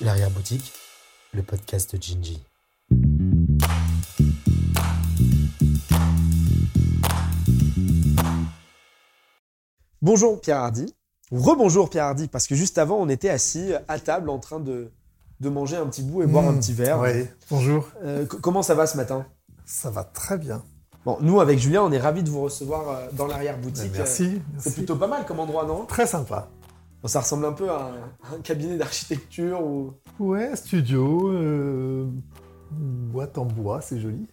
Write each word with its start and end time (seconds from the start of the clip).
L'arrière-boutique, 0.00 0.72
le 1.32 1.42
podcast 1.42 1.96
de 1.96 2.02
Gingy. 2.02 2.42
Bonjour 10.02 10.40
Pierre 10.40 10.58
Hardy. 10.58 10.94
Rebonjour 11.32 11.90
Pierre 11.90 12.04
Hardy, 12.04 12.28
parce 12.28 12.46
que 12.46 12.54
juste 12.54 12.78
avant, 12.78 12.96
on 12.96 13.08
était 13.08 13.28
assis 13.30 13.72
à 13.88 13.98
table 13.98 14.30
en 14.30 14.38
train 14.38 14.60
de, 14.60 14.92
de 15.40 15.48
manger 15.48 15.76
un 15.76 15.86
petit 15.86 16.02
bout 16.02 16.22
et 16.22 16.26
boire 16.26 16.46
un 16.46 16.52
Mmh, 16.52 16.60
petit 16.60 16.72
verre. 16.72 17.00
Oui, 17.00 17.26
bonjour. 17.50 17.88
Euh, 18.04 18.22
c- 18.30 18.36
comment 18.40 18.62
ça 18.62 18.74
va 18.74 18.86
ce 18.86 18.96
matin? 18.96 19.26
Ça 19.64 19.90
va 19.90 20.04
très 20.04 20.38
bien. 20.38 20.62
Bon, 21.04 21.18
nous, 21.20 21.40
avec 21.40 21.58
Julien, 21.58 21.82
on 21.82 21.90
est 21.90 21.98
ravis 21.98 22.22
de 22.22 22.30
vous 22.30 22.42
recevoir 22.42 22.88
euh, 22.88 23.06
dans 23.12 23.26
l'arrière-boutique. 23.26 23.92
Ben, 23.92 23.98
merci. 23.98 24.24
Euh, 24.36 24.58
C'est 24.60 24.74
plutôt 24.74 24.96
pas 24.96 25.06
mal 25.08 25.24
comme 25.26 25.40
endroit, 25.40 25.64
non? 25.64 25.84
Très 25.86 26.06
sympa. 26.06 26.48
Ça 27.06 27.20
ressemble 27.20 27.46
un 27.46 27.52
peu 27.52 27.70
à 27.70 27.92
un, 28.34 28.40
cabinet 28.42 28.76
d'architecture 28.76 29.62
ou... 29.64 29.92
Ouais, 30.18 30.54
studio, 30.56 31.28
euh, 31.30 32.06
boîte 32.70 33.38
en 33.38 33.44
bois, 33.44 33.80
c'est 33.80 34.00
joli. 34.00 34.26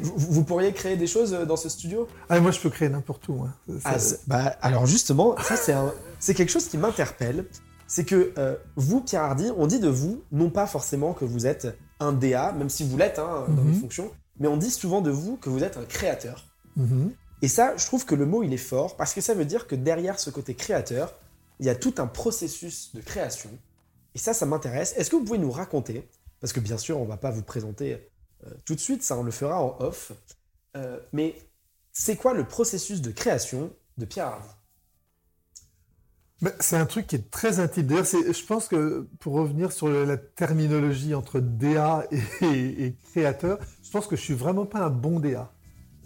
Vous, 0.00 0.12
vous 0.16 0.44
pourriez 0.44 0.72
créer 0.72 0.96
des 0.96 1.06
choses 1.06 1.32
euh, 1.32 1.46
dans 1.46 1.56
ce 1.56 1.68
studio? 1.68 2.06
Ah, 2.28 2.38
moi, 2.40 2.50
je 2.50 2.60
peux 2.60 2.68
créer 2.70 2.88
n'importe 2.90 3.26
où. 3.28 3.46
Ça- 3.80 3.80
Ah, 3.84 3.96
bah, 4.26 4.56
alors 4.60 4.86
justement, 4.86 5.34
ça 5.42 5.56
c'est 5.56 5.72
un- 5.72 5.92
quelque 6.20 6.50
chose 6.50 6.68
qui 6.68 6.76
m'interpelle. 6.78 7.46
C'est 7.86 8.04
que 8.04 8.32
euh, 8.38 8.54
vous, 8.76 9.00
Pierre 9.00 9.22
Hardy, 9.22 9.50
on 9.56 9.66
dit 9.66 9.80
de 9.80 9.88
vous, 9.88 10.22
non 10.30 10.50
pas 10.50 10.66
forcément 10.66 11.12
que 11.14 11.24
vous 11.24 11.46
êtes 11.46 11.76
un 12.00 12.12
DA, 12.12 12.52
même 12.52 12.68
si 12.70 12.84
vous 12.88 12.96
l'êtes 12.96 13.18
hein, 13.18 13.44
dans 13.48 13.62
Mhm. 13.62 13.72
vos 13.72 13.80
fonctions, 13.80 14.10
mais 14.38 14.48
on 14.48 14.56
dit 14.56 14.70
souvent 14.70 15.00
de 15.00 15.10
vous 15.10 15.36
que 15.36 15.48
vous 15.50 15.62
êtes 15.64 15.76
un 15.76 15.84
créateur. 15.84 16.44
Mhm. 16.76 17.12
Et 17.42 17.48
ça, 17.48 17.74
je 17.76 17.84
trouve 17.86 18.04
que 18.06 18.14
le 18.14 18.24
mot, 18.24 18.42
il 18.42 18.52
est 18.52 18.56
fort, 18.56 18.96
parce 18.96 19.12
que 19.14 19.20
ça 19.20 19.34
veut 19.34 19.44
dire 19.44 19.66
que 19.66 19.74
derrière 19.74 20.18
ce 20.20 20.30
côté 20.30 20.54
créateur, 20.54 21.12
il 21.62 21.66
y 21.66 21.70
a 21.70 21.76
tout 21.76 21.94
un 21.98 22.08
processus 22.08 22.92
de 22.92 23.00
création. 23.00 23.48
Et 24.16 24.18
ça, 24.18 24.34
ça 24.34 24.46
m'intéresse. 24.46 24.94
Est-ce 24.96 25.08
que 25.08 25.14
vous 25.14 25.24
pouvez 25.24 25.38
nous 25.38 25.52
raconter, 25.52 26.08
parce 26.40 26.52
que 26.52 26.58
bien 26.58 26.76
sûr, 26.76 26.98
on 26.98 27.04
va 27.04 27.16
pas 27.16 27.30
vous 27.30 27.44
présenter 27.44 28.10
euh, 28.44 28.50
tout 28.64 28.74
de 28.74 28.80
suite, 28.80 29.04
ça, 29.04 29.16
on 29.16 29.22
le 29.22 29.30
fera 29.30 29.62
en 29.62 29.76
off, 29.78 30.10
euh, 30.76 30.98
mais 31.12 31.36
c'est 31.92 32.16
quoi 32.16 32.34
le 32.34 32.42
processus 32.42 33.00
de 33.00 33.12
création 33.12 33.70
de 33.96 34.04
Pierre 34.04 34.26
Hardy 34.26 34.48
Ben, 36.40 36.52
c'est 36.58 36.76
un 36.76 36.86
truc 36.86 37.06
qui 37.06 37.14
est 37.14 37.30
très 37.30 37.60
intime. 37.60 37.86
D'ailleurs, 37.86 38.06
je 38.06 38.44
pense 38.44 38.66
que 38.66 39.08
pour 39.20 39.34
revenir 39.34 39.70
sur 39.70 39.88
la 39.88 40.16
terminologie 40.16 41.14
entre 41.14 41.38
DA 41.38 42.08
et 42.40 42.96
créateur, 43.12 43.60
je 43.84 43.90
pense 43.92 44.08
que 44.08 44.16
je 44.16 44.20
suis 44.20 44.34
vraiment 44.34 44.66
pas 44.66 44.80
un 44.80 44.90
bon 44.90 45.20
DA. 45.20 45.52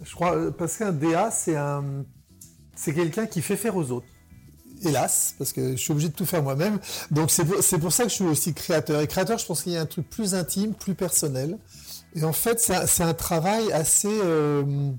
Je 0.03 0.13
crois 0.13 0.35
euh, 0.35 0.51
parce 0.51 0.77
qu'un 0.77 0.91
DA, 0.91 1.31
c'est 1.31 1.55
un, 1.55 2.05
c'est 2.75 2.93
quelqu'un 2.93 3.25
qui 3.25 3.41
fait 3.41 3.57
faire 3.57 3.75
aux 3.75 3.89
autres. 3.89 4.05
Hélas, 4.83 5.35
parce 5.37 5.53
que 5.53 5.71
je 5.71 5.77
suis 5.77 5.91
obligé 5.91 6.09
de 6.09 6.13
tout 6.13 6.25
faire 6.25 6.43
moi-même. 6.43 6.79
Donc 7.11 7.31
c'est 7.31 7.45
pour, 7.45 7.79
pour 7.79 7.93
ça 7.93 8.03
que 8.03 8.09
je 8.09 8.15
suis 8.15 8.25
aussi 8.25 8.53
créateur. 8.53 9.01
Et 9.01 9.07
créateur, 9.07 9.37
je 9.37 9.45
pense 9.45 9.63
qu'il 9.63 9.73
y 9.73 9.77
a 9.77 9.81
un 9.81 9.85
truc 9.85 10.09
plus 10.09 10.35
intime, 10.35 10.73
plus 10.73 10.93
personnel. 10.93 11.57
Et 12.15 12.23
en 12.23 12.33
fait, 12.33 12.59
c'est 12.59 13.03
un, 13.03 13.13
travail 13.13 13.71
assez, 13.71 14.07
euh, 14.09 14.91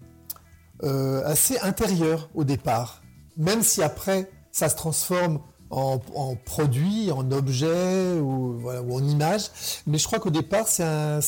euh, 0.85 1.23
assez 1.25 1.59
intérieur 1.61 2.29
au 2.35 2.45
départ. 2.45 3.03
Même 3.37 3.63
si 3.63 3.83
après, 3.83 4.31
ça 4.53 4.69
se 4.69 4.77
transforme 4.77 5.41
en, 5.71 6.01
en 6.15 6.37
produit, 6.37 7.11
en 7.11 7.31
objet 7.31 8.19
ou, 8.21 8.59
voilà, 8.59 8.83
ou 8.83 8.95
en 8.95 9.05
image. 9.05 9.51
Mais 9.87 9.99
je 9.99 10.07
crois 10.07 10.19
qu'au 10.19 10.31
départ, 10.31 10.69
c'est 10.69 10.85
un, 10.85 11.21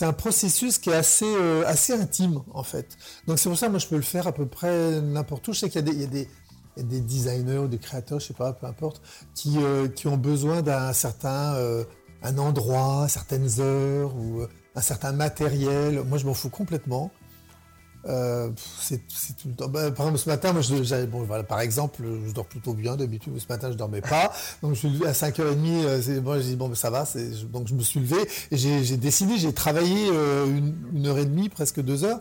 un, 0.00 0.12
processus 0.12 0.78
qui 0.78 0.90
est 0.90 0.94
assez, 0.94 1.26
euh, 1.26 1.64
assez 1.66 1.92
intime, 1.92 2.42
en 2.52 2.62
fait. 2.62 2.96
Donc 3.26 3.38
c'est 3.38 3.48
pour 3.48 3.58
ça, 3.58 3.68
moi, 3.68 3.78
je 3.78 3.86
peux 3.86 3.96
le 3.96 4.02
faire 4.02 4.26
à 4.26 4.32
peu 4.32 4.46
près 4.46 5.00
n'importe 5.00 5.46
où. 5.48 5.52
Je 5.52 5.60
sais 5.60 5.70
qu'il 5.70 5.86
y 5.86 6.04
a 6.04 6.06
des, 6.06 6.28
des 6.76 7.00
designers 7.00 7.58
ou 7.58 7.68
des 7.68 7.78
créateurs, 7.78 8.20
je 8.20 8.26
sais 8.26 8.34
pas, 8.34 8.52
peu 8.52 8.66
importe, 8.66 9.00
qui, 9.34 9.56
euh, 9.58 9.88
qui 9.88 10.06
ont 10.08 10.16
besoin 10.16 10.62
d'un 10.62 10.92
certain 10.92 11.54
euh, 11.54 11.84
endroit, 12.22 13.06
certaines 13.08 13.60
heures 13.60 14.14
ou 14.16 14.40
euh, 14.40 14.48
un 14.74 14.80
certain 14.80 15.12
matériel. 15.12 16.02
Moi, 16.04 16.18
je 16.18 16.26
m'en 16.26 16.34
fous 16.34 16.50
complètement. 16.50 17.10
Bah, 18.06 19.90
par 19.90 20.06
exemple, 20.06 20.18
ce 20.18 20.28
matin, 20.28 20.52
moi, 20.52 20.62
je, 20.62 21.06
bon, 21.06 21.24
voilà, 21.24 21.42
par 21.42 21.60
exemple, 21.60 22.02
je 22.26 22.32
dors 22.32 22.46
plutôt 22.46 22.72
bien 22.72 22.94
d'habitude. 22.94 23.36
Ce 23.38 23.46
matin, 23.48 23.72
je 23.72 23.76
dormais 23.76 24.00
pas. 24.00 24.32
Donc, 24.62 24.74
je 24.74 24.86
suis 24.86 25.06
à 25.06 25.12
5h30. 25.12 25.84
Euh, 25.84 26.00
c'est, 26.00 26.20
moi, 26.20 26.38
j'ai 26.38 26.50
dit, 26.50 26.56
bon, 26.56 26.72
ça 26.74 26.90
va. 26.90 27.04
Donc, 27.52 27.66
je 27.66 27.74
me 27.74 27.80
suis 27.80 27.98
levé 27.98 28.16
et 28.52 28.56
j'ai, 28.56 28.96
dessiné. 28.96 29.38
J'ai 29.38 29.52
travaillé 29.52 30.08
une 30.08 31.06
heure 31.06 31.18
et 31.18 31.26
demie, 31.26 31.48
presque 31.48 31.80
deux 31.80 32.04
heures. 32.04 32.20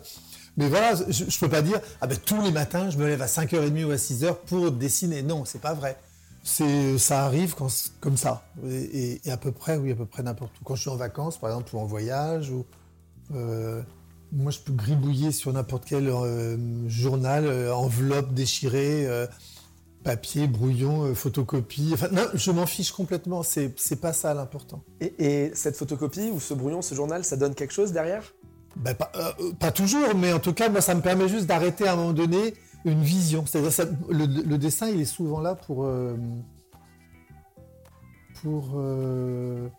Mais 0.57 0.69
voilà, 0.69 0.95
je, 1.09 1.25
je 1.27 1.39
peux 1.39 1.49
pas 1.49 1.61
dire, 1.61 1.79
ah 2.01 2.07
ben, 2.07 2.17
tous 2.17 2.41
les 2.41 2.51
matins, 2.51 2.89
je 2.89 2.97
me 2.97 3.07
lève 3.07 3.21
à 3.21 3.27
5h30 3.27 3.83
ou 3.83 3.91
à 3.91 3.95
6h 3.95 4.35
pour 4.45 4.71
dessiner. 4.71 5.21
Non, 5.21 5.43
c'est 5.45 5.61
pas 5.61 5.73
vrai. 5.73 5.97
C'est, 6.43 6.99
ça 6.99 7.25
arrive 7.25 7.55
comme 7.55 8.17
ça. 8.17 8.45
Et, 8.69 9.19
à 9.29 9.35
peu 9.35 9.51
près, 9.51 9.77
oui, 9.77 9.91
à 9.91 9.95
peu 9.95 10.05
près 10.05 10.23
n'importe 10.23 10.51
où. 10.61 10.63
Quand 10.63 10.75
je 10.75 10.81
suis 10.81 10.89
en 10.91 10.95
vacances, 10.95 11.39
par 11.39 11.49
exemple, 11.49 11.75
ou 11.75 11.79
en 11.79 11.85
voyage, 11.85 12.51
ou, 12.51 12.65
euh, 13.33 13.81
moi, 14.31 14.51
je 14.51 14.59
peux 14.59 14.71
gribouiller 14.71 15.31
sur 15.31 15.51
n'importe 15.51 15.85
quel 15.85 16.07
euh, 16.07 16.55
journal, 16.87 17.45
euh, 17.47 17.73
enveloppe 17.73 18.33
déchirée, 18.33 19.07
papier, 20.03 20.45
brouillon, 20.45 21.15
photocopie. 21.15 21.89
Enfin, 21.93 22.09
non, 22.11 22.27
je 22.35 22.51
m'en 22.51 22.67
fiche 22.67 22.91
complètement. 22.91 23.41
C'est, 23.41 23.73
c'est 23.75 23.99
pas 23.99 24.13
ça 24.13 24.35
l'important. 24.35 24.83
et 25.01 25.51
cette 25.55 25.75
photocopie 25.75 26.29
ou 26.31 26.39
ce 26.39 26.53
brouillon, 26.53 26.83
ce 26.83 26.93
journal, 26.93 27.25
ça 27.25 27.37
donne 27.37 27.55
quelque 27.55 27.73
chose 27.73 27.91
derrière? 27.91 28.23
Ben, 28.75 28.93
pas, 28.93 29.11
euh, 29.15 29.53
pas 29.59 29.71
toujours, 29.71 30.13
mais 30.15 30.33
en 30.33 30.39
tout 30.39 30.53
cas, 30.53 30.69
moi, 30.69 30.81
ça 30.81 30.95
me 30.95 31.01
permet 31.01 31.27
juste 31.29 31.45
d'arrêter 31.45 31.87
à 31.87 31.93
un 31.93 31.95
moment 31.95 32.13
donné 32.13 32.53
une 32.83 33.01
vision. 33.01 33.45
C'est-à-dire, 33.45 33.91
le, 34.09 34.57
dessin, 34.57 34.89
il 34.89 35.01
est 35.01 35.05
souvent 35.05 35.39
là 35.39 35.55
pour 35.55 35.85
euh, 35.85 36.15
pour 38.43 38.73
euh, 38.75 39.69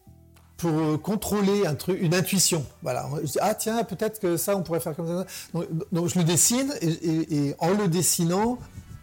pour 0.57 1.03
contrôler 1.03 1.65
une 2.01 2.15
intuition. 2.15 2.65
Voilà. 2.83 3.07
Je 3.23 3.33
dis, 3.33 3.39
ah 3.43 3.55
tiens, 3.55 3.85
peut-être 3.85 4.19
que 4.19 4.39
ça, 4.39 4.57
on 4.57 4.63
pourrait 4.63 4.81
faire 4.81 4.97
comme 4.97 5.07
ça. 5.09 5.27
Donc, 5.93 6.09
je 6.09 6.19
le 6.19 6.25
dessine 6.25 6.73
et 6.81 7.55
en 7.59 7.75
le 7.75 7.89
dessinant. 7.89 8.59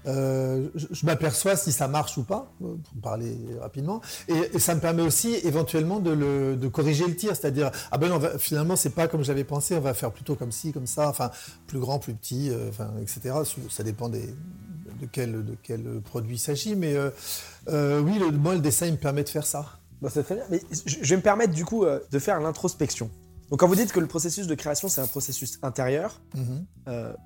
Euh, 0.07 0.67
je, 0.75 0.87
je 0.91 1.05
m'aperçois 1.05 1.55
si 1.55 1.71
ça 1.71 1.87
marche 1.87 2.17
ou 2.17 2.23
pas, 2.23 2.51
euh, 2.61 2.75
pour 2.75 3.01
parler 3.01 3.37
rapidement, 3.61 4.01
et, 4.27 4.33
et 4.53 4.59
ça 4.59 4.75
me 4.75 4.79
permet 4.81 5.01
aussi 5.03 5.35
éventuellement 5.43 5.99
de, 5.99 6.11
le, 6.11 6.55
de 6.55 6.67
corriger 6.67 7.07
le 7.07 7.15
tir, 7.15 7.35
c'est-à-dire 7.35 7.71
ah 7.91 7.97
ben 7.97 8.09
non, 8.09 8.17
va- 8.17 8.37
finalement 8.37 8.75
c'est 8.75 8.89
pas 8.91 9.07
comme 9.07 9.23
j'avais 9.23 9.43
pensé, 9.43 9.75
on 9.75 9.81
va 9.81 9.93
faire 9.93 10.11
plutôt 10.11 10.35
comme 10.35 10.51
ci, 10.51 10.71
comme 10.73 10.87
ça, 10.87 11.07
enfin 11.09 11.31
plus 11.67 11.79
grand, 11.79 11.99
plus 11.99 12.13
petit, 12.13 12.49
euh, 12.49 12.69
enfin 12.69 12.91
etc. 13.01 13.35
Ça 13.69 13.83
dépend 13.83 14.09
des, 14.09 14.25
de 14.27 15.07
quel 15.11 15.31
de 15.45 15.55
quel 15.63 15.83
produit 16.01 16.35
il 16.35 16.39
s'agit, 16.39 16.75
mais 16.75 16.95
euh, 16.95 18.01
oui, 18.01 18.19
le, 18.19 18.31
moi 18.31 18.53
le 18.55 18.59
dessin 18.61 18.87
il 18.87 18.93
me 18.93 18.97
permet 18.97 19.23
de 19.23 19.29
faire 19.29 19.45
ça. 19.45 19.65
Bon, 20.01 20.09
c'est 20.13 20.23
très 20.23 20.35
bien. 20.35 20.43
Mais 20.49 20.61
je 20.71 20.95
je 21.01 21.09
vais 21.09 21.17
me 21.17 21.21
permettre 21.21 21.53
du 21.53 21.63
coup 21.65 21.85
de 21.85 22.19
faire 22.19 22.39
l'introspection. 22.41 23.09
Donc 23.49 23.59
quand 23.59 23.67
vous 23.67 23.75
dites 23.75 23.91
que 23.91 23.99
le 23.99 24.07
processus 24.07 24.47
de 24.47 24.55
création, 24.55 24.89
c'est 24.89 25.01
un 25.01 25.07
processus 25.07 25.59
intérieur, 25.61 26.19
Mhm. 26.35 26.65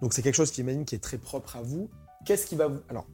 donc 0.02 0.14
c'est 0.14 0.22
quelque 0.22 0.36
chose 0.36 0.52
qui, 0.52 0.62
imagine, 0.62 0.84
qui 0.86 0.96
est 0.96 1.00
très 1.00 1.18
propre 1.18 1.56
à 1.56 1.62
vous, 1.62 1.90
qu'est-ce 2.28 2.46
qui 2.46 2.56
va 2.56 2.68
vous... 2.68 2.80
Alors, 2.90 3.08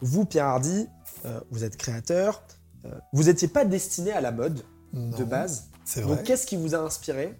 vous, 0.00 0.24
Pierre 0.24 0.46
Hardy, 0.46 0.86
euh, 1.26 1.40
vous 1.50 1.62
êtes 1.64 1.76
créateur, 1.76 2.42
euh, 2.84 2.90
vous 3.12 3.24
n'étiez 3.24 3.48
pas 3.48 3.64
destiné 3.64 4.12
à 4.12 4.20
la 4.20 4.32
mode 4.32 4.60
Non, 4.92 5.16
de 5.16 5.24
base. 5.24 5.64
C'est 5.84 6.00
vrai. 6.00 6.16
Donc 6.16 6.24
qu'est-ce 6.24 6.46
qui 6.46 6.56
vous 6.56 6.74
a 6.74 6.78
inspiré 6.78 7.38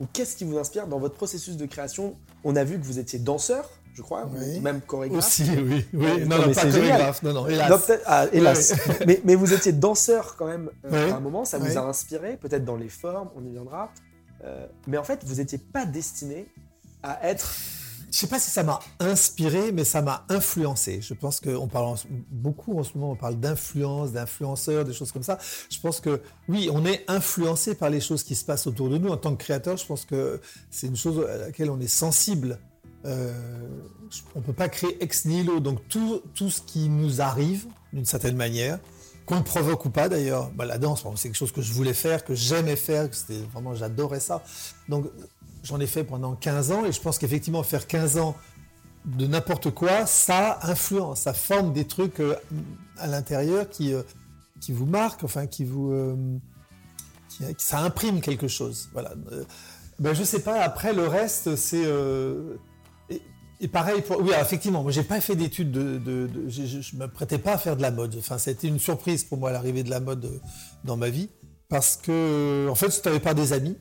Ou 0.00 0.06
qu'est-ce 0.12 0.36
qui 0.36 0.44
vous 0.44 0.56
inspire 0.58 0.86
dans 0.86 0.98
votre 1.00 1.14
processus 1.16 1.56
de 1.56 1.66
création? 1.66 2.14
On 2.44 2.54
a 2.56 2.62
vu 2.64 2.78
que 2.78 2.84
vous 2.84 2.98
étiez 3.00 3.18
danceur, 3.18 3.68
je 3.94 4.02
crois, 4.02 4.28
Oui. 4.32 4.58
ou 4.58 4.60
même 4.60 4.80
chorégraphe. 4.80 5.18
Aussi, 5.26 5.44
oui, 5.50 5.84
oui. 5.92 6.24
Non, 6.26 6.36
non, 6.36 6.38
non, 6.38 6.46
mais 6.48 6.54
pas 6.54 6.62
c'est 6.62 6.70
génial. 6.70 6.88
chorégraphe, 6.90 7.22
non, 7.24 7.32
non, 7.34 7.46
hélas. 7.48 7.70
Non, 7.70 7.78
peut-être- 7.78 8.04
ah, 8.06 8.26
hélas. 8.32 8.74
mais, 9.06 9.20
mais 9.24 9.34
vous 9.34 9.52
étiez 9.52 9.72
danseur 9.72 10.36
quand 10.36 10.46
même 10.46 10.70
euh, 10.90 11.12
à 11.12 11.16
un 11.16 11.20
moment, 11.20 11.44
ça 11.44 11.58
vous 11.58 11.76
a 11.76 11.80
inspiré, 11.82 12.36
peut-être 12.36 12.64
dans 12.64 12.76
les 12.76 12.88
formes, 12.88 13.30
on 13.36 13.44
y 13.44 13.50
viendra. 13.50 13.90
Euh, 14.44 14.66
mais 14.86 14.96
en 14.96 15.04
fait, 15.04 15.20
vous 15.24 15.34
n'étiez 15.36 15.58
pas 15.58 15.84
destiné 15.86 16.46
à 17.02 17.28
être. 17.28 17.52
Je 18.12 18.18
sais 18.18 18.26
pas 18.26 18.38
si 18.38 18.50
ça 18.50 18.62
m'a 18.62 18.78
inspiré, 19.00 19.72
mais 19.72 19.84
ça 19.84 20.02
m'a 20.02 20.26
influencé. 20.28 21.00
Je 21.00 21.14
pense 21.14 21.40
qu'on 21.40 21.66
parle 21.66 21.96
beaucoup 22.30 22.78
en 22.78 22.84
ce 22.84 22.90
moment, 22.94 23.12
on 23.12 23.16
parle 23.16 23.36
d'influence, 23.36 24.12
d'influenceurs, 24.12 24.84
des 24.84 24.92
choses 24.92 25.12
comme 25.12 25.22
ça. 25.22 25.38
Je 25.70 25.80
pense 25.80 26.00
que 26.00 26.20
oui, 26.46 26.68
on 26.70 26.84
est 26.84 27.04
influencé 27.08 27.74
par 27.74 27.88
les 27.88 28.02
choses 28.02 28.22
qui 28.22 28.34
se 28.34 28.44
passent 28.44 28.66
autour 28.66 28.90
de 28.90 28.98
nous. 28.98 29.08
En 29.08 29.16
tant 29.16 29.34
que 29.34 29.42
créateur, 29.42 29.78
je 29.78 29.86
pense 29.86 30.04
que 30.04 30.42
c'est 30.70 30.88
une 30.88 30.96
chose 30.96 31.26
à 31.26 31.38
laquelle 31.38 31.70
on 31.70 31.80
est 31.80 31.88
sensible. 31.88 32.58
Euh, 33.06 33.32
on 34.34 34.42
peut 34.42 34.52
pas 34.52 34.68
créer 34.68 35.02
ex 35.02 35.24
nihilo, 35.24 35.60
donc 35.60 35.88
tout, 35.88 36.20
tout 36.34 36.50
ce 36.50 36.60
qui 36.60 36.90
nous 36.90 37.22
arrive, 37.22 37.66
d'une 37.94 38.04
certaine 38.04 38.36
manière, 38.36 38.78
qu'on 39.24 39.36
le 39.36 39.42
provoque 39.42 39.86
ou 39.86 39.90
pas 39.90 40.10
d'ailleurs. 40.10 40.50
Bah, 40.50 40.66
la 40.66 40.76
danse, 40.76 41.02
c'est 41.16 41.28
quelque 41.28 41.38
chose 41.38 41.52
que 41.52 41.62
je 41.62 41.72
voulais 41.72 41.94
faire, 41.94 42.26
que 42.26 42.34
j'aimais 42.34 42.76
faire, 42.76 43.08
que 43.08 43.16
c'était 43.16 43.40
vraiment, 43.54 43.74
j'adorais 43.74 44.20
ça. 44.20 44.44
Donc 44.90 45.06
j'en 45.62 45.80
ai 45.80 45.86
fait 45.86 46.04
pendant 46.04 46.34
15 46.34 46.72
ans 46.72 46.84
et 46.84 46.92
je 46.92 47.00
pense 47.00 47.18
qu'effectivement 47.18 47.62
faire 47.62 47.86
15 47.86 48.18
ans 48.18 48.34
de 49.04 49.26
n'importe 49.26 49.70
quoi, 49.70 50.06
ça 50.06 50.58
influence, 50.62 51.22
ça 51.22 51.32
forme 51.34 51.72
des 51.72 51.86
trucs 51.86 52.20
euh, 52.20 52.36
à 52.98 53.06
l'intérieur 53.08 53.68
qui, 53.68 53.92
euh, 53.94 54.02
qui 54.60 54.72
vous 54.72 54.86
marquent, 54.86 55.24
enfin 55.24 55.46
qui 55.46 55.64
vous... 55.64 55.90
euh, 55.92 56.16
qui- 57.28 57.44
ça 57.58 57.78
imprime 57.80 58.20
quelque 58.20 58.46
chose. 58.48 58.88
Voilà. 58.92 59.12
Ben, 59.98 60.14
je 60.14 60.22
sais 60.22 60.40
pas, 60.42 60.60
après 60.62 60.92
le 60.92 61.06
reste, 61.08 61.56
c'est... 61.56 61.84
et, 63.60 63.68
pareil, 63.68 64.02
pour, 64.02 64.20
oui, 64.20 64.30
effectivement, 64.40 64.82
moi 64.82 64.90
j'ai 64.92 65.02
pas 65.04 65.20
fait 65.20 65.36
d'études 65.36 65.70
de... 65.72 65.98
de, 65.98 66.26
de- 66.26 66.48
je, 66.48 66.80
je- 66.80 66.96
me 66.96 67.06
prêtais 67.06 67.38
pas 67.38 67.52
à 67.54 67.58
faire 67.58 67.76
de 67.76 67.82
la 67.82 67.90
mode. 67.90 68.14
Enfin, 68.18 68.38
c'était 68.38 68.68
une 68.68 68.78
surprise 68.78 69.24
pour 69.24 69.38
moi 69.38 69.52
l'arrivée 69.52 69.82
de 69.82 69.90
la 69.90 70.00
mode 70.00 70.40
dans 70.84 70.96
ma 70.96 71.08
vie. 71.10 71.28
parce 71.68 71.96
que, 71.96 72.68
en 72.70 72.74
fait, 72.74 72.90
c'était 72.90 73.10
avec 73.10 73.22
par 73.22 73.34
des 73.34 73.52
amis 73.52 73.76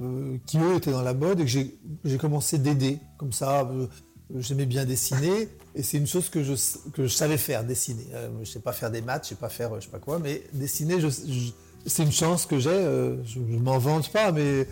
euh, 0.00 0.38
qui, 0.46 0.58
eux, 0.58 0.76
étaient 0.76 0.90
dans 0.90 1.02
la 1.02 1.12
mode 1.12 1.40
et 1.40 1.44
que 1.44 1.50
j'ai 1.50 2.18
commencé 2.18 2.58
d'aider. 2.58 2.98
Comme 3.18 3.32
ça, 3.32 3.68
euh, 3.70 3.86
j'aimais 4.36 4.64
bien 4.64 4.84
dessiner 4.84 5.48
et 5.74 5.82
c'est 5.82 5.98
une 5.98 6.06
chose 6.06 6.30
que 6.30 6.42
je, 6.42 6.54
que 6.92 7.06
je 7.06 7.14
savais 7.14 7.36
faire, 7.36 7.64
dessiner. 7.64 8.06
Euh, 8.14 8.30
je 8.36 8.40
ne 8.40 8.44
sais 8.44 8.60
pas 8.60 8.72
faire 8.72 8.90
des 8.90 9.02
maths, 9.02 9.24
je 9.24 9.34
ne 9.34 9.36
sais 9.36 9.40
pas 9.40 9.50
faire 9.50 9.74
je 9.76 9.84
sais 9.84 9.90
pas 9.90 9.98
quoi, 9.98 10.18
mais 10.18 10.42
dessiner, 10.54 10.96
c'est 11.84 12.02
une 12.02 12.12
chance 12.12 12.46
que 12.46 12.58
j'ai. 12.58 12.70
je 13.24 13.38
ne 13.38 13.58
m'en 13.58 13.78
vante 13.78 14.10
pas, 14.10 14.32
mais 14.32 14.66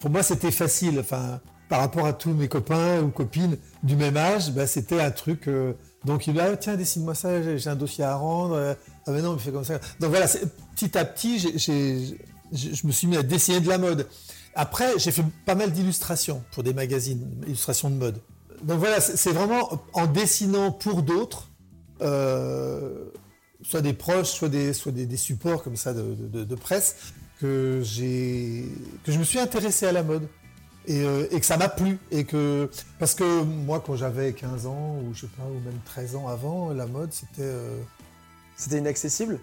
pour 0.00 0.10
moi, 0.10 0.22
c'était 0.22 0.50
facile. 0.50 0.98
Enfin, 0.98 1.40
par 1.68 1.80
rapport 1.80 2.06
à 2.06 2.12
tous 2.12 2.32
mes 2.32 2.48
copains 2.48 3.02
ou 3.02 3.10
copines 3.10 3.56
du 3.82 3.94
même 3.94 4.16
âge, 4.16 4.50
bah, 4.50 4.66
c'était 4.66 5.00
un 5.00 5.10
truc. 5.12 5.48
donc 6.04 6.26
il 6.26 6.34
dit 6.34 6.40
ah, 6.40 6.56
tiens, 6.56 6.76
dessine-moi 6.76 7.14
ça, 7.14 7.56
j'ai 7.56 7.70
un 7.70 7.76
dossier 7.76 8.02
à 8.02 8.16
rendre. 8.16 8.76
ah 9.06 9.10
mais 9.12 9.22
non, 9.22 9.34
mais 9.34 9.38
fais 9.38 9.52
comme 9.52 9.64
ça. 9.64 9.78
Donc 10.00 10.10
voilà, 10.10 10.26
petit 10.74 10.98
à 10.98 11.04
petit, 11.04 12.18
je 12.54 12.86
me 12.86 12.92
suis 12.92 13.06
mis 13.06 13.16
à 13.16 13.22
dessiner 13.22 13.60
de 13.60 13.68
la 13.68 13.78
mode. 13.78 14.08
Après, 14.54 14.98
j'ai 14.98 15.10
fait 15.10 15.24
pas 15.44 15.54
mal 15.54 15.72
d'illustrations 15.72 16.42
pour 16.52 16.62
des 16.62 16.72
magazines, 16.72 17.28
illustrations 17.46 17.90
de 17.90 17.96
mode. 17.96 18.20
Donc 18.62 18.78
voilà, 18.78 19.00
c'est 19.00 19.32
vraiment 19.32 19.82
en 19.92 20.06
dessinant 20.06 20.70
pour 20.70 21.02
d'autres, 21.02 21.50
euh, 22.00 23.06
soit 23.62 23.82
des 23.82 23.92
proches, 23.92 24.28
soit 24.28 24.48
des, 24.48 24.72
soit 24.72 24.92
des, 24.92 25.16
supports 25.16 25.62
comme 25.62 25.76
ça 25.76 25.92
de, 25.92 26.54
presse, 26.54 27.12
que, 27.40 27.82
que 27.82 29.12
je 29.12 29.18
me 29.18 29.24
suis 29.24 29.38
intéressé 29.38 29.86
à 29.86 29.92
la 29.92 30.02
mode. 30.02 30.28
Euh, 30.90 31.26
et, 31.30 31.40
que 31.40 31.46
ça 31.46 31.56
m'a 31.56 31.68
plu. 31.68 31.98
Et 32.10 32.24
que, 32.24 32.70
parce 32.98 33.14
que 33.14 33.42
moi, 33.42 33.82
quand 33.84 33.96
j'avais 33.96 34.32
15 34.34 34.66
ans, 34.66 34.98
ou 35.02 35.14
je 35.14 35.22
sais 35.22 35.26
pas, 35.28 35.44
ou 35.44 35.58
même 35.64 35.78
13 35.84 36.16
ans 36.16 36.28
avant, 36.28 36.72
la 36.72 36.86
mode, 36.86 37.12
c'était. 37.12 37.40
Euh, 37.40 37.78
c'était 38.56 38.78
inaccessible? 38.78 39.40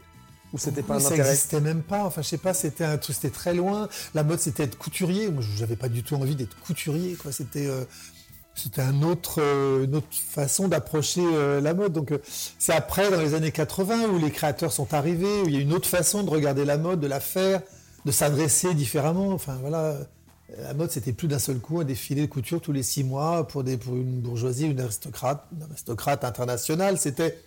Ou 0.53 0.57
c'était 0.57 0.83
pas 0.83 0.95
un 0.95 1.00
ça 1.00 1.07
intérêt 1.07 1.30
n'existait 1.30 1.62
même 1.62 1.81
pas. 1.81 2.03
Enfin, 2.03 2.21
je 2.21 2.27
sais 2.27 2.38
pas, 2.38 2.53
c'était 2.53 2.83
un 2.83 2.98
truc, 2.98 3.15
c'était 3.15 3.30
très 3.30 3.53
loin. 3.53 3.88
La 4.13 4.24
mode, 4.24 4.39
c'était 4.39 4.63
être 4.63 4.77
couturier. 4.77 5.30
Moi, 5.30 5.44
j'avais 5.57 5.75
pas 5.75 5.89
du 5.89 6.03
tout 6.03 6.15
envie 6.15 6.36
d'être 6.36 6.59
couturier. 6.59 7.15
Quoi, 7.15 7.31
c'était 7.31 7.68
euh, 7.68 7.86
c'était 8.53 8.81
un 8.81 9.01
autre, 9.01 9.42
euh, 9.42 9.86
une 9.86 9.95
autre 9.95 10.07
façon 10.12 10.68
d'approcher 10.68 11.24
euh, 11.24 11.62
la 11.62 11.74
mode. 11.74 11.94
Donc, 11.94 12.13
c'est 12.59 12.74
après, 12.74 13.09
dans 13.09 13.21
les 13.21 13.33
années 13.33 13.51
80, 13.51 14.09
où 14.09 14.19
les 14.19 14.31
créateurs 14.31 14.74
sont 14.74 14.94
arrivés, 14.94 15.42
où 15.42 15.48
il 15.48 15.56
y 15.56 15.57
a 15.57 15.62
une 15.62 15.74
autre 15.74 15.88
façon 15.88 16.24
de 16.24 16.30
regarder 16.30 16.65
la 16.65 16.77
mode, 16.77 17.00
de 17.00 17.07
la 17.07 17.21
faire, 17.21 17.62
de 18.06 18.12
s'adresser 18.12 18.74
différemment. 18.74 19.30
Enfin, 19.30 19.57
voilà. 19.62 19.95
La 20.57 20.74
mode, 20.74 20.92
c'était 20.92 21.13
plus 21.13 21.30
d'un 21.30 21.39
seul 21.39 21.59
coup 21.59 21.80
un 21.80 21.86
défilé 21.86 22.24
de 22.24 22.25
couture 22.25 22.59
tous 22.59 22.74
les 22.74 22.83
six 22.83 23.06
mois 23.06 23.48
pour, 23.48 23.63
des, 23.63 23.77
pour 23.77 23.95
une 23.95 24.19
bourgeoisie, 24.19 24.65
une 24.65 24.81
aristocrate, 24.81 25.45
une 25.56 25.63
aristocrate 25.63 26.25
internationale. 26.25 26.98
C'était 26.98 27.38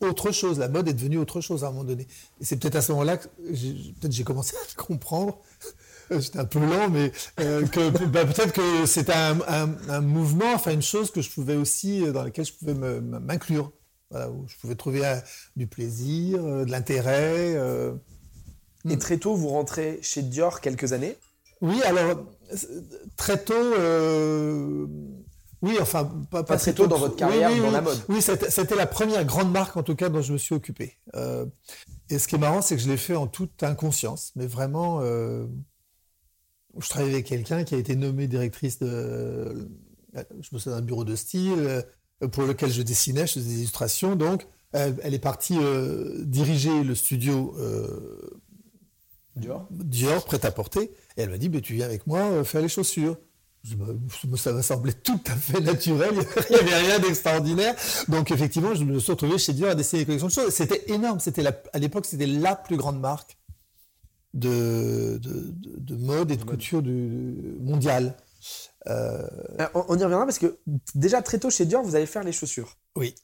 autre 0.00 0.32
chose. 0.32 0.58
La 0.58 0.68
mode 0.68 0.88
est 0.88 0.94
devenue 0.94 1.18
autre 1.18 1.40
chose 1.40 1.64
à 1.64 1.68
un 1.68 1.70
moment 1.70 1.84
donné. 1.84 2.06
Et 2.40 2.44
c'est 2.44 2.56
peut-être 2.56 2.76
à 2.76 2.82
ce 2.82 2.92
moment-là 2.92 3.16
que 3.16 3.28
peut-être 3.28 4.12
j'ai 4.12 4.24
commencé 4.24 4.56
à 4.56 4.82
comprendre. 4.82 5.38
J'étais 6.10 6.40
un 6.40 6.44
peu 6.44 6.58
lent, 6.58 6.88
mais 6.90 7.12
euh, 7.38 7.64
que 7.66 7.88
bah, 8.06 8.24
peut-être 8.24 8.52
que 8.52 8.84
c'était 8.84 9.12
un, 9.12 10.00
mouvement, 10.00 10.52
enfin 10.54 10.72
une 10.72 10.82
chose 10.82 11.12
que 11.12 11.20
je 11.22 11.30
pouvais 11.30 11.54
aussi 11.54 12.04
euh, 12.04 12.10
dans 12.10 12.24
laquelle 12.24 12.44
je 12.44 12.52
pouvais 12.52 12.74
m'inclure, 12.74 13.70
où 14.12 14.44
je 14.48 14.56
pouvais 14.56 14.74
trouver 14.74 15.06
euh, 15.06 15.16
du 15.54 15.68
plaisir, 15.68 16.42
de 16.42 16.70
l'intérêt. 16.70 17.56
Et 18.88 18.98
très 18.98 19.18
tôt, 19.18 19.36
vous 19.36 19.48
rentrez 19.48 20.00
chez 20.02 20.22
Dior 20.22 20.60
quelques 20.60 20.92
années? 20.92 21.16
Oui, 21.60 21.80
alors 21.82 22.24
très 23.16 23.38
tôt 23.38 23.54
oui, 25.62 25.76
enfin, 25.80 26.04
pas, 26.30 26.42
très 26.42 26.72
tôt 26.72 26.86
dans 26.86 26.98
votre 26.98 27.16
carrière 27.16 27.54
dans 27.62 27.70
la 27.70 27.82
mode. 27.82 27.98
Oui, 28.08 28.22
c'était 28.22 28.76
la 28.76 28.86
première 28.86 29.24
grande 29.24 29.52
marque, 29.52 29.76
en 29.76 29.82
tout 29.82 29.94
cas, 29.94 30.08
dont 30.08 30.22
je 30.22 30.32
me 30.32 30.38
suis 30.38 30.54
occupé. 30.54 30.96
Euh, 31.14 31.44
et 32.08 32.18
ce 32.18 32.28
qui 32.28 32.36
est 32.36 32.38
marrant, 32.38 32.62
c'est 32.62 32.76
que 32.76 32.82
je 32.82 32.88
l'ai 32.88 32.96
fait 32.96 33.14
en 33.14 33.26
toute 33.26 33.62
inconscience, 33.62 34.32
mais 34.36 34.46
vraiment, 34.46 35.00
euh, 35.02 35.46
je 36.78 36.88
travaillais 36.88 37.14
avec 37.14 37.26
quelqu'un 37.26 37.64
qui 37.64 37.74
a 37.74 37.78
été 37.78 37.94
nommé 37.94 38.26
directrice 38.26 38.78
de, 38.78 39.68
je 40.14 40.48
me 40.52 40.58
souviens 40.58 40.78
d'un 40.78 40.84
bureau 40.84 41.04
de 41.04 41.14
style 41.14 41.52
euh, 41.58 42.28
pour 42.28 42.44
lequel 42.44 42.70
je 42.70 42.80
dessinais, 42.80 43.26
je 43.26 43.34
faisais 43.34 43.48
des 43.48 43.58
illustrations. 43.58 44.16
Donc, 44.16 44.46
elle 44.72 45.14
est 45.14 45.18
partie 45.18 45.58
diriger 46.20 46.84
le 46.84 46.94
studio 46.94 47.56
Dior. 49.34 49.66
Dior, 49.70 50.24
prêt 50.24 50.44
à 50.44 50.50
porter, 50.52 50.92
et 51.16 51.22
elle 51.22 51.30
m'a 51.30 51.38
dit, 51.38 51.48
bah, 51.48 51.60
tu 51.60 51.74
viens 51.74 51.86
avec 51.86 52.06
moi 52.06 52.44
faire 52.44 52.62
les 52.62 52.68
chaussures 52.68 53.16
ça 54.36 54.52
m'a 54.52 54.62
semblé 54.62 54.92
tout 54.92 55.20
à 55.26 55.34
fait 55.34 55.60
naturel, 55.60 56.14
il 56.50 56.54
n'y 56.54 56.60
avait 56.60 56.76
rien 56.76 56.98
d'extraordinaire. 56.98 57.74
Donc 58.08 58.30
effectivement, 58.30 58.74
je 58.74 58.84
me 58.84 58.98
suis 58.98 59.12
retrouvé 59.12 59.38
chez 59.38 59.52
Dior 59.52 59.70
à 59.70 59.74
dessiner 59.74 60.02
des 60.02 60.06
collections 60.06 60.28
de 60.28 60.32
choses. 60.32 60.54
C'était 60.54 60.90
énorme, 60.90 61.20
c'était 61.20 61.44
à 61.46 61.78
l'époque, 61.78 62.06
c'était 62.06 62.26
la 62.26 62.56
plus 62.56 62.76
grande 62.76 63.00
marque 63.00 63.36
de, 64.32 65.20
de, 65.22 65.96
mode 65.96 66.30
et 66.30 66.36
de, 66.36 66.44
couture 66.44 66.82
du, 66.82 67.56
mondiale. 67.60 68.16
Euh, 68.86 69.26
on, 69.74 69.98
y 69.98 70.02
reviendra 70.02 70.24
parce 70.24 70.38
que 70.38 70.58
déjà 70.94 71.20
très 71.20 71.38
tôt 71.38 71.50
chez 71.50 71.66
Dior, 71.66 71.82
vous 71.82 71.96
allez 71.96 72.06
faire 72.06 72.24
les 72.24 72.32
chaussures. 72.32 72.76
Oui. 72.96 73.14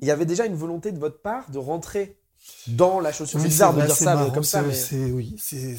Il 0.00 0.06
y 0.06 0.10
avait 0.10 0.26
déjà 0.26 0.46
une 0.46 0.54
volonté 0.54 0.92
de 0.92 0.98
votre 0.98 1.20
part 1.20 1.50
de 1.50 1.58
rentrer 1.58 2.16
dans 2.68 3.00
la 3.00 3.12
chaussure. 3.12 3.40
c'est 3.40 3.48
bizarre 3.48 3.74
de 3.74 3.82
dire 3.82 3.96
ça 3.96 4.30
comme 4.32 4.44
ça. 4.44 4.62
Mais... 4.62 5.10
Oui, 5.10 5.34
c'est 5.38 5.76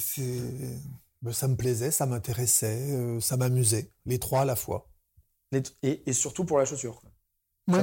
ça 1.29 1.47
me 1.47 1.55
plaisait, 1.55 1.91
ça 1.91 2.05
m'intéressait, 2.05 2.91
euh, 2.91 3.19
ça 3.19 3.37
m'amusait, 3.37 3.91
les 4.05 4.17
trois 4.17 4.41
à 4.41 4.45
la 4.45 4.55
fois. 4.55 4.89
Et, 5.83 6.13
surtout 6.13 6.45
pour 6.45 6.57
la 6.57 6.65
chaussure. 6.65 7.01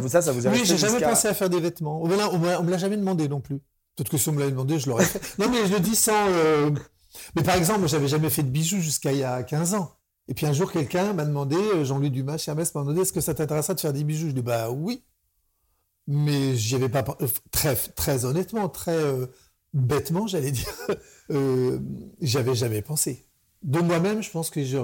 Ça, 0.09 0.23
ça, 0.23 0.33
vous 0.33 0.47
a 0.47 0.51
Oui, 0.51 0.63
j'ai 0.65 0.77
jamais 0.77 1.01
pensé 1.01 1.29
à 1.29 1.35
faire 1.35 1.49
des 1.49 1.61
vêtements. 1.61 2.03
On 2.03 2.09
ne 2.09 2.63
me 2.63 2.71
l'a 2.71 2.79
jamais 2.79 2.97
demandé 2.97 3.29
non 3.29 3.41
plus. 3.41 3.59
Peut-être 3.95 4.11
que 4.11 4.19
si 4.19 4.29
on 4.29 4.33
me 4.33 4.41
l'avait 4.41 4.51
demandé, 4.51 4.79
je 4.79 4.89
l'aurais 4.89 5.05
fait. 5.05 5.39
non, 5.39 5.51
mais 5.51 5.67
je 5.67 5.73
le 5.73 5.81
dis 5.81 5.95
sans. 5.95 6.29
Euh, 6.29 6.71
mais 7.37 7.43
par 7.43 7.57
exemple, 7.57 7.87
j'avais 7.89 8.09
jamais 8.09 8.31
fait 8.31 8.43
de 8.43 8.51
bijoux 8.51 8.81
jusqu'à 8.81 9.13
il 9.13 9.19
y 9.19 9.25
a 9.25 9.43
15 9.43 9.75
ans. 9.75 9.93
Et 10.29 10.35
puis 10.35 10.47
un 10.47 10.53
jour, 10.53 10.71
quelqu'un 10.73 11.13
m'a 11.13 11.25
demandé, 11.25 11.57
euh, 11.57 11.85
Jean-Louis 11.85 12.11
Dumas 12.11 12.39
chez 12.39 12.51
Hermès 12.51 12.75
m'a 12.75 12.83
demandé 12.83 13.01
est-ce 13.03 13.13
que 13.13 13.21
ça 13.21 13.35
t'intéresserait 13.35 13.75
de 13.75 13.81
faire 13.81 13.93
des 13.93 14.05
bijoux? 14.05 14.29
Je 14.29 14.33
dis 14.33 14.43
bah 14.43 14.71
oui. 14.71 15.05
Mais 16.07 16.57
j'y 16.57 16.75
avais 16.75 16.89
pas. 16.89 17.05
Très, 17.51 17.77
très 17.77 18.25
honnêtement, 18.25 18.69
très 18.69 18.99
bêtement, 19.75 20.27
j'allais 20.27 20.53
dire, 20.53 20.73
j'avais 22.21 22.55
jamais 22.55 22.83
pensé 22.83 23.28
de 23.63 23.81
moi-même, 23.81 24.23
je 24.23 24.31
pense 24.31 24.51
que 24.51 24.63
je 24.65 24.77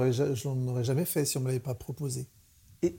n'en 0.49 0.69
aurais 0.69 0.85
jamais 0.85 1.05
fait 1.05 1.25
si 1.25 1.37
on 1.37 1.41
ne 1.41 1.45
me 1.45 1.51
l'avait 1.51 1.61
pas 1.61 1.75
proposé. 1.75 2.29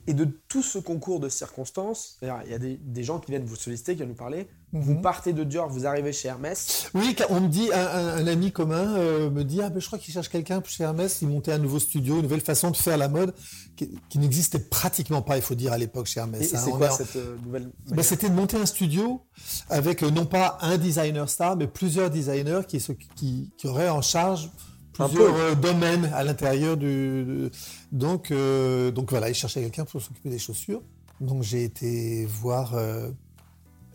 Et, 0.07 0.13
de 0.13 0.25
tout 0.47 0.63
ce 0.63 0.79
concours 0.79 1.19
de 1.19 1.29
circonstances, 1.29 2.17
il 2.23 2.27
y 2.27 2.53
a 2.53 2.57
des, 2.57 3.03
gens 3.03 3.19
qui 3.19 3.31
viennent 3.31 3.45
vous 3.45 3.55
solliciter, 3.55 3.91
qui 3.91 3.97
viennent 3.97 4.09
nous 4.09 4.15
parler. 4.15 4.47
Vous 4.73 4.95
mhm. 4.95 5.01
partez 5.01 5.31
de 5.31 5.43
Dior, 5.43 5.69
vous 5.69 5.85
arrivez 5.85 6.11
chez 6.11 6.27
Hermès. 6.27 6.89
Oui, 6.95 7.15
on 7.29 7.41
me 7.41 7.47
dit, 7.47 7.69
un, 7.71 8.25
ami 8.25 8.51
commun 8.51 8.95
euh, 8.97 9.29
me 9.29 9.43
dit, 9.43 9.61
ah 9.61 9.69
ben 9.69 9.79
je 9.79 9.85
crois 9.85 9.99
qu'il 9.99 10.11
cherche 10.11 10.29
quelqu'un 10.29 10.61
chez 10.65 10.83
Hermès, 10.83 11.21
il 11.21 11.27
montait 11.27 11.51
un 11.51 11.59
nouveau 11.59 11.77
studio, 11.77 12.15
une 12.15 12.23
nouvelle 12.23 12.41
façon 12.41 12.71
de 12.71 12.77
faire 12.77 12.97
la 12.97 13.09
mode, 13.09 13.33
qui, 13.77 14.17
n'existait 14.17 14.59
pratiquement 14.59 15.21
pas, 15.21 15.35
il 15.35 15.43
faut 15.43 15.55
dire, 15.55 15.71
à 15.71 15.77
l'époque 15.77 16.07
chez 16.07 16.19
Hermès. 16.19 16.51
Et, 16.51 16.55
hein. 16.55 16.61
c'est 16.63 16.71
quoi 16.71 16.89
cette 16.89 17.15
euh, 17.17 17.37
nouvelle 17.45 17.69
ben, 17.89 18.01
C'était 18.01 18.29
de 18.29 18.35
monter 18.35 18.57
un 18.57 18.65
studio 18.65 19.21
avec 19.69 20.01
euh, 20.01 20.09
non 20.09 20.25
pas 20.25 20.57
un 20.61 20.77
designer 20.77 21.29
star, 21.29 21.57
mais 21.57 21.67
plusieurs 21.67 22.09
designers 22.09 22.61
qui, 22.67 22.83
qui, 23.15 23.51
qui 23.55 23.67
auraient 23.67 23.89
en 23.89 24.01
charge 24.01 24.49
plusieurs 24.95 25.35
euh, 25.35 25.55
domaines 25.55 26.05
à 26.13 26.23
l'intérieur 26.23 26.77
du. 26.77 27.49
Donc, 27.91 28.31
euh, 28.31 28.91
donc 28.91 29.09
voilà, 29.11 29.29
il 29.29 29.35
cherchait 29.35 29.61
quelqu'un 29.61 29.85
pour 29.85 30.01
s'occuper 30.01 30.29
des 30.29 30.39
chaussures. 30.39 30.81
Donc 31.21 31.43
j'ai 31.43 31.63
été 31.63 32.25
voir 32.25 32.75
euh, 32.75 33.09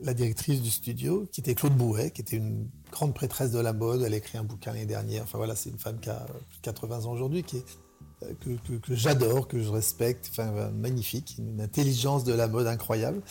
la 0.00 0.14
directrice 0.14 0.62
du 0.62 0.70
studio, 0.70 1.26
qui 1.32 1.40
était 1.40 1.54
Claude 1.54 1.74
Bouet, 1.74 2.10
qui 2.10 2.20
était 2.20 2.36
une 2.36 2.68
grande 2.92 3.14
prêtresse 3.14 3.52
de 3.52 3.58
la 3.58 3.72
mode. 3.72 4.02
Elle 4.02 4.14
a 4.14 4.16
écrit 4.16 4.38
un 4.38 4.44
bouquin 4.44 4.72
l'année 4.72 4.86
dernière. 4.86 5.24
Enfin 5.24 5.38
voilà, 5.38 5.54
c'est 5.54 5.70
une 5.70 5.78
femme 5.78 5.98
qui 6.00 6.10
a 6.10 6.26
80 6.62 7.04
ans 7.04 7.12
aujourd'hui, 7.12 7.42
qui 7.42 7.58
est 7.58 7.64
que, 8.44 8.76
que, 8.76 8.94
j'adore, 8.94 9.48
que 9.48 9.62
je 9.62 9.70
respecte, 9.70 10.28
enfin 10.30 10.70
magnifique, 10.72 11.36
une 11.38 11.58
intelligence 11.58 12.22
de 12.22 12.34
la 12.34 12.48
mode 12.48 12.66
incroyable. 12.66 13.22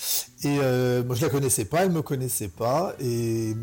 Et 0.44 0.58
moi 0.58 1.16
je 1.16 1.22
la 1.22 1.30
connaissais 1.30 1.66
pas, 1.66 1.84
elle 1.84 1.92
me 1.92 2.02
connaissait 2.02 2.48
pas, 2.48 2.96
et 3.00 3.56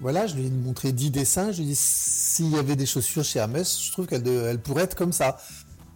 voilà, 0.00 0.26
je 0.26 0.34
lui 0.34 0.46
ai 0.46 0.50
montré 0.50 0.92
10 0.92 1.10
dessins. 1.10 1.52
Je 1.52 1.58
lui 1.58 1.64
ai 1.64 1.66
dit 1.68 1.76
s'il 1.76 2.50
y 2.50 2.58
avait 2.58 2.76
des 2.76 2.86
chaussures 2.86 3.24
chez 3.24 3.38
Hermès, 3.38 3.80
je 3.82 3.92
trouve 3.92 4.06
qu'elles 4.06 4.26
elle 4.26 4.60
pourraient 4.60 4.84
être 4.84 4.94
comme 4.94 5.12
ça. 5.12 5.38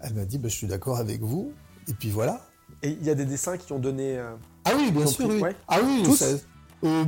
Elle 0.00 0.14
m'a 0.14 0.24
dit 0.24 0.38
bah, 0.38 0.48
je 0.48 0.54
suis 0.54 0.66
d'accord 0.66 0.96
avec 0.98 1.20
vous. 1.20 1.52
Et 1.88 1.94
puis 1.94 2.10
voilà. 2.10 2.40
Et 2.82 2.90
il 2.90 3.04
y 3.04 3.10
a 3.10 3.14
des 3.14 3.26
dessins 3.26 3.56
qui 3.58 3.72
ont 3.72 3.78
donné. 3.78 4.16
Euh, 4.16 4.34
ah 4.64 4.72
oui, 4.76 4.90
bien 4.90 5.06
sûr. 5.06 5.28
Oui. 5.28 5.42
Ah 5.68 5.78
oui, 5.82 6.02
Tous 6.04 6.22
euh, 6.22 7.04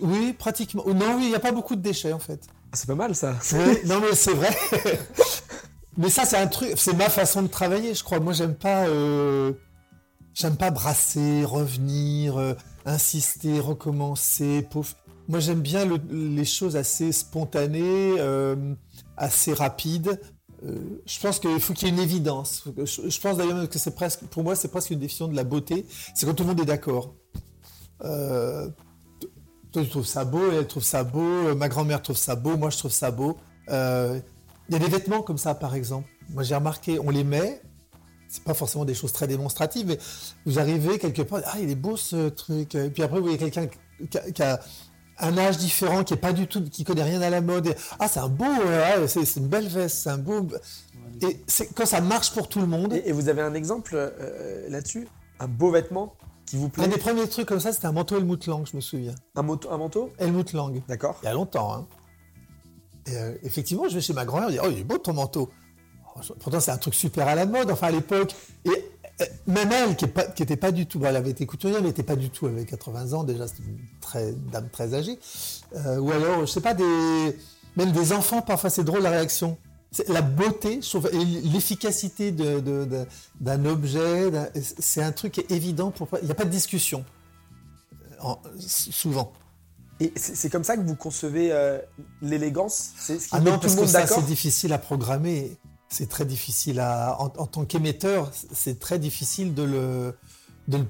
oui, 0.00 0.32
pratiquement. 0.32 0.84
Non, 0.86 1.16
oui, 1.16 1.24
il 1.24 1.28
n'y 1.30 1.34
a 1.34 1.40
pas 1.40 1.50
beaucoup 1.50 1.74
de 1.74 1.80
déchets 1.80 2.12
en 2.12 2.20
fait. 2.20 2.40
Ah, 2.70 2.76
c'est 2.76 2.86
pas 2.86 2.94
mal 2.94 3.16
ça. 3.16 3.34
non, 3.86 4.00
mais 4.00 4.14
c'est 4.14 4.34
vrai. 4.34 4.56
mais 5.96 6.08
ça, 6.08 6.24
c'est 6.24 6.36
un 6.36 6.46
truc. 6.46 6.74
C'est 6.76 6.94
ma 6.94 7.08
façon 7.08 7.42
de 7.42 7.48
travailler, 7.48 7.94
je 7.94 8.04
crois. 8.04 8.20
Moi, 8.20 8.32
j'aime 8.32 8.54
pas. 8.54 8.86
Euh, 8.86 9.54
j'aime 10.34 10.56
pas 10.56 10.70
brasser, 10.70 11.44
revenir, 11.44 12.54
insister, 12.86 13.58
recommencer. 13.58 14.62
Pauvre 14.70 14.94
moi, 15.28 15.40
j'aime 15.40 15.60
bien 15.60 15.86
les 16.10 16.44
choses 16.46 16.74
assez 16.74 17.12
spontanées, 17.12 18.16
euh, 18.18 18.74
assez 19.18 19.52
rapides. 19.52 20.18
Euh, 20.64 21.02
je 21.06 21.20
pense 21.20 21.38
qu'il 21.38 21.60
faut 21.60 21.74
qu'il 21.74 21.88
y 21.88 21.90
ait 21.90 21.94
une 21.94 22.00
évidence. 22.00 22.64
Je, 22.76 23.20
pense 23.20 23.36
d'ailleurs 23.36 23.68
que 23.68 23.78
c'est 23.78 23.94
presque, 23.94 24.20
pour 24.24 24.42
moi, 24.42 24.56
c'est 24.56 24.68
presque 24.68 24.90
une 24.90 24.98
définition 24.98 25.28
de 25.28 25.36
la 25.36 25.44
beauté. 25.44 25.86
C'est 26.14 26.24
quand 26.24 26.32
tout 26.32 26.44
le 26.44 26.48
monde 26.48 26.60
est 26.60 26.64
d'accord. 26.64 27.14
Euh, 28.04 28.70
toi, 29.70 29.82
tu 29.82 29.90
trouves 29.90 30.06
ça 30.06 30.24
beau, 30.24 30.50
elle 30.50 30.66
trouve 30.66 30.82
ça 30.82 31.04
beau, 31.04 31.54
ma 31.54 31.68
grand-mère 31.68 32.00
trouve 32.00 32.16
ça 32.16 32.34
beau, 32.34 32.56
moi, 32.56 32.70
je 32.70 32.78
trouve 32.78 32.90
ça 32.90 33.10
beau. 33.10 33.36
Il 33.68 33.74
y 34.70 34.76
a 34.76 34.78
des 34.78 34.88
vêtements 34.88 35.20
comme 35.20 35.38
ça, 35.38 35.54
par 35.54 35.74
exemple. 35.74 36.08
Moi, 36.30 36.42
j'ai 36.42 36.54
remarqué, 36.54 36.98
on 36.98 37.10
les 37.10 37.24
met. 37.24 37.60
C'est 38.28 38.44
pas 38.44 38.54
forcément 38.54 38.86
des 38.86 38.94
choses 38.94 39.12
très 39.12 39.26
démonstratives, 39.26 39.86
mais 39.86 39.98
vous 40.46 40.58
arrivez 40.58 40.98
quelque 40.98 41.22
part, 41.22 41.40
ah, 41.46 41.58
il 41.60 41.70
est 41.70 41.74
beau 41.74 41.96
ce 41.96 42.28
truc. 42.28 42.74
Et 42.74 42.90
puis 42.90 43.02
après, 43.02 43.18
vous 43.18 43.24
voyez 43.24 43.38
quelqu'un 43.38 43.68
qui 44.34 44.42
a, 44.42 44.60
un 45.20 45.38
âge 45.38 45.58
différent, 45.58 46.04
qui 46.04 46.14
est 46.14 46.18
pas 46.18 46.32
du 46.32 46.46
tout, 46.46 46.62
qui 46.62 46.84
connaît 46.84 47.02
rien 47.02 47.20
à 47.22 47.30
la 47.30 47.40
mode. 47.40 47.74
ah, 47.98 48.08
c'est 48.08 48.20
un 48.20 48.28
beau, 48.28 48.44
euh, 48.44 49.06
c'est 49.06 49.36
une 49.36 49.48
belle 49.48 49.68
veste, 49.68 49.98
c'est 49.98 50.10
un 50.10 50.18
beau. 50.18 50.46
Et 51.22 51.40
quand 51.74 51.86
ça 51.86 52.00
marche 52.00 52.32
pour 52.32 52.48
tout 52.48 52.60
le 52.60 52.66
monde. 52.66 52.92
Et, 53.04 53.12
vous 53.12 53.28
avez 53.28 53.42
un 53.42 53.54
exemple 53.54 53.92
euh, 53.94 54.68
là-dessus? 54.68 55.08
Un 55.40 55.48
beau 55.48 55.70
vêtement 55.70 56.14
qui 56.46 56.56
vous 56.56 56.68
plaît? 56.68 56.84
Un 56.84 56.88
des 56.88 56.98
premiers 56.98 57.28
trucs 57.28 57.46
comme 57.46 57.60
ça, 57.60 57.72
c'était 57.72 57.86
un 57.86 57.92
manteau 57.92 58.18
Helmut 58.18 58.46
Lang, 58.46 58.66
je 58.70 58.76
me 58.76 58.80
souviens. 58.80 59.14
Un, 59.34 59.40
un 59.42 59.78
manteau? 59.78 60.12
Helmut 60.18 60.52
Lang. 60.52 60.80
D'accord. 60.88 61.18
Il 61.22 61.26
y 61.26 61.28
a 61.28 61.34
longtemps. 61.34 61.74
Hein. 61.74 61.86
Et 63.06 63.16
euh, 63.16 63.34
effectivement, 63.42 63.88
je 63.88 63.94
vais 63.94 64.00
chez 64.00 64.12
ma 64.12 64.24
grand-mère, 64.24 64.48
et 64.48 64.52
dit 64.52 64.58
Oh, 64.62 64.68
il 64.70 64.78
est 64.78 64.84
beau 64.84 64.98
ton 64.98 65.14
manteau. 65.14 65.50
Oh, 66.16 66.20
pourtant, 66.40 66.60
c'est 66.60 66.70
un 66.70 66.78
truc 66.78 66.94
super 66.94 67.26
à 67.28 67.34
la 67.34 67.46
mode, 67.46 67.70
enfin 67.70 67.88
à 67.88 67.90
l'époque. 67.90 68.34
Et 68.64 68.70
euh, 68.70 68.74
même 69.46 69.70
elle, 69.72 69.96
qui 69.96 70.04
n'était 70.04 70.56
pas, 70.56 70.72
du 70.72 70.86
tout, 70.86 71.04
elle 71.04 71.16
avait 71.16 71.30
été 71.30 71.46
couturière, 71.46 71.80
mais 71.80 71.88
n'était 71.88 72.02
pas 72.02 72.16
du 72.16 72.30
tout, 72.30 72.46
elle 72.46 72.54
avait 72.54 72.64
80 72.64 73.12
ans 73.12 73.24
déjà, 73.24 73.48
c'était 73.48 73.62
une 73.62 73.78
très, 74.00 74.32
dame 74.52 74.68
très 74.70 74.94
âgée. 74.94 75.18
ou 75.74 76.10
alors, 76.12 76.40
je 76.40 76.46
sais 76.46 76.60
pas, 76.60 76.74
des, 76.74 77.36
même 77.76 77.92
des 77.92 78.12
enfants, 78.12 78.42
parfois 78.42 78.70
c'est 78.70 78.84
drôle 78.84 79.02
la 79.02 79.10
réaction 79.10 79.58
la 80.08 80.22
beauté, 80.22 80.80
l'efficacité 81.44 82.32
d'un 82.32 83.64
objet, 83.64 84.30
c'est 84.62 85.02
un 85.02 85.12
truc 85.12 85.44
évident. 85.50 85.90
Pour, 85.90 86.08
il 86.20 86.26
n'y 86.26 86.30
a 86.30 86.34
pas 86.34 86.44
de 86.44 86.50
discussion, 86.50 87.04
euh, 88.24 88.34
souvent. 88.58 89.32
Et 90.00 90.12
c'est 90.14 90.50
comme 90.50 90.62
ça 90.62 90.76
que 90.76 90.82
vous 90.82 90.94
concevez 90.94 91.50
euh, 91.50 91.78
l'élégance? 92.22 92.92
C'est 92.98 93.18
ah 93.32 93.40
non, 93.40 93.58
parce 93.58 93.74
que 93.74 93.86
ça, 93.86 94.06
c'est 94.06 94.26
difficile 94.26 94.72
à 94.72 94.78
programmer. 94.78 95.56
C'est 95.88 96.08
très 96.08 96.24
difficile 96.24 96.80
à. 96.80 97.16
En, 97.20 97.46
tant 97.46 97.64
qu'émetteur, 97.64 98.30
c'est 98.52 98.78
très 98.78 98.98
difficile 98.98 99.54
de 99.54 99.62
le, 99.62 100.18
de 100.68 100.78
le 100.78 100.86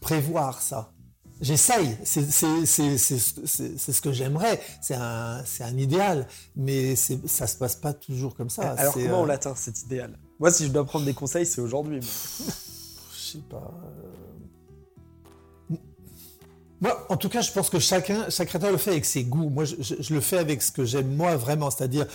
prévoir, 0.00 0.60
ça. 0.60 0.92
J'essaye, 1.40 1.98
c'est 2.04 2.30
ce 2.30 4.00
que 4.00 4.10
j'aimerais, 4.10 4.58
c'est 4.80 4.94
un, 4.94 5.42
un, 5.60 5.76
idéal, 5.76 6.26
mais 6.54 6.96
ça 6.96 7.46
se 7.46 7.56
passe 7.56 7.76
pas 7.76 7.92
toujours 7.92 8.34
comme 8.34 8.48
ça. 8.48 8.72
Alors 8.72 8.94
comment 8.94 9.20
on 9.20 9.24
euh, 9.24 9.26
l'atteint 9.26 9.54
cet 9.54 9.82
idéal? 9.82 10.18
Moi, 10.40 10.50
si 10.50 10.64
je 10.66 10.70
dois 10.70 10.86
prendre 10.86 11.04
des 11.04 11.12
conseils, 11.12 11.44
c'est 11.44 11.60
aujourd'hui. 11.60 12.00
je 13.12 13.18
sais 13.18 13.42
pas. 13.50 13.70
Euh. 13.84 14.26
Moi, 16.80 17.06
en 17.08 17.16
tout 17.16 17.28
cas, 17.28 17.40
je 17.40 17.52
pense 17.52 17.70
que 17.70 17.78
chacun, 17.78 18.28
chaque 18.28 18.48
créateur 18.48 18.70
le 18.70 18.76
fait 18.76 18.90
avec 18.90 19.04
ses 19.04 19.24
goûts. 19.24 19.48
Moi, 19.48 19.64
je, 19.64 20.12
le 20.12 20.20
fais 20.20 20.38
avec 20.38 20.62
ce 20.62 20.70
que 20.70 20.84
j'aime 20.84 21.14
moi 21.14 21.36
vraiment, 21.36 21.70
c'est-à-dire, 21.70 22.06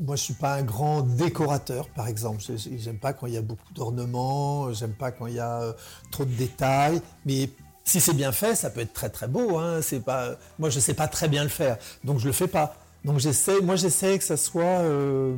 moi, 0.00 0.16
je 0.16 0.22
suis 0.22 0.34
pas 0.34 0.54
un 0.54 0.62
grand 0.62 1.02
décorateur, 1.02 1.88
par 1.88 2.08
exemple. 2.08 2.42
J'aime 2.76 2.98
pas 2.98 3.12
quand 3.12 3.26
il 3.26 3.34
y 3.34 3.36
a 3.36 3.42
beaucoup 3.42 3.72
d'ornements, 3.72 4.72
j'aime 4.72 4.92
pas 4.92 5.12
quand 5.12 5.26
il 5.26 5.34
y 5.34 5.40
a 5.40 5.62
euh, 5.62 5.72
trop 6.10 6.24
de 6.24 6.34
détails, 6.34 7.00
mais 7.24 7.48
si 7.84 8.00
c'est 8.00 8.14
bien 8.14 8.32
fait, 8.32 8.54
ça 8.54 8.68
peut 8.70 8.80
être 8.80 8.92
très 8.92 9.08
très 9.08 9.28
beau. 9.28 9.58
Hein. 9.58 9.80
C'est 9.80 10.00
pas, 10.00 10.32
moi, 10.58 10.68
je 10.68 10.80
sais 10.80 10.94
pas 10.94 11.08
très 11.08 11.28
bien 11.28 11.42
le 11.42 11.48
faire, 11.48 11.78
donc 12.04 12.18
je 12.18 12.26
le 12.26 12.32
fais 12.32 12.48
pas. 12.48 12.76
Donc 13.04 13.18
j'essaie, 13.18 13.60
moi, 13.62 13.76
j'essaie 13.76 14.18
que 14.18 14.24
ça 14.24 14.36
soit. 14.36 14.64
Euh, 14.64 15.36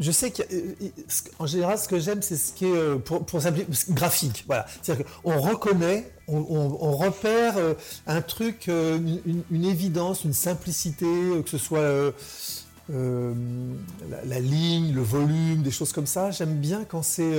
je 0.00 0.10
sais 0.10 0.32
qu'en 0.32 1.46
général, 1.46 1.78
ce 1.78 1.88
que 1.88 1.98
j'aime, 1.98 2.22
c'est 2.22 2.36
ce 2.36 2.52
qui 2.52 2.64
est 2.66 2.76
euh, 2.76 2.98
pour, 2.98 3.24
pour 3.24 3.40
graphique. 3.90 4.44
Voilà, 4.46 4.66
c'est-à-dire 4.82 5.06
qu'on 5.22 5.40
reconnaît, 5.40 6.10
on, 6.28 6.96
repère 6.96 7.58
euh, 7.58 7.74
un 8.06 8.22
truc, 8.22 8.68
une, 8.68 9.64
évidence, 9.64 10.24
une 10.24 10.32
simplicité, 10.32 11.06
que 11.44 11.50
ce 11.50 11.58
soit 11.58 12.14
la, 12.88 14.40
ligne, 14.40 14.92
le 14.94 15.02
volume, 15.02 15.62
des 15.62 15.70
choses 15.70 15.92
comme 15.92 16.06
ça. 16.06 16.30
J'aime 16.30 16.58
bien 16.58 16.84
quand 16.84 17.02
c'est 17.02 17.36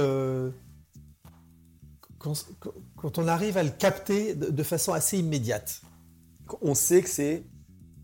quand, 2.95 3.17
on 3.17 3.27
arrive 3.27 3.57
à 3.57 3.63
le 3.63 3.69
capter 3.69 4.33
de, 4.36 4.63
façon 4.63 4.93
assez 4.93 5.17
immédiate. 5.17 5.81
On 6.62 6.75
sait 6.75 7.01
que 7.01 7.10
c'est 7.10 7.43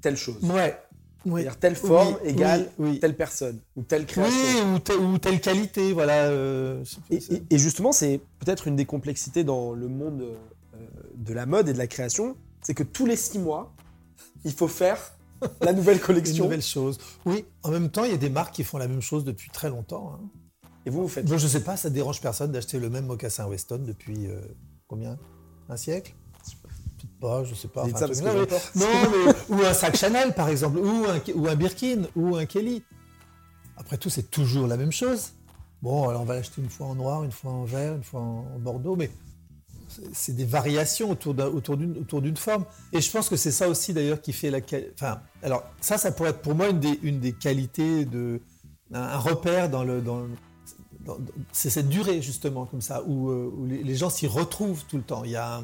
telle 0.02 0.18
chose. 0.18 0.44
Ouais. 0.44 0.78
C'est-à-dire 1.26 1.58
telle 1.58 1.76
forme 1.76 2.16
égale 2.24 2.70
telle 3.02 3.16
personne 3.16 3.60
ou 3.76 3.84
telle 3.84 4.06
création. 4.06 4.74
Oui, 4.74 4.96
ou, 5.00 5.18
telle 5.18 5.42
qualité, 5.42 5.92
voilà. 5.92 6.26
Euh, 6.26 6.84
et, 7.10 7.58
justement, 7.58 7.92
c'est 7.92 8.22
peut-être 8.40 8.68
une 8.68 8.76
des 8.76 8.86
complexités 8.86 9.44
dans 9.44 9.74
le 9.74 9.88
monde 9.88 10.22
euh, 10.22 10.88
de 11.16 11.34
la 11.34 11.46
mode 11.46 11.68
et 11.68 11.74
de 11.74 11.78
la 11.78 11.88
création, 11.88 12.36
c'est 12.62 12.74
que 12.74 12.84
tous 12.84 13.06
les 13.06 13.16
six 13.16 13.40
mois, 13.40 13.74
il 14.46 14.54
faut 14.54 14.68
faire 14.68 15.18
la 15.62 15.74
nouvelle 15.74 16.00
collection. 16.00 16.46
Une 16.46 16.50
nouvelle 16.50 16.62
chose. 16.62 16.98
Oui, 17.26 17.46
en 17.64 17.72
même 17.72 17.90
temps, 17.90 18.06
il 18.06 18.12
y 18.12 18.16
a 18.16 18.18
des 18.18 18.30
marques 18.30 18.56
qui 18.56 18.64
font 18.64 18.78
la 18.78 18.88
même 18.88 19.02
chose 19.02 19.26
depuis 19.26 19.50
très 19.50 19.70
longtemps. 19.70 20.14
Hein. 20.14 20.30
Et 20.86 20.90
vous, 20.90 21.02
vous 21.02 21.08
faites 21.08 21.28
Je 21.28 21.34
ne 21.34 21.40
sais 21.40 21.64
pas, 21.64 21.78
ça 21.78 21.90
dérange 21.90 22.22
personne 22.22 22.52
d'acheter 22.52 22.80
le 22.80 22.90
même 22.90 23.06
mocassin 23.06 23.48
Weston 23.48 23.84
depuis 23.86 24.28
euh, 24.28 24.40
combien? 24.88 25.18
Un 25.68 25.78
siècle? 25.78 26.16
Pas, 27.20 27.44
je 27.44 27.54
sais 27.54 27.68
pas. 27.68 27.86
non, 27.86 28.88
ou 29.50 29.62
un 29.62 29.74
sac 29.74 29.98
Chanel 29.98 30.34
par 30.34 30.50
exemple, 30.50 30.80
ou 30.80 31.06
un, 31.06 31.20
ou 31.36 31.48
un 31.48 31.56
Birkin, 31.56 32.04
ou 32.16 32.36
un 32.36 32.46
Kelly. 32.46 32.84
Après 33.78 33.98
tout, 33.98 34.10
c'est 34.10 34.30
toujours 34.30 34.68
la 34.68 34.78
même 34.78 34.92
chose. 34.92 35.32
Bon, 35.82 36.10
alors 36.10 36.22
on 36.22 36.26
va 36.26 36.36
l'acheter 36.36 36.62
une 36.62 36.70
fois 36.70 36.88
en 36.88 36.96
noir, 36.96 37.24
une 37.24 37.32
fois 37.32 37.52
en 37.52 37.64
vert, 37.64 37.96
une 37.96 38.04
fois 38.04 38.22
en, 38.22 38.60
bordeaux, 38.60 38.96
mais 38.96 39.10
c'est 40.14 40.36
des 40.36 40.46
variations 40.46 41.10
autour 41.10 41.34
d'une 41.34 41.98
autour 41.98 42.22
d'une 42.22 42.38
forme. 42.38 42.66
Et 42.94 43.02
je 43.02 43.12
pense 43.12 43.28
que 43.28 43.36
c'est 43.36 43.52
ça 43.52 43.70
aussi 43.70 43.94
d'ailleurs 43.94 44.22
qui 44.22 44.34
fait 44.34 44.52
la 44.52 44.60
enfin 44.94 45.20
alors 45.42 45.64
ça 45.82 45.98
ça 45.98 46.12
pourrait 46.12 46.30
être 46.30 46.42
pour 46.42 46.54
moi 46.54 46.70
une 46.70 46.80
des 46.80 47.00
une 47.02 47.20
des 47.20 47.34
qualités 47.34 48.06
de 48.06 48.40
un, 48.94 49.18
repère 49.18 49.70
dans 49.70 49.84
le 49.84 50.02
dans, 50.02 50.28
c'est 51.52 51.70
cette 51.70 51.90
durée 51.90 52.22
justement 52.22 52.66
comme 52.66 52.82
ça 52.82 53.04
où, 53.04 53.30
euh, 53.30 53.52
les, 53.68 53.96
gens 53.96 54.10
s'y 54.10 54.28
retrouvent 54.28 54.84
tout 54.86 54.98
le 54.98 55.04
temps. 55.04 55.24
Il 55.24 55.32
y 55.32 55.36
a, 55.36 55.64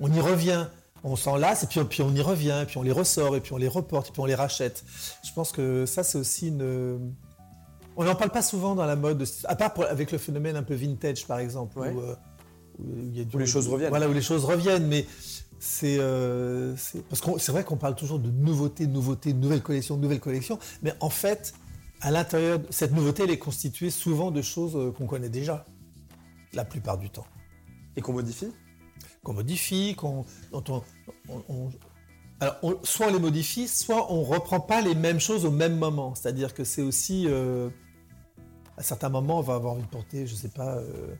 on 0.00 0.12
y 0.12 0.20
revient, 0.20 0.66
on 1.04 1.16
s'en 1.16 1.36
lasse 1.36 1.62
et 1.62 1.66
puis, 1.66 1.80
puis 1.84 2.02
on 2.02 2.14
y 2.14 2.20
revient, 2.20 2.60
et 2.62 2.66
puis 2.66 2.78
on 2.78 2.82
les 2.82 2.92
ressort 2.92 3.36
et 3.36 3.40
puis 3.40 3.52
on 3.52 3.58
les 3.58 3.68
reporte 3.68 4.08
et 4.08 4.12
puis 4.12 4.20
on 4.20 4.26
les 4.26 4.34
rachète. 4.34 4.84
Je 5.24 5.32
pense 5.32 5.52
que 5.52 5.86
ça 5.86 6.02
c'est 6.02 6.18
aussi 6.18 6.48
une. 6.48 7.14
On 7.96 8.04
n'en 8.04 8.16
parle 8.16 8.30
pas 8.30 8.42
souvent 8.42 8.74
dans 8.74 8.86
la 8.86 8.96
mode, 8.96 9.24
à 9.44 9.54
part 9.54 9.72
avec 9.88 10.10
le 10.10 10.18
phénomène 10.18 10.56
un 10.56 10.64
peu 10.64 10.74
vintage 10.74 11.26
par 11.26 11.38
exemple, 11.38 11.78
où, 11.78 11.82
euh, 11.82 12.16
les 13.38 13.46
choses 13.46 13.68
reviennent. 13.68 13.90
Voilà 13.90 14.08
où 14.08 14.12
les 14.12 14.22
choses 14.22 14.44
reviennent, 14.44 14.88
mais 14.88 15.06
c'est 15.60 15.98
euh, 16.00 16.74
parce 17.08 17.20
que 17.20 17.38
c'est 17.38 17.52
vrai 17.52 17.62
qu'on 17.62 17.76
parle 17.76 17.94
toujours 17.94 18.18
de 18.18 18.30
nouveautés, 18.30 18.86
nouveautés, 18.86 19.32
nouvelles 19.32 19.62
collections, 19.62 19.96
nouvelles 19.96 20.20
collections, 20.20 20.58
mais 20.82 20.92
en 21.00 21.10
fait 21.10 21.54
à 22.04 22.10
l'intérieur, 22.10 22.60
cette 22.68 22.92
nouveauté, 22.92 23.22
elle 23.22 23.30
est 23.30 23.38
constituée 23.38 23.88
souvent 23.88 24.30
de 24.30 24.42
choses 24.42 24.76
euh, 24.76 24.90
qu'on 24.90 25.06
connaît 25.06 25.30
déjà, 25.30 25.64
la 26.52 26.64
plupart 26.64 26.98
du 26.98 27.08
temps. 27.08 27.26
Et 27.96 28.02
qu'on 28.02 28.12
modifie? 28.12 28.52
Qu'on 29.24 29.32
modifie, 29.32 29.96
qu'on, 29.96 30.24
alors, 32.40 32.56
soit 32.82 33.06
on 33.06 33.12
les 33.12 33.18
modifie, 33.18 33.68
soit 33.68 34.12
on 34.12 34.22
reprend 34.22 34.60
pas 34.60 34.80
les 34.80 34.94
mêmes 34.94 35.20
choses 35.20 35.44
au 35.44 35.50
même 35.50 35.76
moment. 35.76 36.14
C'est-à-dire 36.14 36.54
que 36.54 36.64
c'est 36.64 36.82
aussi, 36.82 37.26
euh, 37.26 37.70
à 38.76 38.82
certains 38.82 39.08
moments, 39.08 39.38
on 39.38 39.42
va 39.42 39.54
avoir 39.54 39.76
de 39.76 39.84
porter, 39.86 40.26
je 40.26 40.34
sais 40.34 40.48
pas, 40.48 40.76
euh, 40.76 41.14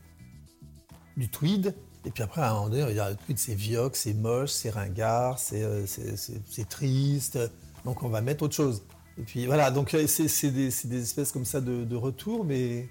du 1.17 1.29
tweed. 1.29 1.75
Et 2.05 2.11
puis 2.11 2.21
après, 2.21 2.41
à 2.41 2.51
un 2.51 2.53
moment 2.53 2.69
donné, 2.69 2.83
on 2.83 2.87
va 2.87 2.93
dire, 2.93 3.09
le 3.09 3.15
tweed, 3.15 3.39
c'est 3.39 3.55
vioque, 3.55 3.95
c'est 3.95 4.13
moche, 4.13 4.51
c'est 4.51 4.69
ringard, 4.69 5.39
c'est, 5.39 5.87
c'est 5.87 6.69
triste. 6.69 7.39
Donc 7.85 8.03
on 8.03 8.09
va 8.09 8.21
mettre 8.21 8.43
autre 8.43 8.55
chose. 8.55 8.83
Et 9.17 9.23
puis 9.23 9.45
voilà, 9.45 9.71
donc 9.71 9.93
euh, 9.93 10.05
c'est 10.07 10.51
des, 10.51 10.69
des, 10.83 11.01
espèces 11.01 11.31
comme 11.31 11.45
ça 11.45 11.61
de, 11.61 11.95
retour, 11.95 12.43
mais 12.43 12.89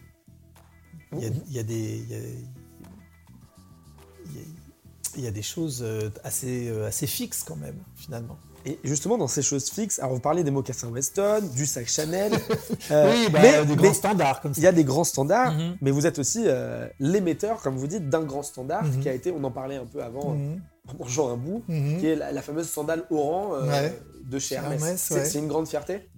il 1.12 1.52
y 1.52 1.58
a, 1.58 1.62
des. 1.62 2.02
Il 5.16 5.24
y 5.24 5.26
a, 5.26 5.30
des 5.30 5.42
choses 5.42 5.82
euh, 5.82 6.10
assez, 6.22 6.68
euh, 6.68 6.86
assez 6.86 7.06
fixes 7.06 7.44
quand 7.46 7.56
même, 7.56 7.76
finalement. 7.96 8.36
Et 8.66 8.78
justement, 8.82 9.18
dans 9.18 9.28
ces 9.28 9.42
choses 9.42 9.68
fixes, 9.68 9.98
alors 9.98 10.14
vous 10.14 10.20
parlez 10.20 10.42
des 10.42 10.50
mocassins 10.50 10.88
Weston, 10.88 11.42
du 11.54 11.66
sac 11.66 11.86
Chanel. 11.86 12.32
oui, 12.90 13.28
bah, 13.30 13.40
mais, 13.42 13.64
des 13.66 13.76
grands 13.76 13.92
standards 13.92 14.40
comme 14.40 14.54
ça. 14.54 14.60
Il 14.60 14.64
y 14.64 14.66
a 14.66 14.72
des 14.72 14.84
grands 14.84 15.04
standards, 15.04 15.54
mm-hmm. 15.54 15.76
mais 15.82 15.90
vous 15.90 16.06
êtes 16.06 16.18
aussi 16.18 16.46
l'émetteur, 16.98 17.60
comme 17.60 17.76
vous 17.76 17.86
dites, 17.86 18.08
d'un 18.08 18.22
grand 18.22 18.42
standard 18.42 18.84
mm-hmm. 18.84 19.00
qui 19.00 19.08
a 19.08 19.12
été, 19.12 19.30
on 19.30 19.44
en 19.44 19.50
parlait 19.50 19.76
un 19.76 19.84
peu 19.84 20.02
avant, 20.02 20.30
mm 20.30 20.60
-hmm. 20.88 21.32
un 21.32 21.36
bout, 21.36 21.62
qui 22.00 22.06
est 22.06 22.16
la, 22.16 22.42
fameuse 22.42 22.68
sandale 22.68 23.04
Oran 23.10 23.52
de 24.24 24.38
chez 24.38 24.54
Hermès. 24.54 24.96
C'est 24.96 25.38
une 25.38 25.48
grande 25.48 25.68
fierté 25.68 26.08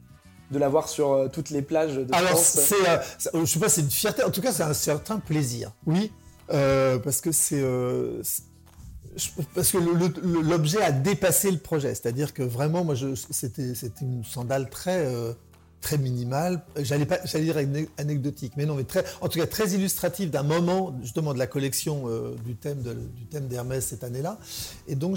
de 0.50 0.58
l'avoir 0.58 0.88
sur 0.88 1.12
euh, 1.12 1.28
toutes 1.28 1.50
les 1.50 1.62
plages 1.62 1.96
de 1.96 2.14
Alors, 2.14 2.38
c'est, 2.38 2.74
euh, 2.88 2.98
je 3.34 3.44
sais 3.44 3.58
pas, 3.58 3.68
c'est 3.68 3.80
une 3.80 3.90
fierté. 3.90 4.22
En 4.22 4.30
tout 4.30 4.40
cas, 4.40 4.52
c'est 4.52 4.62
un 4.62 4.74
certain 4.74 5.18
plaisir. 5.18 5.72
Oui, 5.86 6.12
euh, 6.52 6.98
parce 6.98 7.20
que 7.20 7.32
c'est 7.32 7.64
parce 9.54 9.72
que 9.72 9.78
l'objet 9.78 10.82
a 10.82 10.92
dépassé 10.92 11.50
le 11.50 11.58
projet. 11.58 11.94
C'est-à-dire 11.94 12.34
que 12.34 12.42
vraiment, 12.42 12.84
moi, 12.84 12.94
c'était 13.30 13.72
une 14.00 14.24
sandale 14.24 14.68
très 14.70 15.06
très 15.80 15.98
minimale. 15.98 16.62
J'allais 16.78 17.06
pas, 17.06 17.18
j'allais 17.24 17.44
dire 17.44 17.86
anecdotique, 17.98 18.54
mais 18.56 18.66
non, 18.66 18.74
mais 18.74 18.84
très, 18.84 19.04
en 19.20 19.28
tout 19.28 19.38
cas 19.38 19.46
très 19.46 19.70
illustrative 19.70 20.30
d'un 20.30 20.42
moment 20.42 20.96
justement 21.02 21.32
de 21.32 21.38
la 21.38 21.46
collection 21.46 22.06
du 22.44 22.56
thème 22.56 22.82
de, 22.82 22.94
du 22.94 23.26
thème 23.26 23.46
d'Hermès 23.46 23.84
cette 23.84 24.02
année-là. 24.02 24.38
Et 24.88 24.96
donc, 24.96 25.16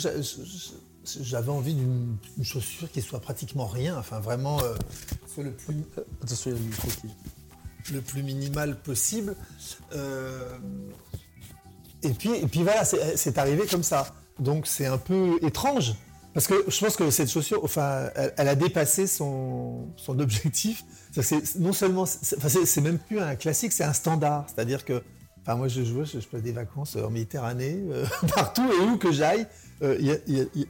j'avais 1.21 1.49
envie 1.49 1.73
d'une 1.73 2.17
chaussure 2.43 2.91
qui 2.91 3.01
soit 3.01 3.19
pratiquement 3.19 3.67
rien, 3.67 3.97
enfin 3.97 4.19
vraiment 4.19 4.61
euh, 4.61 4.75
soit 5.27 5.43
le 5.43 5.51
plus, 5.51 5.75
Attention, 6.23 6.51
il 6.51 6.53
y 6.53 6.55
a 6.55 6.59
le 6.59 6.65
micro 6.65 6.87
qui. 6.89 7.93
le 7.93 8.01
plus 8.01 8.23
minimal 8.23 8.79
possible. 8.81 9.35
Euh, 9.93 10.57
et, 12.03 12.09
puis, 12.09 12.31
et 12.35 12.47
puis 12.47 12.63
voilà, 12.63 12.83
c'est 12.85 13.37
arrivé 13.37 13.65
comme 13.67 13.83
ça. 13.83 14.07
Donc 14.39 14.67
c'est 14.67 14.85
un 14.85 14.97
peu 14.97 15.37
étrange. 15.41 15.93
Parce 16.33 16.47
que 16.47 16.53
je 16.67 16.79
pense 16.79 16.95
que 16.95 17.09
cette 17.09 17.29
chaussure, 17.29 17.63
enfin, 17.63 18.09
elle, 18.37 18.47
a 18.47 18.55
dépassé 18.55 19.07
son, 19.07 19.87
son 19.97 20.19
objectif. 20.19 20.83
C'est- 21.11 21.57
non 21.59 21.73
seulement, 21.73 22.05
c'est 22.05 22.81
même 22.81 22.99
plus 22.99 23.19
un 23.19 23.35
classique, 23.35 23.71
c'est 23.71 23.83
un 23.83 23.93
standard. 23.93 24.45
C'est-à-dire 24.47 24.85
que, 24.85 25.01
enfin, 25.41 25.55
moi, 25.55 25.67
je, 25.67 25.83
je, 25.83 26.19
je 26.19 26.27
passe 26.27 26.41
des 26.43 26.51
vacances 26.51 26.95
en 26.95 27.09
Méditerranée, 27.09 27.79
euh, 27.89 28.05
partout 28.35 28.69
et 28.71 28.83
où 28.85 28.97
que 28.97 29.11
j'aille, 29.11 29.47
euh, 29.81 29.97
il 29.99 30.21
y, 30.27 30.59
y 30.59 30.67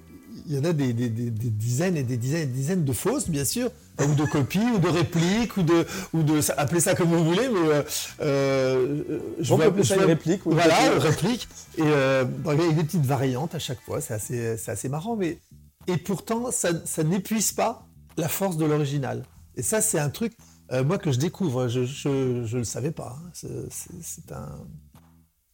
il 0.47 0.55
y 0.55 0.59
en 0.59 0.63
a 0.65 0.73
des, 0.73 0.93
des- 0.93 1.09
des- 1.09 1.29
des 1.31 1.49
dizaines 1.49 1.97
et 1.97 2.03
des 2.03 2.17
dizaines 2.17 2.43
et 2.43 2.45
des 2.47 2.53
dizaines 2.53 2.83
de 2.85 2.93
fausses, 2.93 3.29
bien 3.29 3.45
sûr, 3.45 3.69
ou 4.01 4.13
de 4.15 4.25
copies, 4.25 4.59
ou 4.75 4.79
de 4.79 4.87
répliques, 4.87 5.57
ou 5.57 5.63
de, 5.63 5.85
ou 6.13 6.23
de, 6.23 6.41
ça- 6.41 6.53
appelez 6.57 6.79
ça 6.79 6.95
comme 6.95 7.09
vous 7.09 7.23
voulez, 7.23 7.49
mais 7.49 7.69
euh, 7.69 7.83
euh, 8.21 9.19
je 9.39 9.53
On 9.53 9.57
vois- 9.57 9.65
appeler 9.65 9.83
ça 9.83 9.95
une 9.95 10.03
réplique 10.03 10.45
ou 10.45 10.51
une 10.51 10.55
Voilà, 10.57 10.91
euh, 10.91 10.99
réplique. 10.99 11.47
Et 11.77 11.81
euh, 11.83 12.25
il 12.45 12.61
y 12.61 12.69
a 12.69 12.71
des 12.73 12.83
petites 12.83 13.05
variantes 13.05 13.55
à 13.55 13.59
chaque 13.59 13.81
fois, 13.81 14.01
c'est 14.01 14.13
assez, 14.13 14.57
c'est 14.57 14.71
assez 14.71 14.89
marrant, 14.89 15.15
mais 15.15 15.39
et 15.87 15.97
pourtant 15.97 16.51
ça, 16.51 16.69
ça 16.85 17.03
n'épuise 17.03 17.51
pas 17.51 17.87
la 18.17 18.27
force 18.29 18.57
de 18.57 18.65
l'original. 18.65 19.23
Et 19.55 19.63
ça, 19.63 19.81
c'est 19.81 19.99
un 19.99 20.09
truc, 20.09 20.33
euh, 20.71 20.83
moi 20.83 20.97
que 20.97 21.11
je 21.11 21.17
découvre, 21.19 21.67
je 21.67 21.83
je 21.83 22.57
le 22.57 22.63
savais 22.63 22.91
pas. 22.91 23.17
hein. 23.19 23.29
C'est 23.33 24.31
un, 24.31 24.49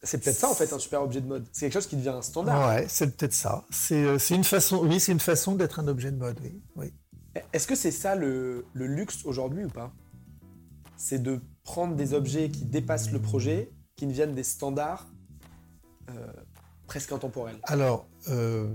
C'est 0.06 0.18
peut-être 0.18 0.36
ça 0.38 0.48
en 0.50 0.54
fait 0.54 0.72
un 0.72 0.78
super 0.78 1.02
objet 1.02 1.20
de 1.20 1.26
mode. 1.26 1.44
C'est 1.52 1.66
quelque 1.66 1.74
chose 1.74 1.86
qui 1.86 1.96
devient 1.96 2.08
un 2.10 2.22
standard. 2.22 2.68
ouais, 2.74 2.86
c'est 2.88 3.16
peut-être 3.16 3.32
ça. 3.34 3.64
C'est 3.70 4.02
euh, 4.04 4.18
c'est 4.18 4.34
une 4.34 4.44
façon, 4.44 4.80
oui, 4.84 4.98
c'est 5.00 5.12
une 5.12 5.20
façon 5.20 5.54
d'être 5.54 5.78
un 5.80 5.88
objet 5.88 6.10
de 6.12 6.16
mode, 6.16 6.38
oui. 6.42 6.60
oui. 6.76 6.92
Est-ce 7.52 7.66
que 7.66 7.74
c'est 7.74 7.90
ça 7.90 8.14
le, 8.14 8.64
le 8.72 8.86
luxe 8.86 9.24
aujourd'hui 9.26 9.64
ou 9.64 9.68
pas? 9.68 9.92
C'est 10.96 11.22
de 11.22 11.40
prendre 11.64 11.94
des 11.94 12.14
objets 12.14 12.48
qui 12.48 12.64
dépassent 12.64 13.10
le 13.12 13.20
projet, 13.20 13.70
qui 13.96 14.06
deviennent 14.06 14.34
des 14.34 14.42
standards 14.44 15.06
euh, 16.10 16.12
presque 16.86 17.12
intemporels. 17.12 17.58
Alors, 17.64 18.06
euh, 18.28 18.68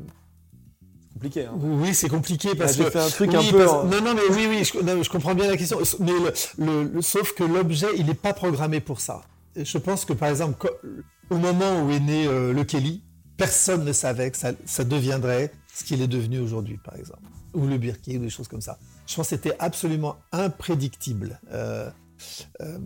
Compliqué, 1.14 1.46
hein 1.46 1.56
oui, 1.60 1.94
c'est 1.94 2.08
compliqué 2.10 2.56
parce 2.56 2.78
Là, 2.78 2.86
que 2.86 2.90
fait 2.92 3.00
un 3.00 3.10
truc 3.10 3.32
Oui, 3.32 3.38
un 3.38 3.52
peu. 3.52 3.58
parce- 3.58 3.72
en- 3.72 3.84
Non, 3.86 4.02
non, 4.02 4.14
mais 4.14 4.22
oui, 4.32 4.46
oui, 4.50 4.64
je, 4.64 4.80
non, 4.80 5.02
je 5.04 5.10
comprends 5.10 5.36
bien 5.36 5.48
la 5.50 5.58
question. 5.58 5.78
Mais 6.00 6.12
le, 6.14 6.32
le- 6.58 6.84
le- 6.84 7.02
sauf 7.02 7.34
que 7.34 7.44
l'objet, 7.44 7.88
il 7.98 8.06
n'est 8.06 8.14
pas 8.14 8.34
programmé 8.34 8.80
pour 8.80 9.02
ça. 9.02 9.22
Je 9.56 9.78
pense 9.78 10.06
que, 10.06 10.14
par 10.14 10.30
exemple, 10.30 10.72
au 11.30 11.38
moment 11.38 11.84
où 11.84 11.92
est 11.92 12.00
né 12.00 12.28
euh, 12.28 12.54
le 12.54 12.64
Kelly, 12.64 13.04
personne 13.38 13.86
ne 13.86 13.94
savait 13.94 14.32
que 14.32 14.38
ça, 14.38 14.84
deviendrait 14.84 15.52
ce 15.74 15.84
qu'il 15.84 16.02
est 16.02 16.08
devenu 16.08 16.40
aujourd'hui, 16.40 16.78
par 16.78 16.96
exemple. 16.96 17.24
Ou 17.54 17.66
le 17.66 17.78
Birkin, 17.78 18.18
ou 18.18 18.20
des 18.20 18.30
choses 18.30 18.48
comme 18.48 18.62
ça. 18.62 18.78
Je 19.08 19.16
pense 19.16 19.30
que 19.30 19.36
c'était 19.36 19.56
absolument 19.60 20.18
imprédictible. 20.32 21.40
Euh, 21.52 21.90
euh, 22.62 22.78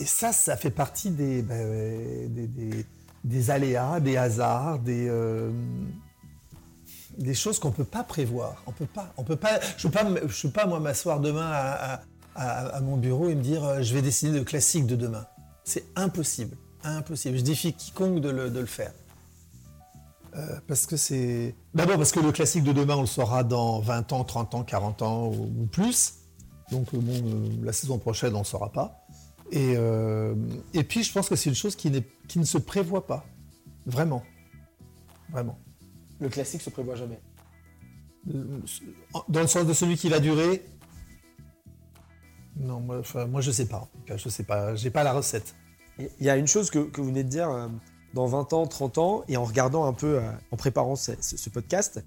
et 0.00 0.04
ça, 0.04 0.32
ça 0.32 0.56
fait 0.56 0.70
partie 0.70 1.10
des, 1.10 1.42
ben, 1.42 2.28
des, 3.24 3.50
aléas, 3.50 4.00
des 4.00 4.16
hasards, 4.16 4.78
des... 4.78 5.10
des 7.18 7.34
choses 7.34 7.58
qu'on 7.58 7.70
peut 7.72 7.84
pas 7.84 8.04
prévoir. 8.04 8.62
On 8.66 8.72
peut 8.72 8.86
pas. 8.86 9.12
On 9.16 9.24
peut 9.24 9.36
pas. 9.36 9.60
Je 9.76 9.88
Je 9.88 10.42
peux 10.46 10.52
pas 10.52 10.66
moi 10.66 10.80
m'asseoir 10.80 11.20
demain 11.20 11.50
à, 11.50 12.00
à- 12.34 12.80
mon 12.80 12.96
bureau 12.96 13.28
et 13.28 13.34
me 13.34 13.42
dire 13.42 13.82
je 13.82 13.92
vais 13.94 14.02
dessiner 14.02 14.38
le 14.38 14.44
classique 14.44 14.86
de 14.86 14.96
demain. 14.96 15.26
C'est 15.64 15.84
impossible. 15.96 16.56
Impossible. 16.84 17.38
Je 17.38 17.42
défie 17.42 17.72
quiconque 17.72 18.20
de 18.20 18.30
le, 18.30 18.50
de 18.50 18.60
le 18.60 18.66
faire. 18.66 18.92
Euh, 20.36 20.60
parce 20.66 20.86
que 20.86 20.96
c'est. 20.96 21.54
D'abord 21.74 21.96
parce 21.96 22.12
que 22.12 22.20
le 22.20 22.32
classique 22.32 22.64
de 22.64 22.72
demain, 22.72 22.96
on 22.96 23.00
le 23.02 23.06
saura 23.06 23.44
dans 23.44 23.80
20 23.80 24.12
ans, 24.12 24.24
30 24.24 24.54
ans, 24.54 24.62
40 24.62 25.02
ans 25.02 25.26
ou, 25.28 25.50
ou 25.62 25.66
plus. 25.66 26.18
Donc, 26.70 26.92
euh, 26.94 26.98
bon, 26.98 27.12
euh, 27.12 27.48
la 27.62 27.72
saison 27.72 27.98
prochaine, 27.98 28.34
on 28.34 28.38
ne 28.38 28.42
le 28.42 28.48
saura 28.48 28.70
pas. 28.70 29.06
Et, 29.50 29.74
euh, 29.76 30.34
et 30.74 30.84
puis, 30.84 31.02
je 31.02 31.12
pense 31.12 31.28
que 31.28 31.36
c'est 31.36 31.48
une 31.48 31.56
chose 31.56 31.76
qui, 31.76 31.90
ne 31.90 32.44
se 32.44 32.58
prévoit 32.58 33.06
pas. 33.06 33.24
Vraiment. 33.86 34.22
Vraiment. 35.30 35.58
Le 36.20 36.28
classique 36.28 36.60
se 36.60 36.70
prévoit 36.70 36.96
jamais. 36.96 37.20
Dans 38.26 39.40
le 39.40 39.46
sens 39.46 39.66
de 39.66 39.72
celui 39.72 39.96
qui 39.96 40.10
va 40.10 40.20
durer 40.20 40.66
Non, 42.56 42.80
moi, 42.80 42.98
enfin, 42.98 43.26
moi 43.26 43.40
je 43.40 43.50
sais 43.50 43.66
pas. 43.66 43.88
Je 44.06 44.28
sais 44.28 44.42
pas. 44.42 44.74
J'ai 44.74 44.90
pas 44.90 45.02
la 45.02 45.14
recette. 45.14 45.54
Il 45.98 46.26
y 46.26 46.30
a 46.30 46.36
une 46.36 46.46
chose 46.46 46.70
que, 46.70 46.78
que 46.80 47.00
vous 47.00 47.08
venez 47.08 47.24
de 47.24 47.28
dire, 47.28 47.50
euh, 47.50 47.68
dans 48.14 48.26
20 48.26 48.52
ans, 48.52 48.66
30 48.66 48.98
ans, 48.98 49.24
et 49.28 49.36
en 49.36 49.44
regardant 49.44 49.84
un 49.84 49.92
peu, 49.92 50.18
euh, 50.18 50.30
en 50.50 50.56
préparant 50.56 50.96
ce, 50.96 51.12
podcast, 51.50 52.02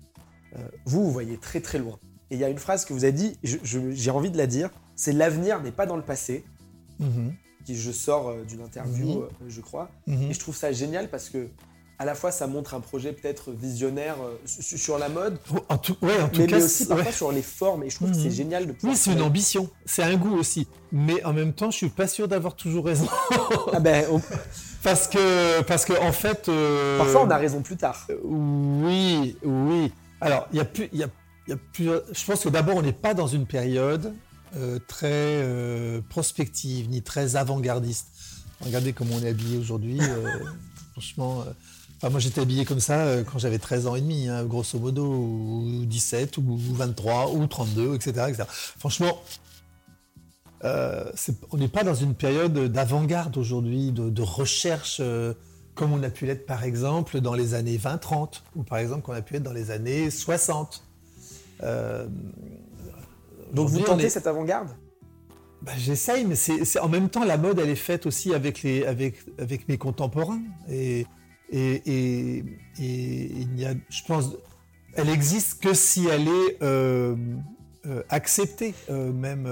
euh, 0.56 0.60
vous, 0.86 1.04
vous 1.04 1.12
voyez 1.12 1.38
très 1.38 1.60
très 1.62 1.78
loin. 1.80 2.00
Et 2.30 2.36
il 2.36 2.40
y 2.40 2.44
a 2.44 2.50
une 2.50 2.58
phrase 2.58 2.86
que 2.86 2.94
vous 2.94 3.04
avez 3.04 3.14
dit, 3.14 3.38
j'ai 3.44 4.12
envie 4.12 4.32
de 4.32 4.38
la 4.38 4.48
dire, 4.48 4.70
c'est 4.96 5.12
l'avenir 5.12 5.62
n'est 5.62 5.72
pas 5.72 5.86
dans 5.86 5.98
le 5.98 6.04
passé, 6.04 6.46
qui 7.66 7.76
je 7.76 7.92
sors 7.92 8.34
d'une 8.46 8.62
interview, 8.62 9.06
Mhm. 9.08 9.18
euh, 9.22 9.28
je 9.50 9.62
crois. 9.62 9.90
mhm. 10.08 10.30
Et 10.30 10.34
je 10.34 10.40
trouve 10.40 10.56
ça 10.56 10.72
génial 10.72 11.10
parce 11.10 11.30
que 11.30 11.48
à 12.02 12.06
la 12.06 12.16
fois 12.16 12.32
ça 12.32 12.48
montre 12.48 12.74
un 12.74 12.80
projet 12.80 13.14
peut-être 13.14 13.52
visionnaire 13.52 14.16
euh, 14.24 14.36
su- 14.46 14.78
sur 14.80 14.98
la 14.98 15.08
mode, 15.08 15.38
En 15.70 15.78
tout, 15.78 15.96
ouais, 16.02 16.20
en 16.20 16.30
tout 16.30 16.42
mais, 16.42 16.48
cas, 16.48 16.58
mais 16.58 16.64
aussi 16.64 16.78
c'est- 16.84 16.88
parfois 16.88 17.06
ouais. 17.06 17.12
sur 17.12 17.32
les 17.32 17.44
formes. 17.44 17.84
Et 17.84 17.90
je 17.92 17.96
trouve 17.98 18.10
que 18.12 18.16
Mhm. 18.18 18.24
c'est 18.24 18.32
génial 18.32 18.66
de 18.66 18.72
pouvoir. 18.72 18.94
oui, 18.94 19.00
c'est 19.00 19.14
une 19.14 19.22
ambition. 19.22 19.70
C'est 19.86 20.02
un 20.02 20.16
goût 20.16 20.36
aussi. 20.36 20.68
Mais 20.92 21.24
en 21.24 21.34
même 21.34 21.54
temps, 21.54 21.70
je 21.70 21.78
suis 21.78 21.90
pas 21.90 22.08
sûr 22.08 22.28
d'avoir 22.28 22.56
toujours 22.56 22.86
raison. 22.86 23.08
Ah 23.72 23.80
ben, 23.80 24.06
on- 24.12 24.20
parce 24.84 25.08
que, 25.08 25.62
parce 25.62 25.86
que 25.86 25.94
en 26.02 26.12
fait. 26.12 26.50
euh, 26.50 26.98
parfois 26.98 27.22
on 27.24 27.30
a 27.30 27.38
raison 27.38 27.62
plus 27.62 27.78
tard. 27.78 28.08
Oui, 28.24 29.38
oui. 29.44 29.92
Alors, 30.22 30.48
il 30.52 30.58
y 30.58 30.60
a 30.60 30.66
plus, 30.66 30.90
y 30.94 31.04
a, 31.04 31.08
il 31.48 31.52
y 31.52 31.54
a 31.54 31.58
plusieurs- 31.72 32.02
Je 32.12 32.26
pense 32.26 32.44
que 32.44 32.50
d'abord, 32.50 32.78
on 32.78 32.82
n'est 32.82 32.94
pas 32.94 33.14
dans 33.14 33.28
une 33.28 33.46
période 33.46 34.14
euh, 34.58 34.80
très 34.88 35.08
euh, 35.12 36.02
prospective 36.10 36.90
ni 36.90 37.02
très 37.04 37.36
avant-gardiste. 37.36 38.08
Regardez 38.62 38.92
comment 38.92 39.16
on 39.20 39.24
est 39.24 39.30
habillé 39.30 39.58
aujourd'hui. 39.58 40.00
euh, 40.02 40.28
franchement, 40.92 41.42
euh, 41.48 41.52
enfin, 42.02 42.10
moi 42.10 42.20
j'étais 42.20 42.42
habillé 42.42 42.66
comme 42.66 42.80
ça 42.80 43.00
euh, 43.02 43.24
quand 43.24 43.38
j'avais 43.40 43.60
13 43.60 43.88
ans 43.88 43.96
et 43.96 44.02
demi, 44.02 44.28
hein, 44.28 44.44
grosso 44.46 44.78
modo, 44.80 45.06
ou 45.06 45.86
17, 45.86 46.38
ou 46.38 46.44
23, 46.58 47.32
ou 47.34 47.46
32, 47.48 47.96
etc. 47.96 48.26
etc. 48.30 48.44
Franchement, 48.50 49.22
euh, 50.64 51.12
on 51.52 51.58
n'est 51.58 51.68
pas 51.68 51.84
dans 51.84 51.96
une 51.96 52.14
période 52.14 52.54
d'avant-garde 52.72 53.38
aujourd'hui, 53.38 53.92
de, 53.92 54.10
de 54.10 54.22
recherche. 54.22 54.98
euh, 55.00 55.34
comme 55.74 55.94
on 55.94 56.04
a 56.04 56.10
pu 56.10 56.26
l'être 56.26 56.46
par 56.46 56.66
exemple 56.66 57.22
dans 57.22 57.34
les 57.34 57.54
années 57.54 57.78
20-30, 57.78 58.42
ou 58.58 58.64
par 58.64 58.78
exemple 58.78 59.04
qu'on 59.04 59.14
a 59.14 59.22
pu 59.22 59.38
être 59.38 59.44
dans 59.44 59.54
les 59.54 59.72
années 59.72 60.12
60. 60.12 60.84
Euh, 61.64 62.08
Donc 63.54 63.70
vous 63.70 63.80
tentez 63.80 64.06
est- 64.06 64.10
cette 64.10 64.28
avant-garde? 64.28 64.68
Bah, 65.62 65.72
J'essaye, 65.78 66.26
mais 66.26 66.36
c'est- 66.36 66.78
en 66.80 66.90
même 66.90 67.08
temps 67.10 67.24
la 67.24 67.38
mode 67.38 67.58
elle 67.58 67.70
est 67.70 67.76
faite 67.76 68.06
aussi 68.06 68.34
avec, 68.34 68.64
les, 68.64 68.86
avec, 68.86 69.16
avec 69.40 69.70
mes 69.70 69.78
contemporains. 69.78 70.42
Et, 70.70 71.08
et, 71.52 72.44
il 72.80 73.60
y 73.60 73.66
a, 73.66 73.74
je 73.90 74.04
pense, 74.08 74.30
elle 74.96 75.10
existe 75.10 75.62
que 75.62 75.74
si 75.74 76.08
elle 76.08 76.28
est 76.28 76.58
euh, 76.62 77.16
euh, 77.86 78.04
acceptée, 78.10 78.74
euh, 78.90 79.12
même 79.12 79.48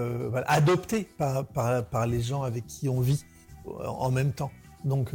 adoptée 0.48 1.08
par, 1.18 1.46
par, 1.46 2.08
les 2.08 2.22
gens 2.22 2.44
avec 2.44 2.66
qui 2.66 2.90
on 2.90 3.02
vit 3.02 3.24
en 3.66 4.12
même 4.12 4.32
temps. 4.32 4.52
Donc, 4.86 5.14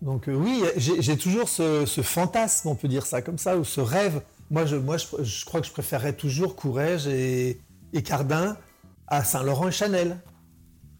donc 0.00 0.24
oui, 0.28 0.62
j'ai 0.76 1.16
toujours 1.16 1.48
ce, 1.48 1.84
fantasme, 2.02 2.68
on 2.68 2.74
peut 2.74 2.88
dire 2.88 3.06
ça 3.06 3.22
comme 3.22 3.38
ça, 3.38 3.58
ou 3.58 3.64
ce 3.64 3.80
rêve. 3.80 4.22
Moi, 4.50 4.66
je, 4.66 4.76
moi, 4.76 4.96
je, 4.98 5.44
crois 5.44 5.60
que 5.60 5.66
je 5.66 5.72
préférerais 5.72 6.12
toujours 6.12 6.54
Courrèges 6.54 7.06
et, 7.06 7.60
et 7.92 8.02
Cardin 8.02 8.56
à 9.06 9.24
Saint-Laurent 9.24 9.68
et 9.68 9.72
Chanel. 9.72 10.18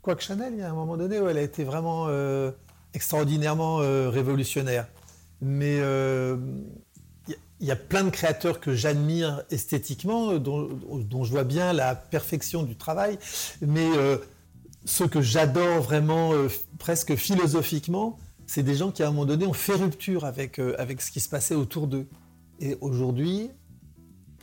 Quoique 0.02 0.22
Chanel, 0.22 0.54
il 0.54 0.60
y 0.60 0.62
a 0.62 0.70
un 0.70 0.74
moment 0.74 0.96
donné 0.96 1.20
où 1.20 1.28
elle 1.28 1.38
a 1.38 1.42
été 1.42 1.62
vraiment 1.62 2.08
extraordinairement 2.94 3.80
euh, 3.80 4.08
révolutionnaire. 4.08 4.86
Mais 5.40 5.78
euh, 5.80 6.36
il 7.60 7.66
y 7.66 7.70
a- 7.70 7.76
plein 7.76 8.04
de 8.04 8.10
créateurs 8.10 8.60
que 8.60 8.74
j'admire 8.74 9.42
esthétiquement, 9.50 10.30
euh, 10.32 10.38
dont, 10.38 11.24
je 11.24 11.30
vois 11.30 11.44
bien 11.44 11.72
la 11.72 11.94
perfection 11.94 12.62
du 12.62 12.76
travail. 12.76 13.18
Mais 13.60 13.88
euh, 13.96 14.16
ceux 14.84 15.08
que 15.08 15.20
j'adore 15.20 15.82
vraiment, 15.82 16.32
presque 16.78 17.14
philosophiquement, 17.16 18.18
c'est 18.46 18.62
des 18.62 18.74
gens 18.76 18.90
qui, 18.90 19.02
à 19.02 19.08
un 19.08 19.10
moment 19.10 19.24
donné, 19.26 19.46
ont 19.46 19.54
fait 19.54 19.74
rupture 19.74 20.24
avec, 20.24 20.58
avec 20.58 21.00
ce 21.00 21.10
qui 21.10 21.20
se 21.20 21.28
passait 21.28 21.54
autour 21.54 21.86
d'eux. 21.86 22.06
Et 22.60 22.76
aujourd'hui, 22.82 23.50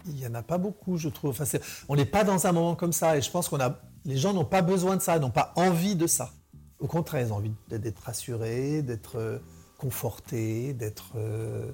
il 0.08 0.16
n'y 0.16 0.26
en 0.26 0.34
a 0.34 0.42
pas 0.42 0.58
beaucoup, 0.58 0.98
je 0.98 1.10
trouve. 1.10 1.30
Enfin, 1.40 1.46
on 1.88 1.96
n'est 1.96 2.06
pas 2.06 2.24
dans 2.24 2.48
un 2.48 2.52
moment 2.52 2.76
comme 2.76 2.92
ça. 2.94 3.18
Et 3.18 3.22
je 3.22 3.30
pense 3.30 3.48
qu'on 3.50 3.60
a, 3.60 3.80
les 4.04 4.18
gens 4.18 4.34
n'ont 4.34 4.46
pas 4.46 4.64
besoin 4.64 4.96
de 4.98 5.02
ça, 5.02 5.20
n'ont 5.20 5.30
pas 5.30 5.54
envie 5.56 5.96
de 5.96 6.08
ça. 6.08 6.34
Au 6.82 6.88
contraire, 6.88 7.26
ils 7.26 7.32
ont 7.32 7.38
envie 7.38 7.52
d'être- 7.70 8.02
rassurés, 8.04 8.82
d'être 8.82 9.18
euh, 9.18 9.38
confortés, 9.78 10.74
d'être, 10.74 11.14
euh, 11.16 11.72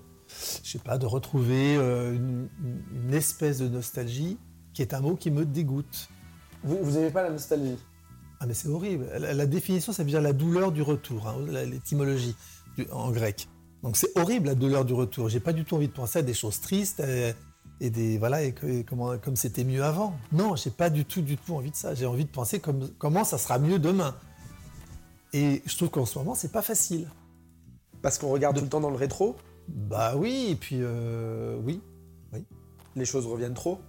je 0.63 0.69
sais 0.71 0.79
pas, 0.79 0.97
de 0.97 1.05
retrouver 1.05 1.77
euh, 1.77 2.13
une, 2.13 2.49
une 2.93 3.13
espèce 3.13 3.57
de 3.59 3.67
nostalgie 3.67 4.37
qui 4.73 4.81
est 4.81 4.93
un 4.93 4.99
mot 4.99 5.15
qui 5.15 5.31
me 5.31 5.45
dégoûte. 5.45 6.09
Vous, 6.63 6.77
vous 6.81 6.97
aimez 6.97 7.09
pas 7.09 7.23
la 7.23 7.29
nostalgie? 7.31 7.77
Ah 8.39 8.45
mais 8.45 8.53
c'est 8.53 8.67
horrible. 8.67 9.07
La, 9.17 9.33
la 9.33 9.45
définition, 9.47 9.91
ça 9.93 10.03
veut 10.03 10.09
dire 10.09 10.21
la 10.21 10.33
douleur 10.33 10.71
du 10.71 10.81
retour, 10.81 11.27
hein, 11.27 11.37
l'étymologie 11.65 12.35
en 12.91 13.09
grec. 13.11 13.47
Donc 13.81 13.97
c'est 13.97 14.15
horrible 14.17 14.47
la 14.47 14.55
douleur 14.55 14.85
du 14.85 14.93
retour. 14.93 15.29
J'ai 15.29 15.39
pas 15.39 15.53
du 15.53 15.63
tout 15.65 15.75
envie 15.75 15.87
de 15.87 15.93
penser 15.93 16.19
à 16.19 16.21
des 16.21 16.33
choses 16.33 16.59
tristes 16.61 16.99
et, 16.99 17.33
et 17.79 17.89
des 17.89 18.17
voilà 18.19 18.43
et, 18.43 18.53
que- 18.53 18.67
et 18.67 18.83
comment 18.83 19.17
comme 19.17 19.35
c'était 19.35 19.63
mieux 19.63 19.83
avant. 19.83 20.13
Non, 20.31 20.55
j'ai 20.55 20.69
pas 20.69 20.89
du 20.89 21.05
tout 21.05 21.21
du 21.21 21.37
tout 21.37 21.55
envie 21.55 21.71
de 21.71 21.75
ça. 21.75 21.95
J'ai 21.95 22.05
envie 22.05 22.25
de 22.25 22.29
penser 22.29 22.59
comme, 22.59 22.89
comment 22.99 23.23
ça 23.23 23.37
sera 23.39 23.57
mieux 23.57 23.79
demain. 23.79 24.15
Et 25.33 25.61
je 25.65 25.75
trouve 25.75 25.89
qu'en 25.89 26.05
ce 26.05 26.17
moment 26.19 26.35
c'est 26.35 26.51
pas 26.51 26.61
facile. 26.61 27.07
Parce 28.01 28.17
qu'on 28.17 28.29
regarde 28.29 28.57
tout 28.57 28.63
le 28.63 28.69
temps 28.69 28.79
dans 28.79 28.89
le 28.89 28.95
rétro, 28.95 29.35
Bah 29.67 30.15
oui 30.15 30.47
et 30.51 30.55
puis 30.55 30.77
euh, 30.81 31.57
oui. 31.63 31.81
les 32.95 33.05
choses 33.05 33.25
reviennent 33.27 33.53
trop. 33.53 33.79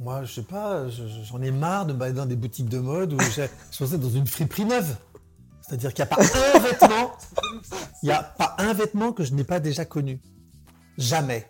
Moi 0.00 0.24
je 0.24 0.32
sais 0.34 0.42
pas, 0.42 0.88
je- 0.88 1.06
je- 1.08 1.22
j'en 1.24 1.40
ai 1.42 1.50
marre 1.50 1.86
de 1.86 1.92
me 1.92 2.12
dans 2.12 2.26
des 2.26 2.36
boutiques 2.36 2.68
de 2.68 2.78
mode 2.78 3.14
où 3.14 3.18
je 3.20 3.78
pensais 3.78 3.98
dans 3.98 4.10
une 4.10 4.26
friperie 4.26 4.64
neuve. 4.64 4.96
C'est-à-dire 5.62 5.92
qu'il 5.92 6.04
n'y 6.04 6.10
a 6.10 6.16
pas 6.16 6.22
un 6.22 6.58
vêtement, 6.60 7.12
il 8.02 8.06
n'y 8.06 8.12
a 8.12 8.22
pas 8.22 8.54
un 8.58 8.72
vêtement 8.72 9.12
que 9.12 9.22
je 9.24 9.34
n'ai 9.34 9.44
pas 9.44 9.60
déjà 9.60 9.84
connu. 9.84 10.20
Jamais. 10.96 11.46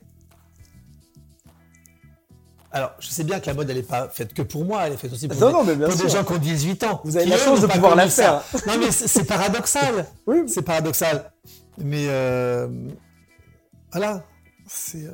Alors, 2.71 2.91
je 2.99 3.09
sais 3.09 3.25
bien 3.25 3.41
que 3.41 3.47
la 3.47 3.55
mode, 3.55 3.71
elle 3.71 3.77
n'est 3.77 3.83
pas 3.83 4.09
faite 4.11 4.35
que 4.35 4.43
pour 4.43 4.65
moi, 4.65 4.87
elle 4.87 4.93
est 4.93 4.97
faite 4.99 5.13
aussi 5.13 5.27
pour, 5.27 5.39
Non, 5.41 5.47
des, 5.49 5.53
non, 5.55 5.65
mais 5.65 5.75
bien 5.77 5.87
pour 5.89 5.97
des 5.97 6.09
sûr. 6.09 6.19
gens 6.19 6.25
qui 6.25 6.33
ont 6.35 6.39
18 6.39 6.85
ans. 6.85 7.01
Vous 7.05 7.17
avez 7.17 7.27
la 7.27 7.39
chance 7.39 7.61
de 7.63 7.67
pas 7.67 7.75
pouvoir 7.75 7.97
la 7.97 8.09
faire. 8.09 8.43
Non, 8.67 8.75
mais 8.79 8.91
c'est 8.91 9.25
paradoxal. 9.25 10.07
Oui. 10.27 10.43
C'est 10.47 10.63
paradoxal. 10.63 11.33
Mais 11.79 12.07
euh, 12.09 12.69
voilà. 13.93 14.23
C'est. 14.67 14.99
euh, 15.05 15.13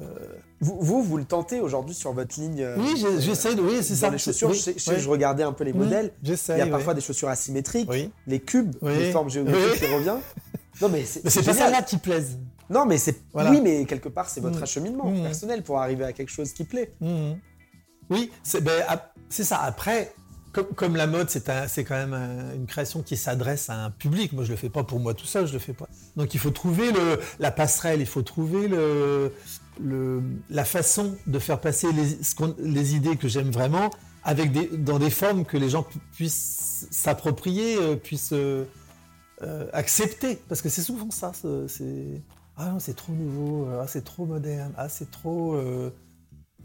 Vous, 0.61 0.79
vous, 0.81 1.03
vous 1.05 1.17
le 1.17 1.25
tentez 1.25 1.61
aujourd'hui 1.61 1.95
sur 1.95 2.13
votre 2.13 2.41
ligne. 2.41 2.61
euh, 2.61 2.77
Oui, 2.77 2.95
j'ai- 2.97 3.21
j'essaie 3.21 3.55
de. 3.55 3.61
Oui, 3.63 3.79
c'est 3.83 3.95
ça. 3.95 4.11
les 4.11 4.19
chaussures. 4.19 4.51
Oui, 4.51 4.61
je, 4.77 4.91
oui. 4.91 5.05
regardais 5.07 5.45
un 5.45 5.53
peu 5.53 5.63
les 5.63 5.73
Mmh, 5.73 5.79
modèles. 5.79 6.13
J'essaie. 6.25 6.55
Il 6.55 6.59
y 6.59 6.63
a 6.63 6.65
oui. 6.65 6.71
parfois 6.73 6.95
des 6.95 7.01
chaussures 7.01 7.29
asymétriques, 7.29 7.89
Oui. 7.89 8.11
les 8.27 8.41
cubes, 8.41 8.75
Oui. 8.83 8.99
les 8.99 9.13
formes 9.13 9.31
géométriques 9.31 9.65
Oui. 9.75 9.79
qui 9.79 9.95
revient. 9.95 10.17
Non, 10.81 10.89
mais 10.89 11.05
c'est 11.05 11.23
pas 11.45 11.55
ça 11.55 11.71
là 11.71 11.83
qui 11.83 11.99
plaise. 11.99 12.37
Non, 12.71 12.87
mais 12.87 12.99
c'est 12.99 13.21
Voilà. 13.33 13.51
oui, 13.51 13.61
mais 13.63 13.85
quelque 13.85 14.09
part, 14.09 14.29
c'est 14.29 14.41
votre 14.41 14.59
Mmh. 14.61 14.63
acheminement 14.63 15.11
Mmh. 15.11 15.23
personnel 15.23 15.63
pour 15.63 15.79
arriver 15.81 16.05
à 16.05 16.13
quelque 16.13 16.31
chose 16.33 16.53
qui 16.53 16.65
plaît. 16.65 16.93
Mhm. 17.01 17.39
Oui, 18.11 18.31
c'est 18.43 18.63
ben, 18.63 18.83
c'est 19.29 19.45
ça. 19.45 19.59
Après, 19.63 20.13
comme, 20.53 20.67
comme 20.69 20.95
la 20.97 21.07
mode, 21.07 21.29
c'est 21.31 21.85
quand 21.85 21.95
même 21.97 22.13
un- 22.15 22.55
une 22.55 22.67
création 22.67 23.03
qui 23.03 23.17
s'adresse 23.17 23.69
à 23.71 23.85
un 23.87 23.91
public. 23.91 24.33
Moi, 24.33 24.45
je 24.45 24.51
le 24.53 24.57
fais 24.57 24.69
pas 24.71 24.85
pour 24.85 25.01
moi 25.01 25.13
tout 25.15 25.27
seul, 25.27 25.47
je 25.47 25.53
le 25.55 25.59
fais 25.59 25.73
pas. 25.73 25.89
Donc, 26.17 26.33
il 26.35 26.39
faut 26.41 26.51
trouver 26.51 26.93
le, 26.93 27.19
la 27.41 27.51
passerelle, 27.51 28.01
il 28.01 28.07
faut 28.07 28.23
trouver 28.23 28.69
le, 28.69 29.33
le- 29.83 30.23
la 30.51 30.65
façon 30.65 31.17
de 31.27 31.39
faire 31.39 31.61
passer 31.61 31.91
les, 31.93 32.23
ce 32.23 32.35
qu'on- 32.35 32.55
les 32.59 32.95
idées 32.95 33.17
que 33.17 33.27
j'aime 33.27 33.51
vraiment 33.51 33.91
avec 34.23 34.53
des, 34.53 34.69
dans 34.77 34.99
des 34.99 35.11
formes 35.11 35.45
que 35.45 35.57
les 35.57 35.69
gens 35.71 35.83
pu- 35.83 35.99
puissent 36.13 36.87
s'approprier, 36.91 37.77
euh, 37.77 37.97
puissent 37.97 38.33
euh, 38.33 38.65
euh, 39.43 39.67
accepter. 39.73 40.37
Parce 40.49 40.63
que 40.63 40.69
c'est 40.69 40.83
souvent 40.83 41.11
ça. 41.11 41.33
ce- 41.35 41.67
C'est 41.69 42.23
ah 42.57 42.71
non, 42.71 42.79
c'est 42.79 42.95
trop 42.95 43.13
nouveau, 43.13 43.69
ah, 43.81 43.87
c'est 43.87 44.05
trop 44.05 44.27
moderne, 44.27 44.73
ah 44.77 44.89
c'est 44.89 45.11
trop. 45.11 45.55
euh, 45.55 45.91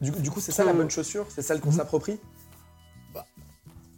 Du, 0.02 0.12
du 0.12 0.32
coup, 0.32 0.40
c'est 0.40 0.52
ça 0.52 0.64
la 0.64 0.74
bonne 0.74 0.90
chaussure? 0.90 1.26
C'est 1.30 1.42
celle 1.42 1.60
qu'on 1.60 1.70
Mmh. 1.72 1.74
s'approprie? 1.78 2.20
En 3.16 3.22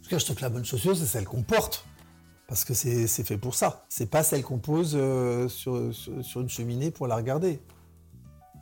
tout 0.02 0.10
cas, 0.10 0.18
je 0.18 0.24
trouve 0.24 0.36
que 0.36 0.42
la 0.42 0.50
bonne 0.50 0.64
chaussure, 0.64 0.96
c'est 0.96 1.06
celle 1.06 1.24
qu'on 1.24 1.42
porte. 1.42 1.86
Parce 2.48 2.64
que 2.64 2.74
c'est 2.74 3.06
fait 3.06 3.38
pour 3.38 3.54
ça. 3.54 3.86
C'est 3.88 4.06
pas 4.10 4.22
celle 4.22 4.42
qu'on 4.42 4.58
pose 4.58 4.92
euh, 4.94 5.48
sur, 5.48 5.94
sur, 5.94 6.22
sur 6.24 6.40
une 6.42 6.48
cheminée 6.50 6.90
pour 6.90 7.06
la 7.06 7.16
regarder. 7.16 7.60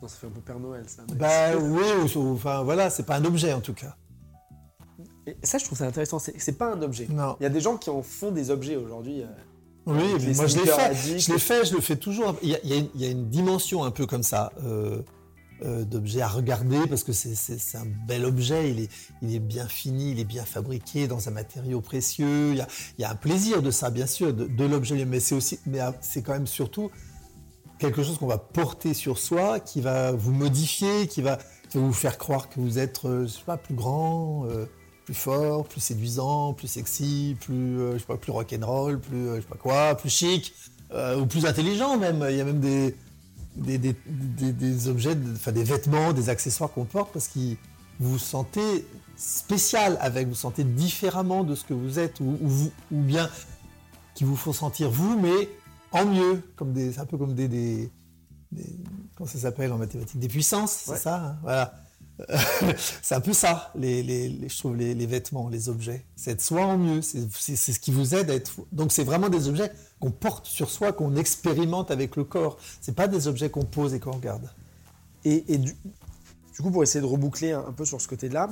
Non, 0.01 0.07
ça 0.07 0.15
fait 0.17 0.27
un 0.27 0.29
peu 0.29 0.39
Père 0.39 0.59
Noël, 0.59 0.87
ça. 0.87 1.03
mais- 1.09 1.15
Bah 1.15 1.57
oui, 1.57 1.83
ou- 2.15 2.19
ou- 2.19 2.33
enfin 2.35 2.63
voilà, 2.63 2.89
c'est 2.89 3.03
pas 3.03 3.15
un 3.17 3.25
objet 3.25 3.51
en 3.53 3.59
tout 3.59 3.73
cas. 3.73 3.95
Et 5.27 5.35
ça, 5.43 5.57
je 5.57 5.65
trouve 5.65 5.77
ça 5.77 5.85
intéressant. 5.87 6.19
C'est 6.19 6.39
c'est 6.39 6.53
pas 6.57 6.71
un 6.73 6.81
objet. 6.81 7.07
Non. 7.09 7.35
Il 7.39 7.43
y 7.43 7.45
a 7.45 7.49
des 7.49 7.59
gens 7.59 7.75
qui 7.77 7.89
en 7.89 8.01
font 8.01 8.31
des 8.31 8.49
objets 8.49 8.75
aujourd'hui. 8.77 9.23
Euh, 9.87 9.93
Oui, 9.93 10.25
les 10.25 10.33
moi 10.35 10.47
je 10.47 10.57
l'ai 10.57 10.65
fait. 10.65 10.71
addicts. 10.81 11.19
Je 11.27 11.33
l'ai 11.33 11.39
fait, 11.39 11.65
je 11.65 11.73
le 11.73 11.81
fais 11.81 11.95
toujours. 11.95 12.35
Il 12.43 12.49
y 12.49 12.55
a, 12.55 12.59
il 12.63 12.89
y 13.01 13.05
a 13.05 13.09
une, 13.09 13.29
dimension 13.29 13.83
un 13.83 13.91
peu 13.91 14.05
comme 14.05 14.23
ça 14.23 14.51
euh, 14.63 15.01
euh, 15.63 15.83
d'objet 15.83 16.21
à 16.21 16.27
regarder 16.27 16.79
parce 16.87 17.03
que 17.03 17.11
c'est- 17.13 17.75
un 17.77 17.85
bel 18.07 18.25
objet. 18.25 18.69
Il 18.71 18.79
est, 18.79 18.89
il 19.21 19.35
est 19.35 19.39
bien 19.39 19.67
fini, 19.67 20.11
il 20.11 20.19
est 20.19 20.23
bien 20.25 20.45
fabriqué 20.45 21.07
dans 21.07 21.27
un 21.27 21.31
matériau 21.31 21.81
précieux. 21.81 22.51
Il 22.51 22.57
y 22.57 22.61
a, 22.61 22.67
il 22.97 23.01
y 23.01 23.05
a 23.05 23.11
un 23.11 23.15
plaisir 23.15 23.61
de 23.61 23.71
ça, 23.71 23.89
bien 23.89 24.07
sûr, 24.07 24.33
de, 24.33 24.45
de 24.47 24.65
l'objet, 24.65 25.05
mais 25.05 25.19
c'est 25.19 25.35
aussi, 25.35 25.59
mais 25.65 25.79
ah, 25.79 25.93
c'est 26.01 26.21
quand 26.21 26.33
même 26.33 26.47
surtout 26.47 26.89
quelque 27.79 28.03
chose 28.03 28.17
qu'on 28.19 28.27
va 28.27 28.37
porter 28.37 28.93
sur 28.93 29.17
soi, 29.17 29.59
qui 29.59 29.81
va 29.81 30.11
vous 30.11 30.31
modifier, 30.31 31.07
qui 31.07 31.21
va, 31.23 31.39
qui 31.69 31.77
va 31.79 31.83
vous 31.83 31.93
faire 31.93 32.17
croire 32.19 32.49
que 32.49 32.59
vous 32.59 32.77
êtes, 32.77 33.03
euh, 33.05 33.23
je 33.23 33.31
sais 33.31 33.41
pas, 33.45 33.57
plus 33.57 33.73
grand. 33.73 34.45
euh, 34.45 34.65
plus 35.05 35.13
fort, 35.13 35.65
plus 35.67 35.81
séduisant, 35.81 36.53
plus 36.53 36.67
sexy, 36.67 37.35
plus 37.41 37.79
euh, 37.79 37.93
je 37.93 37.99
sais 37.99 38.05
pas, 38.05 38.17
plus 38.17 38.31
rock'n'roll, 38.31 38.99
plus 38.99 39.27
euh, 39.29 39.35
je 39.37 39.41
sais 39.41 39.47
pas 39.47 39.55
quoi, 39.57 39.95
plus 39.95 40.09
chic, 40.09 40.53
euh, 40.93 41.19
ou 41.19 41.25
plus 41.25 41.45
intelligent 41.45 41.97
même. 41.97 42.25
Il 42.29 42.35
y 42.35 42.41
a 42.41 42.45
même 42.45 42.59
des 42.59 42.95
des, 43.55 43.77
des, 43.77 43.95
des- 44.05 44.53
des 44.53 44.87
objets, 44.87 45.17
enfin 45.35 45.51
des 45.51 45.63
vêtements, 45.63 46.13
des 46.13 46.29
accessoires 46.29 46.71
qu'on 46.71 46.85
porte 46.85 47.11
parce 47.11 47.27
que 47.27 47.39
vous 47.99 48.11
vous 48.13 48.17
sentez 48.19 48.85
spécial 49.17 49.97
avec, 50.01 50.25
vous 50.27 50.33
vous 50.33 50.39
sentez 50.39 50.63
différemment 50.63 51.43
de 51.43 51.55
ce 51.55 51.65
que 51.65 51.73
vous 51.73 51.99
êtes, 51.99 52.19
ou, 52.21 52.37
ou 52.41 52.47
vous- 52.47 52.71
ou 52.91 53.01
bien 53.01 53.29
qui 54.15 54.23
vous 54.23 54.35
font 54.37 54.53
sentir 54.53 54.89
vous, 54.89 55.19
mais 55.19 55.49
en 55.91 56.05
mieux, 56.05 56.41
comme 56.55 56.71
des, 56.73 56.97
un 56.99 57.05
peu 57.05 57.17
comme 57.17 57.33
des, 57.33 57.47
des, 57.49 57.91
des- 58.53 58.75
comment 59.17 59.29
ça 59.29 59.37
s'appelle 59.39 59.71
en 59.73 59.77
mathématiques, 59.77 60.19
des 60.19 60.27
puissances, 60.29 60.85
Ouais. 60.87 60.95
c'est 60.95 61.03
ça, 61.03 61.15
hein, 61.17 61.37
voilà. 61.41 61.73
c'est 63.01 63.15
un 63.15 63.21
peu 63.21 63.33
ça, 63.33 63.71
les, 63.75 64.03
les- 64.03 64.29
les- 64.29 64.49
je 64.49 64.57
trouve, 64.57 64.75
les, 64.75 64.93
les 64.93 65.05
vêtements, 65.05 65.49
les 65.49 65.69
objets. 65.69 66.05
C'est 66.15 66.31
être 66.31 66.41
soi 66.41 66.61
en 66.65 66.77
mieux, 66.77 67.01
c'est 67.01 67.55
ce 67.55 67.79
qui 67.79 67.91
vous 67.91 68.13
aide 68.15 68.29
à 68.29 68.35
être... 68.35 68.51
Donc 68.71 68.91
c'est 68.91 69.03
vraiment 69.03 69.29
des 69.29 69.47
objets 69.47 69.71
qu'on 69.99 70.11
porte 70.11 70.45
sur 70.45 70.69
soi, 70.69 70.93
qu'on 70.93 71.15
expérimente 71.15 71.89
avec 71.91 72.15
le 72.15 72.23
corps. 72.23 72.57
C'est 72.81 72.95
pas 72.95 73.07
des 73.07 73.27
objets 73.27 73.49
qu'on 73.49 73.65
pose 73.65 73.93
et 73.93 73.99
qu'on 73.99 74.11
regarde. 74.11 74.49
Et, 75.25 75.53
et 75.53 75.57
du, 75.57 75.73
du 76.55 76.61
coup, 76.61 76.71
pour 76.71 76.83
essayer 76.83 77.01
de 77.01 77.05
reboucler 77.05 77.51
un, 77.53 77.65
un 77.67 77.71
peu 77.71 77.85
sur 77.85 77.99
ce 78.01 78.07
côté-là, 78.07 78.49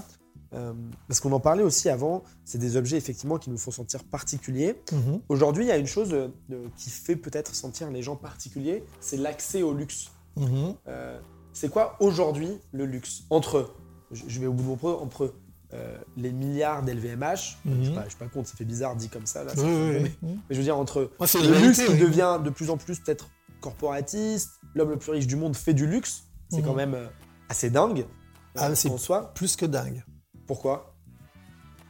euh, 0.55 0.73
parce 1.07 1.19
qu'on 1.19 1.31
en 1.31 1.39
parlait 1.39 1.61
aussi 1.61 1.89
avant, 1.89 2.23
c'est 2.45 2.57
des 2.57 2.75
objets 2.75 2.97
effectivement 2.97 3.37
qui 3.37 3.51
nous 3.51 3.57
font 3.59 3.69
sentir 3.71 4.03
particuliers. 4.03 4.81
Aujourd'hui, 5.29 5.65
il 5.65 5.67
y 5.67 5.71
a 5.71 5.77
une 5.77 5.85
chose 5.85 6.11
euh, 6.13 6.27
euh, 6.51 6.65
qui 6.75 6.89
fait 6.89 7.15
peut-être 7.15 7.53
sentir 7.53 7.91
les 7.91 8.01
gens 8.01 8.15
particuliers, 8.15 8.83
c'est 8.99 9.17
l'accès 9.17 9.61
au 9.61 9.73
luxe. 9.75 10.09
Mhm. 10.37 10.73
Euh, 10.87 11.19
c'est 11.59 11.69
quoi 11.69 11.95
aujourd'hui 11.99 12.49
le 12.71 12.85
luxe 12.85 13.23
Entre, 13.29 13.73
je, 14.11 14.39
vais 14.39 14.47
au 14.47 14.53
bout 14.53 14.63
de 14.63 14.67
mon 14.69 14.75
propos, 14.77 15.01
entre 15.03 15.33
euh, 15.73 15.97
les 16.17 16.31
milliards 16.31 16.81
d'LVMH, 16.83 17.57
je 17.65 17.69
Mhm. 17.71 17.79
ne 17.79 17.83
suis 18.09 18.17
pas 18.17 18.25
contre, 18.27 18.49
ça 18.49 18.55
fait 18.55 18.65
bizarre 18.65 18.95
dit 18.95 19.09
comme 19.09 19.25
ça, 19.25 19.43
là, 19.43 19.53
ça 19.55 19.61
Oui, 19.61 19.67
fait- 19.67 19.73
oui, 19.97 19.99
mais, 20.03 20.11
oui. 20.29 20.39
mais 20.49 20.55
je 20.55 20.57
veux 20.57 20.63
dire, 20.63 20.77
entre 20.77 21.11
le 21.19 21.61
luxe 21.67 21.83
qui 21.85 21.97
devient 21.97 22.39
de 22.43 22.49
plus 22.49 22.69
en 22.69 22.77
plus 22.77 22.99
peut-être 22.99 23.29
corporatiste, 23.61 24.51
l'homme 24.73 24.89
le 24.91 24.97
plus 24.97 25.11
riche 25.11 25.27
du 25.27 25.35
monde 25.35 25.55
fait 25.55 25.73
du 25.73 25.85
luxe, 25.85 26.23
c'est 26.49 26.59
Mhm. 26.61 26.65
quand 26.65 26.73
même 26.73 26.93
euh, 26.95 27.07
assez 27.49 27.69
dingue 27.69 27.99
euh, 27.99 28.61
Ah, 28.61 28.73
c'est- 28.75 28.89
en 28.89 28.97
soi. 28.97 29.31
Plus 29.35 29.55
que 29.55 29.65
dingue. 29.65 30.03
Pourquoi? 30.47 30.95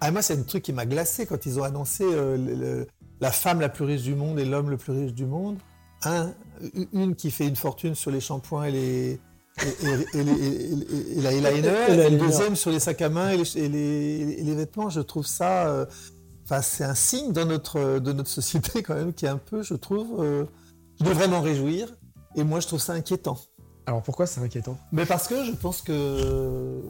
Ah, 0.01 0.11
moi, 0.11 0.21
c'est 0.21 0.37
un 0.37 0.43
truc 0.43 0.63
qui 0.63 0.73
m'a 0.73 0.85
glacé 0.85 1.25
quand 1.25 1.45
ils 1.45 1.59
ont 1.59 1.63
annoncé 1.63 2.03
euh, 2.03 2.37
le- 2.37 2.55
le- 2.55 2.87
la 3.21 3.31
femme 3.31 3.59
la 3.61 3.69
plus 3.69 3.85
riche 3.85 4.01
du 4.03 4.15
monde 4.15 4.39
et 4.39 4.45
l'homme 4.45 4.69
le 4.69 4.77
plus 4.77 4.91
riche 4.93 5.13
du 5.13 5.25
monde. 5.25 5.57
Un, 6.03 6.33
une 6.93 7.15
qui 7.15 7.31
fait 7.31 7.47
une 7.47 7.55
fortune 7.57 7.95
sur 7.95 8.11
les 8.11 8.19
shampoings 8.21 8.65
et 8.65 8.71
les. 8.71 9.19
Et, 9.65 9.87
et- 9.87 10.17
et 10.17 12.09
le 12.09 12.17
deuxième 12.17 12.55
sur 12.55 12.71
les 12.71 12.79
sacs 12.79 13.01
à 13.01 13.09
main 13.09 13.29
et 13.31 13.37
les, 13.37 13.57
et 13.57 13.67
les- 13.69 14.35
et 14.39 14.43
les 14.43 14.55
vêtements, 14.55 14.89
je 14.89 15.01
trouve 15.01 15.25
ça. 15.25 15.67
euh, 15.67 15.85
c'est 16.63 16.83
un 16.83 16.95
signe 16.95 17.31
dans 17.31 17.45
notre, 17.45 17.99
de 17.99 18.11
notre 18.11 18.29
société 18.29 18.81
quand 18.83 18.95
même 18.95 19.13
qui 19.13 19.25
est 19.25 19.29
un 19.29 19.37
peu, 19.37 19.61
je 19.61 19.75
trouve. 19.75 20.23
euh, 20.23 20.45
je 20.99 21.05
devrais 21.05 21.27
m'en 21.27 21.41
réjouir. 21.41 21.93
Et 22.35 22.43
moi, 22.43 22.59
je 22.59 22.67
trouve 22.67 22.79
ça 22.81 22.93
inquiétant. 22.93 23.37
Alors 23.85 24.01
pourquoi 24.03 24.25
c'est 24.27 24.41
inquiétant? 24.41 24.77
Mais 24.91 25.05
parce 25.05 25.27
que 25.27 25.43
je 25.45 25.51
pense 25.51 25.81
que 25.81 26.81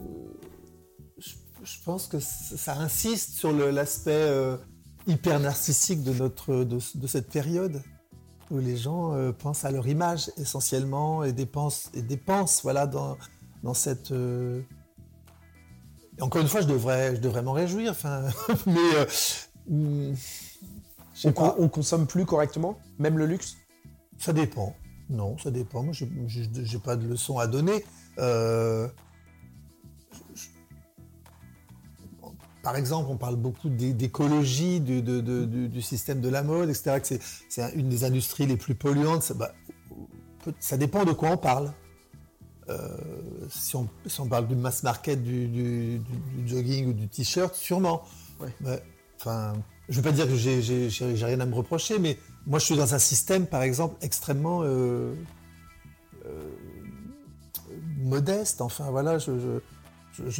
je, 1.18 1.30
je 1.64 1.76
pense 1.84 2.06
que 2.06 2.18
ça 2.20 2.74
insiste 2.78 3.34
sur 3.38 3.52
l'aspect 3.52 4.10
euh, 4.12 4.56
hyper 5.06 5.40
narcissique 5.40 6.02
de 6.02 6.12
notre 6.12 6.64
de, 6.64 6.78
de 6.94 7.06
cette 7.06 7.28
période 7.30 7.82
où 8.50 8.58
les 8.58 8.76
gens 8.76 9.12
euh, 9.14 9.32
pensent 9.32 9.64
à 9.64 9.70
leur 9.70 9.86
image 9.88 10.30
essentiellement 10.36 11.24
et 11.24 11.32
dépensent 11.32 11.90
et 11.94 12.02
dépensent 12.02 12.60
voilà 12.62 12.86
dans 12.86 13.16
dans 13.62 13.74
cette 13.74 14.10
euh, 14.12 14.60
encore 16.20 16.42
une 16.42 16.48
fois 16.48 16.60
je 16.60 16.66
devrais 16.66 17.16
je 17.16 17.20
devrais 17.20 17.42
m'en 17.42 17.52
réjouir 17.52 17.92
enfin 17.92 18.24
mais 18.66 18.78
euh, 18.96 20.14
on, 21.24 21.32
pas. 21.32 21.50
con- 21.50 21.54
on 21.58 21.68
consomme 21.68 22.06
plus 22.06 22.24
correctement, 22.24 22.78
même 22.98 23.18
le 23.18 23.26
luxe? 23.26 23.56
Ça 24.18 24.32
dépend. 24.32 24.74
Non, 25.08 25.36
ça 25.38 25.50
dépend. 25.50 25.82
Moi, 25.82 25.92
je 25.92 26.04
n'ai 26.04 26.78
pas 26.82 26.96
de 26.96 27.06
leçon 27.06 27.38
à 27.38 27.46
donner. 27.46 27.84
Euh, 28.18 28.88
par 32.62 32.76
exemple, 32.76 33.08
on 33.10 33.16
parle 33.16 33.36
beaucoup 33.36 33.68
d'é- 33.68 33.92
d'écologie, 33.94 34.80
du, 34.80 35.02
de- 35.02 35.20
de- 35.20 35.44
du- 35.44 35.68
du 35.68 35.82
système 35.82 36.20
de 36.20 36.28
la 36.28 36.42
mode, 36.42 36.68
etc. 36.68 37.00
que 37.00 37.06
c'est- 37.06 37.20
c'est 37.48 37.62
un- 37.62 37.72
une 37.72 37.88
des 37.88 38.04
industries 38.04 38.46
les 38.46 38.56
plus 38.56 38.74
polluantes. 38.74 39.22
Ça, 39.22 39.34
bah, 39.34 39.52
ça 40.58 40.76
dépend 40.76 41.04
de 41.04 41.12
quoi 41.12 41.30
on 41.30 41.36
parle. 41.36 41.72
Euh, 42.68 42.96
si, 43.48 43.74
on, 43.76 43.88
si 44.06 44.20
on 44.20 44.28
parle 44.28 44.46
du 44.46 44.54
mass 44.54 44.82
market, 44.82 45.22
du, 45.22 46.00
jogging 46.46 46.88
ou 46.88 46.92
du 46.92 47.08
t-shirt, 47.08 47.54
sûrement. 47.54 48.02
Ouais. 48.38 48.82
Enfin, 49.16 49.54
je 49.88 49.94
ne 49.94 49.96
veux 49.96 50.08
pas 50.10 50.14
dire 50.14 50.26
que 50.28 50.36
j'ai 50.36 50.88
rien 51.24 51.40
à 51.40 51.46
me 51.46 51.54
reprocher, 51.54 51.98
mais 51.98 52.16
moi 52.46 52.58
je 52.58 52.66
suis 52.66 52.76
dans 52.76 52.94
un 52.94 52.98
système, 52.98 53.46
par 53.46 53.62
exemple, 53.62 53.96
extrêmement 54.02 54.60
euh, 54.62 55.14
euh, 56.26 56.48
modeste. 57.98 58.60
Enfin 58.60 58.90
voilà, 58.90 59.18
je, 59.18 59.32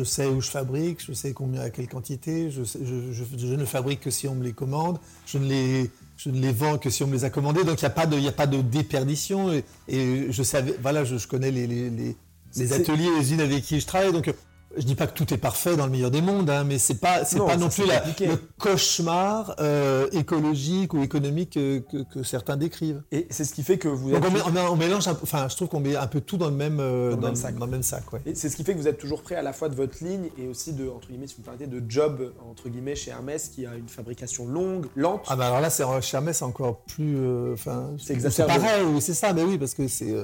sais 0.05 0.27
où 0.27 0.41
je 0.41 0.51
fabrique, 0.51 1.05
je 1.05 1.13
sais 1.13 1.33
combien, 1.33 1.63
à 1.63 1.71
quelle 1.71 1.89
quantité, 1.89 2.51
je, 2.51 3.55
ne 3.55 3.65
fabrique 3.65 4.01
que 4.01 4.11
si 4.11 4.29
on 4.29 4.35
me 4.35 4.45
les 4.45 4.53
commande, 4.53 4.99
je 5.27 5.39
ne 5.39 5.47
les, 5.47 5.91
je 6.17 6.31
ne 6.31 6.41
les 6.41 6.53
vends 6.53 6.79
que 6.79 6.91
si 6.91 7.03
on 7.03 7.07
me 7.07 7.13
les 7.13 7.25
a 7.25 7.31
commandés, 7.31 7.65
donc 7.65 7.81
il 7.81 7.85
n'y 7.85 7.91
a, 7.91 7.91
pas 7.91 8.07
de, 8.07 8.29
a 8.29 8.33
pas 8.33 8.47
de 8.47 8.61
déperdition. 8.61 9.51
Et, 9.89 10.27
je 10.31 10.43
savais, 10.43 10.75
voilà, 10.83 11.05
je, 11.05 11.27
connais 11.27 11.51
les, 11.51 11.67
les, 11.67 12.17
les 12.57 12.73
ateliers, 12.73 13.11
les 13.17 13.21
usines 13.21 13.41
avec 13.41 13.63
qui 13.63 13.81
je 13.81 13.87
travaille, 13.87 14.13
donc 14.13 14.33
je 14.81 14.87
dis 14.87 14.95
pas 14.95 15.07
que 15.07 15.13
tout 15.13 15.33
est 15.33 15.39
parfait 15.39 15.77
dans 15.77 15.85
le 15.85 15.93
meilleur 15.93 16.11
des 16.11 16.23
mondes, 16.23 16.49
hein, 16.49 16.65
mais 16.65 16.79
c'est 16.79 16.99
pas 16.99 17.25
c'est 17.25 17.39
pas 17.39 17.57
non 17.57 17.69
plus 17.69 17.85
le 17.87 18.37
cauchemar 18.59 19.55
euh, 19.61 20.09
écologique 20.13 20.95
ou 20.95 21.03
économique 21.03 21.51
que, 21.53 21.79
que, 22.03 22.23
certains 22.23 22.57
décrivent. 22.57 23.03
Et 23.13 23.27
c'est 23.31 23.45
ce 23.45 23.55
qui 23.55 23.63
fait 23.63 23.79
que 23.79 23.89
vous. 23.89 24.11
Donc 24.11 24.25
on, 24.47 24.77
mélange, 24.77 25.07
enfin 25.09 25.49
je 25.49 25.57
trouve 25.57 25.69
qu'on 25.69 25.81
met 25.81 25.97
un 25.97 26.07
peu 26.07 26.21
tout 26.21 26.39
dans 26.39 26.49
le 26.49 26.55
même 26.55 26.81
euh, 26.81 27.11
dans, 27.11 27.17
le 27.17 27.23
même 27.27 27.37
sac. 27.37 27.57
Dans 27.57 27.67
le 27.67 27.73
même 27.73 27.83
sac 27.83 28.05
Et 28.25 28.35
c'est 28.35 28.49
ce 28.49 28.57
qui 28.57 28.65
fait 28.65 28.73
que 28.75 28.79
vous 28.79 28.89
êtes 28.89 28.99
toujours 28.99 29.23
prêt 29.23 29.35
à 29.35 29.43
la 29.43 29.53
fois 29.53 29.69
de 29.69 29.75
votre 29.75 30.03
ligne 30.03 30.31
et 30.39 30.49
aussi 30.49 30.73
de 30.73 30.89
entre 30.89 31.09
guillemets 31.09 31.27
si 31.27 31.37
vous 31.37 31.43
permettez 31.43 31.67
de 31.67 31.83
job 31.89 32.33
entre 32.51 32.69
guillemets 32.69 32.97
chez 32.97 33.11
Hermès 33.11 33.49
qui 33.49 33.67
a 33.67 33.75
une 33.77 33.89
fabrication 33.89 34.47
longue, 34.47 34.87
lente. 34.97 35.27
Ah 35.29 35.37
bah 35.37 35.49
alors 35.49 35.61
là 35.61 35.69
c'est 35.69 35.85
chez 36.01 36.17
Hermès 36.17 36.39
c'est 36.39 36.45
encore 36.45 36.81
plus, 36.83 37.17
euh, 37.17 37.53
enfin 37.53 37.91
c'est 37.99 38.47
pareil, 38.47 39.01
c'est 39.01 39.15
ça, 39.15 39.33
mais 39.35 39.43
oui 39.43 39.59
parce 39.59 39.75
que 39.75 39.89
c'est 39.89 40.15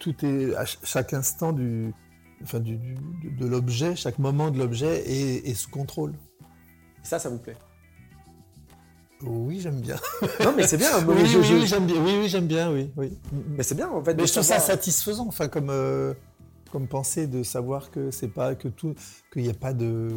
tout 0.00 0.14
est 0.24 0.54
à 0.54 0.64
chaque 0.64 1.12
instant 1.12 1.52
du 1.52 1.92
enfin, 2.42 2.60
du, 2.60 2.76
de 2.76 3.46
l'objet, 3.46 3.96
chaque 3.96 4.18
moment 4.18 4.50
de 4.50 4.58
l'objet 4.58 5.04
est, 5.06 5.54
sous 5.54 5.70
contrôle. 5.70 6.14
Ça, 7.02 7.18
ça 7.18 7.28
vous 7.28 7.38
plaît? 7.38 7.56
Oui, 9.22 9.60
j'aime 9.60 9.80
bien. 9.80 9.96
Non, 10.44 10.52
mais 10.56 10.66
c'est 10.66 10.76
bien. 10.76 10.90
oui, 11.06 11.14
oui, 11.18 11.66
j'aime 11.66 11.86
bien. 11.86 11.96
Oui, 12.02 12.16
oui, 12.20 12.28
j'aime 12.28 12.46
bien. 12.46 12.70
Oui, 12.70 12.90
oui. 12.96 13.16
Mais 13.56 13.62
c'est 13.62 13.74
bien 13.74 13.88
en 13.88 14.04
fait. 14.04 14.14
Mais 14.14 14.26
je 14.26 14.32
trouve 14.32 14.44
ça 14.44 14.58
satisfaisant, 14.58 15.26
enfin, 15.26 15.48
comme 15.48 15.70
euh, 15.70 16.12
comme 16.70 16.86
pensée 16.86 17.26
de 17.26 17.42
savoir 17.42 17.90
que 17.90 18.10
c'est 18.10 18.28
pas 18.28 18.54
que 18.54 18.68
tout, 18.68 18.94
qu'il 19.32 19.42
n'y 19.42 19.48
a 19.48 19.54
pas 19.54 19.72
de. 19.72 20.08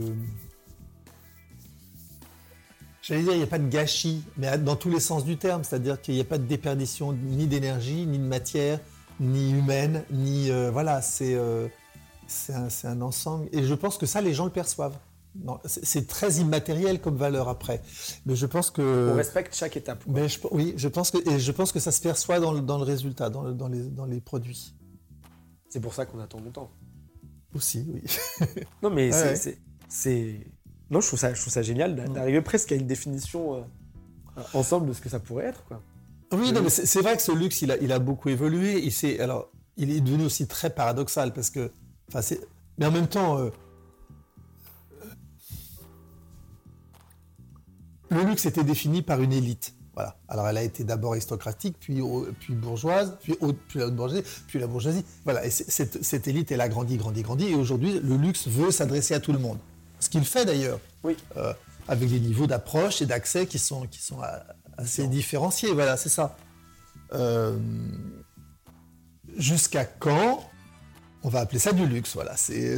J'allais 3.01 3.23
dire, 3.23 3.31
il 3.31 3.37
n'y 3.37 3.43
a 3.43 3.47
pas 3.47 3.59
de 3.59 3.69
gâchis, 3.69 4.23
mais 4.37 4.57
dans 4.57 4.75
tous 4.75 4.89
les 4.89 4.99
sens 4.99 5.25
du 5.25 5.37
terme, 5.37 5.63
c'est-à-dire 5.63 6.01
qu'il 6.01 6.15
n'y 6.15 6.21
a 6.21 6.25
pas 6.25 6.37
de 6.37 6.43
déperdition 6.43 7.13
ni 7.13 7.47
d'énergie, 7.47 8.05
ni 8.05 8.19
de 8.19 8.23
matière, 8.23 8.79
ni 9.19 9.51
humaine, 9.51 10.03
ni 10.11 10.51
euh, 10.51 10.69
voilà, 10.71 11.01
c'est 11.01 11.33
euh, 11.33 11.67
c'est 12.29 12.87
un, 12.87 13.01
ensemble. 13.01 13.49
Et 13.51 13.63
je 13.63 13.73
pense 13.73 13.97
que 13.97 14.05
ça, 14.05 14.21
les 14.21 14.33
gens 14.33 14.45
le 14.45 14.51
perçoivent. 14.51 14.97
C'est 15.65 16.07
très 16.07 16.33
immatériel 16.35 16.99
comme 16.99 17.15
valeur 17.15 17.49
après. 17.49 17.81
Mais 18.25 18.35
je 18.35 18.45
pense 18.45 18.71
que. 18.71 19.11
On 19.13 19.15
respecte 19.15 19.55
chaque 19.55 19.77
étape. 19.77 20.03
Mais 20.07 20.27
oui, 20.51 20.73
je 20.75 20.87
pense, 20.87 21.11
que, 21.11 21.29
et 21.29 21.39
je 21.39 21.51
pense 21.51 21.71
que 21.71 21.79
ça 21.79 21.91
se 21.91 22.01
perçoit 22.01 22.39
dans 22.39 22.51
le, 22.51 22.61
dans 22.61 22.77
le 22.77 22.83
résultat, 22.83 23.29
dans, 23.29 23.51
dans, 23.51 23.67
les, 23.67 23.83
dans 23.83 24.05
les 24.05 24.21
produits. 24.21 24.73
C'est 25.69 25.79
pour 25.79 25.93
ça 25.93 26.05
qu'on 26.05 26.19
attend 26.19 26.39
longtemps. 26.39 26.71
Aussi, 27.53 27.85
oui. 27.87 28.03
non, 28.83 28.89
mais 28.89 29.11
c'est. 29.87 30.39
Non, 30.89 31.01
je 31.01 31.07
trouve 31.07 31.19
ça, 31.19 31.33
je 31.33 31.39
trouve 31.39 31.53
ça 31.53 31.61
génial 31.61 31.93
mm. 31.93 32.13
d'arriver 32.13 32.41
presque 32.41 32.71
à 32.71 32.75
une 32.75 32.87
définition 32.87 33.55
euh, 33.55 34.41
ensemble 34.53 34.87
de 34.87 34.93
ce 34.93 35.01
que 35.01 35.09
ça 35.09 35.19
pourrait 35.19 35.45
être. 35.45 35.63
Quoi. 35.65 35.81
Oui, 36.31 36.51
non, 36.51 36.61
mais 36.61 36.69
c'est 36.69 37.01
vrai 37.01 37.15
que 37.15 37.21
ce 37.21 37.31
luxe, 37.31 37.61
il 37.61 37.71
a, 37.71 37.77
il 37.77 37.91
a 37.91 37.99
beaucoup 37.99 38.29
évolué. 38.29 38.83
Il, 38.83 39.21
alors, 39.21 39.51
il 39.77 39.91
est 39.91 40.01
devenu 40.01 40.25
aussi 40.25 40.47
très 40.47 40.69
paradoxal 40.69 41.33
parce 41.33 41.49
que 41.49 41.71
mais 42.77 42.85
en 42.85 42.91
même 42.91 43.07
temps, 43.07 43.37
euh, 43.37 43.49
le 48.09 48.23
luxe 48.23 48.45
était 48.45 48.63
défini 48.63 49.01
par 49.01 49.21
une 49.21 49.33
élite. 49.33 49.73
Voilà. 49.93 50.15
Alors 50.29 50.47
elle 50.47 50.57
a 50.57 50.63
été 50.63 50.83
d'abord 50.83 51.11
aristocratique, 51.11 51.75
puis, 51.79 52.01
puis 52.39 52.53
bourgeoise, 52.53 53.17
puis, 53.21 53.35
puis, 53.67 53.79
la 53.79 53.89
bourgeoisie, 53.89 54.23
puis 54.47 54.59
la 54.59 54.67
bourgeoisie. 54.67 55.03
Voilà. 55.25 55.45
Et 55.45 55.49
cette, 55.49 56.27
élite, 56.27 56.51
elle 56.51 56.61
a 56.61 56.69
grandi, 56.69 56.97
grandi, 56.97 57.21
grandi. 57.21 57.47
Et 57.47 57.55
aujourd'hui, 57.55 57.99
le 57.99 58.15
luxe 58.15 58.47
veut 58.47 58.71
s'adresser 58.71 59.13
à 59.13 59.19
tout 59.19 59.33
le 59.33 59.39
monde. 59.39 59.57
Ce 59.99 60.09
qu'il 60.09 60.23
fait 60.23 60.45
d'ailleurs. 60.45 60.79
Oui. 61.03 61.17
Euh, 61.35 61.53
avec 61.89 62.09
des 62.09 62.19
niveaux 62.19 62.47
d'approche 62.47 63.01
et 63.01 63.05
d'accès 63.05 63.47
qui 63.47 63.59
sont, 63.59 63.87
qui 63.87 64.01
sont 64.01 64.19
assez 64.77 65.07
différenciés. 65.07 65.73
Voilà, 65.73 65.97
c'est 65.97 66.09
ça. 66.09 66.37
Euh, 67.13 67.57
jusqu'à 69.35 69.85
quand 69.85 70.48
on 71.23 71.29
va 71.29 71.39
appeler 71.39 71.59
ça 71.59 71.73
du 71.73 71.85
luxe, 71.85 72.13
voilà. 72.13 72.35
C'est, 72.37 72.77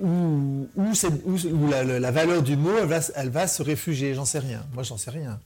où, 0.00 1.68
la, 1.68 2.10
valeur 2.10 2.42
du 2.42 2.56
mot, 2.56 2.70
elle 3.14 3.30
va, 3.30 3.46
se 3.46 3.62
réfugier, 3.62 4.14
j'en 4.14 4.24
sais 4.24 4.38
rien. 4.38 4.64
Moi, 4.74 4.82
j'en 4.82 4.96
sais 4.96 5.10
rien. 5.10 5.40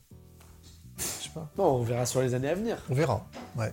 Je 0.98 1.02
sais 1.02 1.30
pas. 1.34 1.50
Bon, 1.56 1.78
on 1.78 1.82
verra 1.82 2.06
sur 2.06 2.22
les 2.22 2.34
années 2.34 2.48
à 2.48 2.54
venir. 2.54 2.82
On 2.90 2.94
verra, 2.94 3.26
ouais. 3.56 3.72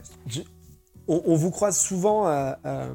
on, 1.07 1.35
vous 1.35 1.51
croise 1.51 1.77
souvent 1.77 2.27
euh, 2.27 2.53
euh, 2.65 2.93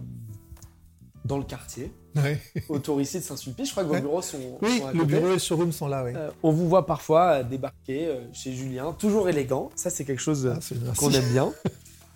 dans 1.24 1.38
le 1.38 1.44
quartier, 1.44 1.92
autour 2.68 3.00
ici 3.00 3.18
de 3.18 3.24
Saint-Sulpice. 3.24 3.68
Je 3.68 3.72
crois 3.72 3.84
que 3.84 3.88
vos 3.88 4.00
bureaux 4.00 4.22
sont, 4.22 4.58
oui, 4.60 4.82
le 4.92 5.04
bureau 5.04 5.28
et 5.28 5.34
le 5.34 5.38
showroom 5.38 5.72
sont 5.72 5.88
là, 5.88 6.04
oui. 6.04 6.12
Euh, 6.14 6.30
on 6.42 6.52
vous 6.52 6.68
voit 6.68 6.84
parfois 6.84 7.42
débarquer 7.42 8.18
chez 8.32 8.52
Julien, 8.52 8.92
toujours 8.92 9.28
élégant. 9.28 9.70
Ça, 9.76 9.88
c'est 9.88 10.04
quelque 10.04 10.22
chose 10.22 10.50
ah, 10.54 10.92
qu'on 10.96 11.10
aime 11.10 11.28
bien. 11.32 11.52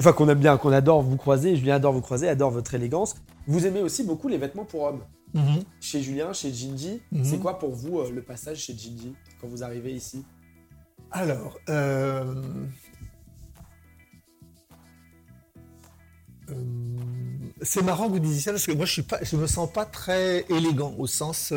enfin 0.00 0.12
qu'on 0.12 0.28
aime 0.28 0.38
bien, 0.38 0.57
qu'on 0.57 0.72
adore 0.72 1.02
vous 1.02 1.16
croiser. 1.16 1.57
Julien 1.57 1.76
adore 1.76 1.92
vous 1.92 2.00
croiser, 2.00 2.28
adore 2.28 2.50
votre 2.50 2.74
élégance. 2.74 3.14
Vous 3.46 3.66
aimez 3.66 3.81
aussi 3.81 4.05
beaucoup 4.05 4.28
les 4.28 4.38
vêtements 4.38 4.64
pour 4.64 4.83
hommes. 4.83 5.02
Mhm. 5.35 5.62
Chez 5.81 6.02
Julien, 6.02 6.33
chez 6.33 6.52
Ginji, 6.52 7.00
mhm. 7.11 7.24
c'est 7.24 7.38
quoi 7.38 7.59
pour 7.59 7.74
vous 7.74 8.00
euh, 8.00 8.11
le 8.11 8.22
passage 8.22 8.59
chez 8.59 8.76
Ginji 8.76 9.14
quand 9.40 9.48
vous 9.48 9.62
arrivez 9.62 9.92
ici? 9.92 10.24
Alors, 11.11 11.59
euh, 11.68 12.35
euh, 16.50 16.55
c'est 17.62 17.83
marrant 17.83 18.09
que 18.09 18.12
vous 18.12 18.18
disiez 18.18 18.40
ça 18.40 18.50
parce 18.50 18.66
que 18.66 18.72
moi 18.72 18.85
je 18.85 18.92
suis 18.92 19.02
pas, 19.02 19.18
je 19.22 19.37
me 19.37 19.46
sens 19.46 19.70
pas 19.72 19.87
très 19.87 20.44
élégant 20.50 20.94
au 20.98 21.07
sens. 21.07 21.52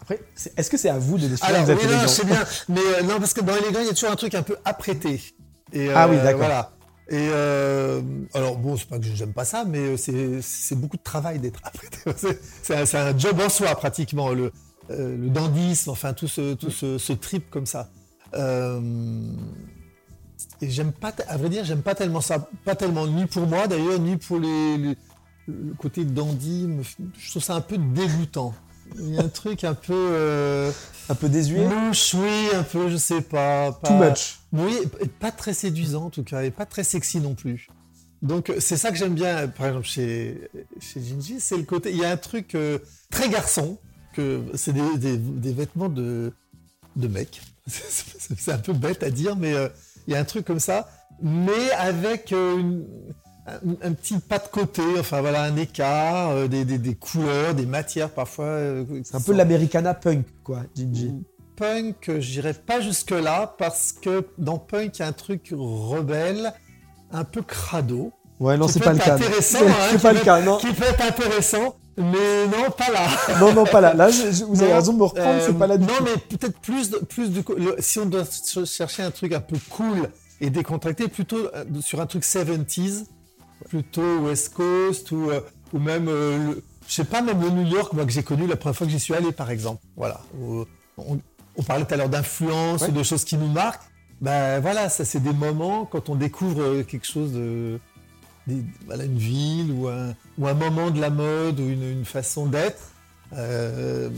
Après, 0.00 0.20
est-ce 0.56 0.70
que 0.70 0.76
c'est 0.76 0.88
à 0.88 0.98
vous 0.98 1.18
de 1.18 1.28
décider 1.28 1.52
Alors, 1.52 1.68
oui, 1.68 1.86
non, 1.86 2.08
c'est 2.08 2.26
bien, 2.26 2.44
mais 2.68 3.02
non 3.04 3.18
parce 3.18 3.34
que 3.34 3.40
dans 3.40 3.56
élégant 3.56 3.80
il 3.80 3.86
y 3.86 3.90
a 3.90 3.94
toujours 3.94 4.10
un 4.10 4.16
truc 4.16 4.34
un 4.34 4.42
peu 4.42 4.56
apprêté. 4.64 5.20
Et, 5.72 5.90
ah 5.90 6.08
oui, 6.08 6.16
d'accord. 6.16 6.38
Voilà. 6.38 6.72
Et 7.10 7.28
euh, 7.32 8.02
alors 8.34 8.58
bon, 8.58 8.76
c'est 8.76 8.86
pas 8.88 8.98
que 8.98 9.04
j'aime 9.04 9.32
pas 9.32 9.46
ça, 9.46 9.64
mais 9.64 9.96
c'est 9.96 10.74
beaucoup 10.74 10.98
de 10.98 11.02
travail 11.02 11.38
d'être 11.38 11.60
apprêté. 11.64 11.98
C'est 12.62 12.94
un, 12.94 13.18
job 13.18 13.40
en 13.40 13.48
soi 13.48 13.74
pratiquement, 13.76 14.30
le, 14.30 14.52
euh, 14.90 15.16
le 15.16 15.30
dandisme, 15.30 15.90
enfin 15.90 16.12
tout 16.12 16.28
ce, 16.28 16.52
tout 16.54 16.70
ce, 16.70 17.12
trip 17.14 17.48
comme 17.48 17.64
ça. 17.64 17.88
Euh, 18.34 18.80
et 20.60 20.68
j'aime 20.68 20.92
pas, 20.92 21.14
à 21.28 21.38
vrai 21.38 21.48
dire, 21.48 21.64
j'aime 21.64 21.80
pas 21.80 21.94
tellement 21.94 22.20
ça, 22.20 22.46
pas 22.66 22.74
tellement 22.74 23.06
ni 23.06 23.24
pour 23.24 23.46
moi 23.46 23.66
d'ailleurs, 23.66 23.98
ni 23.98 24.18
pour 24.18 24.38
les, 24.38 24.76
le 24.76 25.74
côté 25.78 26.04
dandy. 26.04 26.68
Je 27.18 27.30
trouve 27.30 27.42
ça 27.42 27.54
un 27.54 27.62
peu 27.62 27.78
dégoûtant. 27.78 28.52
Il 28.96 29.14
y 29.14 29.18
a 29.18 29.22
un 29.22 29.28
truc 29.28 29.64
un 29.64 29.74
peu. 29.74 29.94
Euh, 29.94 30.70
un 31.08 31.14
peu 31.14 31.28
désuet 31.28 31.66
Louche, 31.66 32.14
oui, 32.14 32.48
un 32.54 32.62
peu, 32.62 32.90
je 32.90 32.96
sais 32.96 33.22
pas. 33.22 33.72
Too 33.84 33.94
much. 33.94 34.40
Oui, 34.52 34.76
pas 35.20 35.30
très 35.30 35.54
séduisant 35.54 36.06
en 36.06 36.10
tout 36.10 36.24
cas, 36.24 36.42
et 36.42 36.50
pas 36.50 36.66
très 36.66 36.84
sexy 36.84 37.20
non 37.20 37.34
plus. 37.34 37.68
Donc 38.22 38.52
c'est 38.58 38.76
ça 38.76 38.90
que 38.90 38.96
j'aime 38.96 39.14
bien, 39.14 39.48
par 39.48 39.66
exemple, 39.68 39.86
chez, 39.86 40.50
chez 40.80 41.00
Ginji, 41.00 41.40
c'est 41.40 41.56
le 41.56 41.62
côté. 41.62 41.90
Il 41.90 41.98
y 41.98 42.04
a 42.04 42.10
un 42.10 42.16
truc 42.16 42.54
euh, 42.54 42.78
très 43.10 43.28
garçon, 43.28 43.78
que 44.14 44.42
c'est 44.54 44.72
des, 44.72 45.52
vêtements 45.52 45.88
de, 45.88 46.32
de 46.96 47.08
mec. 47.08 47.40
c'est 47.66 48.52
un 48.52 48.58
peu 48.58 48.72
bête 48.72 49.02
à 49.02 49.10
dire, 49.10 49.36
mais 49.36 49.54
euh, 49.54 49.68
il 50.06 50.14
y 50.14 50.16
a 50.16 50.20
un 50.20 50.24
truc 50.24 50.44
comme 50.44 50.60
ça, 50.60 50.90
mais 51.22 51.70
avec 51.72 52.32
une 52.32 52.86
un, 53.82 53.92
petit 53.92 54.18
pas 54.18 54.38
de 54.38 54.48
côté, 54.48 54.82
enfin 54.98 55.20
voilà, 55.20 55.42
un 55.42 55.56
écart, 55.56 56.30
euh, 56.30 56.48
des, 56.48 56.94
couleurs, 56.94 57.54
des 57.54 57.66
matières 57.66 58.10
parfois. 58.10 58.46
Euh, 58.46 58.84
c'est 59.04 59.16
un 59.16 59.20
peu 59.20 59.32
l'americana 59.32 59.94
punk, 59.94 60.26
quoi, 60.44 60.62
Gingy. 60.74 61.12
Punk, 61.56 62.10
j'irai 62.18 62.54
pas 62.54 62.80
jusque-là, 62.80 63.54
parce 63.58 63.92
que 63.92 64.26
dans 64.38 64.58
punk, 64.58 64.98
il 64.98 65.00
y 65.00 65.02
a 65.02 65.08
un 65.08 65.12
truc 65.12 65.52
rebelle, 65.52 66.52
un 67.10 67.24
peu 67.24 67.42
crado. 67.42 68.12
Ouais, 68.38 68.56
non, 68.56 68.68
c'est 68.68 68.80
pas 68.80 68.92
le 68.92 68.98
cas. 68.98 69.14
Intéressant, 69.14 69.66
hein, 69.66 69.72
c'est 69.90 70.02
pas 70.02 70.12
le 70.12 70.20
cas, 70.20 70.40
non. 70.40 70.58
Qui 70.58 70.72
peut 70.72 70.84
être 70.84 71.04
intéressant, 71.04 71.76
mais 71.96 72.46
non, 72.46 72.70
pas 72.70 72.90
là. 72.92 73.08
non, 73.40 73.52
non, 73.52 73.64
pas 73.64 73.80
là. 73.80 73.94
Là, 73.94 74.08
vous 74.48 74.62
avez 74.62 74.74
raison 74.74 74.92
de 74.92 74.98
me 74.98 75.04
reprendre, 75.04 75.42
c'est 75.44 75.58
pas 75.58 75.66
là 75.66 75.76
du 75.76 75.84
non, 75.84 75.94
tout. 75.94 76.04
Non, 76.04 76.10
mais 76.14 76.36
peut-être 76.36 76.58
plus, 76.60 76.90
plus 77.08 77.30
du 77.30 77.42
si 77.80 77.98
on 77.98 78.06
doit 78.06 78.24
chercher 78.64 79.02
un 79.02 79.10
truc 79.10 79.32
un 79.32 79.40
peu 79.40 79.56
cool 79.70 80.08
et 80.40 80.50
décontracté, 80.50 81.08
plutôt 81.08 81.48
euh, 81.54 81.64
sur 81.80 82.00
un 82.00 82.06
truc 82.06 82.22
70s, 82.22 83.06
plutôt 83.68 84.18
West 84.20 84.54
Coast 84.54 85.10
ou, 85.12 85.30
euh, 85.30 85.40
ou 85.72 85.78
même, 85.78 86.08
euh, 86.08 86.54
je 86.86 86.94
sais 86.94 87.04
pas, 87.04 87.22
même 87.22 87.40
le 87.40 87.50
New 87.50 87.66
York, 87.66 87.92
moi 87.92 88.04
que 88.04 88.12
j'ai 88.12 88.22
connu 88.22 88.46
la 88.46 88.56
première 88.56 88.76
fois 88.76 88.86
que 88.86 88.92
j'y 88.92 89.00
suis 89.00 89.14
allé, 89.14 89.32
par 89.32 89.50
exemple. 89.50 89.82
Voilà. 89.96 90.20
On, 90.96 91.16
parlait 91.66 91.84
tout 91.84 91.94
à 91.94 91.96
l'heure 91.96 92.08
d'influence, 92.08 92.88
de 92.88 93.02
choses 93.02 93.24
qui 93.24 93.36
nous 93.36 93.48
marquent. 93.48 93.82
Ben 94.20 94.58
voilà, 94.60 94.88
ça 94.88 95.04
c'est 95.04 95.20
des 95.20 95.32
moments 95.32 95.84
quand 95.84 96.08
on 96.08 96.16
découvre 96.16 96.60
euh, 96.60 96.82
quelque 96.82 97.06
chose 97.06 97.32
de, 97.32 97.78
une 98.48 99.18
ville 99.18 99.70
ou 99.72 99.88
un, 99.88 100.14
ou 100.38 100.48
un 100.48 100.54
moment 100.54 100.90
de 100.90 101.00
la 101.00 101.10
mode 101.10 101.60
ou 101.60 101.68
une, 101.68 102.04
façon 102.04 102.46
d'être. 102.46 102.92
Euh, 103.34 104.08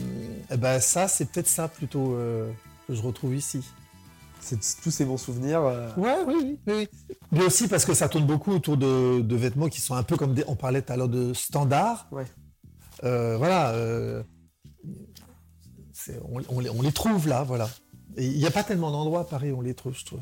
eh 0.50 0.56
ben 0.56 0.80
ça, 0.80 1.08
c'est 1.08 1.26
peut-être 1.26 1.48
ça 1.48 1.68
plutôt 1.68 2.14
euh, 2.14 2.50
que 2.86 2.94
je 2.94 3.02
retrouve 3.02 3.34
ici. 3.34 3.62
C'est 4.40 4.58
tous 4.82 4.90
ces 4.90 5.04
bons 5.04 5.18
souvenirs. 5.18 5.60
euh, 5.62 5.88
Ouais, 5.96 6.16
oui, 6.26 6.34
oui, 6.40 6.58
oui. 6.66 6.88
Mais 7.32 7.44
aussi 7.44 7.68
parce 7.68 7.84
que 7.84 7.94
ça 7.94 8.08
tourne 8.08 8.26
beaucoup 8.26 8.52
autour 8.52 8.76
de, 8.76 9.20
de 9.20 9.36
vêtements 9.36 9.68
qui 9.68 9.80
sont 9.80 9.94
un 9.94 10.02
peu 10.02 10.16
comme 10.16 10.34
des, 10.34 10.44
on 10.48 10.56
parlait 10.56 10.82
tout 10.82 10.92
à 10.92 10.96
l'heure 10.96 11.08
de 11.08 11.32
standards. 11.34 12.06
Ouais. 12.10 12.24
Euh, 13.04 13.36
voilà. 13.36 13.70
euh, 13.70 14.22
on, 16.32 16.40
on 16.56 16.60
les, 16.60 16.70
on 16.70 16.82
les 16.82 16.92
trouve 16.92 17.28
là, 17.28 17.42
voilà. 17.44 17.68
Et 18.16 18.26
il 18.26 18.38
n'y 18.38 18.46
a 18.46 18.50
pas 18.50 18.64
tellement 18.64 18.90
d'endroits 18.90 19.20
à 19.20 19.24
Paris 19.24 19.52
où 19.52 19.58
on 19.58 19.60
les 19.60 19.74
trouve, 19.74 19.94
je 19.96 20.04
trouve. 20.04 20.20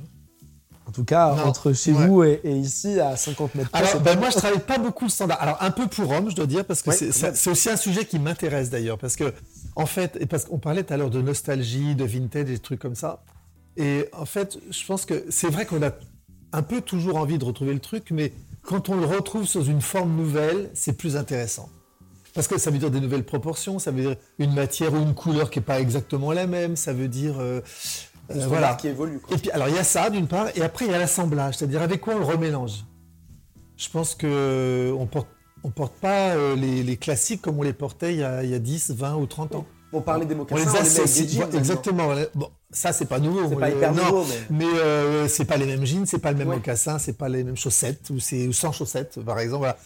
En 0.87 0.91
tout 0.91 1.05
cas, 1.05 1.35
Non. 1.35 1.45
entre 1.45 1.73
chez 1.73 1.93
Ouais. 1.93 2.07
vous 2.07 2.25
et, 2.25 2.41
et 2.45 2.57
ici, 2.57 2.99
à 2.99 3.15
50 3.17 3.55
mètres 3.55 3.71
Alors, 3.75 4.01
ben, 4.01 4.19
moi, 4.19 4.31
je 4.31 4.37
travaille 4.37 4.59
pas 4.61 4.79
beaucoup 4.79 5.05
le 5.05 5.11
standard. 5.11 5.41
Alors, 5.41 5.59
un 5.61 5.71
peu 5.71 5.87
pour 5.87 6.07
Rome, 6.07 6.31
je 6.31 6.35
dois 6.37 6.47
dire, 6.47 6.65
parce 6.65 6.81
que 6.83 6.91
Ouais, 6.91 6.97
c'est 7.35 7.51
aussi 7.51 7.69
un 7.69 7.77
sujet 7.77 8.05
qui 8.07 8.19
m'intéresse 8.19 8.71
d'ailleurs, 8.71 8.97
parce 8.99 9.15
que, 9.17 9.33
en 9.77 9.85
fait, 9.87 10.17
et 10.21 10.27
parce 10.27 10.45
qu'on 10.45 10.59
parlait 10.59 10.83
tout 10.85 10.95
à 10.95 10.97
l'heure 10.97 11.11
de 11.11 11.21
nostalgie, 11.21 11.95
de 11.95 12.05
vintage, 12.05 12.47
des 12.47 12.59
trucs 12.59 12.81
comme 12.81 12.95
ça. 12.95 13.23
Et 13.79 14.07
en 14.13 14.27
fait, 14.27 14.59
je 14.71 14.85
pense 14.85 15.07
que 15.07 15.25
c'est 15.31 15.49
vrai 15.49 15.65
qu'on 15.65 15.83
a 15.83 15.93
un 16.53 16.63
peu 16.63 16.81
toujours 16.81 17.17
envie 17.17 17.39
de 17.39 17.45
retrouver 17.45 17.73
le 17.73 17.81
truc, 17.81 18.11
mais 18.11 18.33
quand 18.63 18.89
on 18.89 18.97
le 18.97 19.07
retrouve 19.07 19.47
sous 19.47 19.65
une 19.65 19.81
forme 19.81 20.15
nouvelle, 20.17 20.71
c'est 20.75 20.93
plus 20.95 21.17
intéressant. 21.17 21.71
Parce 22.35 22.47
que 22.49 22.59
ça 22.59 22.71
veut 22.71 22.79
dire 22.79 22.91
des 22.91 23.01
nouvelles 23.01 23.25
proportions, 23.25 23.79
ça 23.79 23.91
veut 23.91 24.03
dire 24.03 24.17
une 24.39 24.53
matière 24.53 24.93
ou 24.93 24.99
une 24.99 25.15
couleur 25.15 25.51
qui 25.51 25.59
n'est 25.61 25.65
pas 25.65 25.81
exactement 25.81 26.33
la 26.33 26.47
même, 26.47 26.77
ça 26.77 26.93
veut 26.93 27.09
dire. 27.09 27.39
euh, 27.41 27.61
euh, 28.31 28.47
voilà. 28.47 28.75
qui 28.75 28.89
évolue. 28.89 29.21
quoi. 29.21 29.35
Et 29.37 29.41
puis, 29.41 29.51
alors, 29.53 29.69
il 29.69 29.75
y 29.75 29.79
a 29.79 29.85
ça, 29.85 30.11
d'une 30.11 30.27
part, 30.27 30.49
et 30.55 30.63
après, 30.63 30.85
il 30.85 30.91
y 30.91 30.95
a 30.95 30.99
l'assemblage, 30.99 31.55
c'est-à-dire 31.57 31.81
avec 31.81 32.01
quoi 32.03 32.15
on 32.15 32.19
le 32.19 32.25
remélange. 32.25 32.85
Je 33.77 33.89
pense 33.89 34.15
que 34.15 34.93
on 34.99 35.07
porte, 35.07 35.29
on 35.63 35.71
porte 35.71 35.95
pas 35.95 36.31
euh, 36.35 36.57
les, 36.57 36.83
les 36.83 36.97
classiques 36.97 37.41
comme 37.43 37.59
on 37.59 37.63
les 37.63 37.73
portait 37.73 38.13
il 38.13 38.19
y, 38.21 38.25
a, 38.25 38.43
il 38.43 38.51
y 38.51 38.55
a 38.55 38.59
10, 38.59 38.91
20 38.91 39.15
ou 39.17 39.27
30 39.27 39.55
ans. 39.55 39.67
On 39.93 40.01
parlait 40.03 40.27
des 40.27 40.35
mocassins, 40.35 40.69
on 40.69 40.73
les 40.73 40.79
associe. 40.81 41.41
exactement. 41.55 42.09
Bon, 42.35 42.51
ça, 42.71 42.93
c'est 42.93 43.07
pas 43.07 43.19
nouveau. 43.19 43.49
C'est 43.49 43.57
pas 43.57 43.71
hyper 43.71 43.95
non, 43.95 44.05
nouveau, 44.05 44.25
mais- 44.51 44.59
mais 44.59 44.79
euh, 44.79 45.27
c'est 45.27 45.47
pas 45.47 45.57
les 45.57 45.65
mêmes 45.65 45.87
jeans, 45.87 46.05
c'est 46.05 46.19
pas 46.19 46.33
le 46.33 46.37
même 46.39 46.49
Ouais. 46.49 46.57
mocassin, 46.57 46.99
c'est 46.99 47.15
pas 47.17 47.29
les 47.31 47.43
mêmes 47.43 47.57
chaussettes, 47.57 48.11
ou 48.11 48.21
c'est 48.21 48.53
sans 48.53 48.73
chaussettes, 48.73 49.21
par 49.25 49.39
exemple. 49.39 49.61
Voilà. 49.61 49.79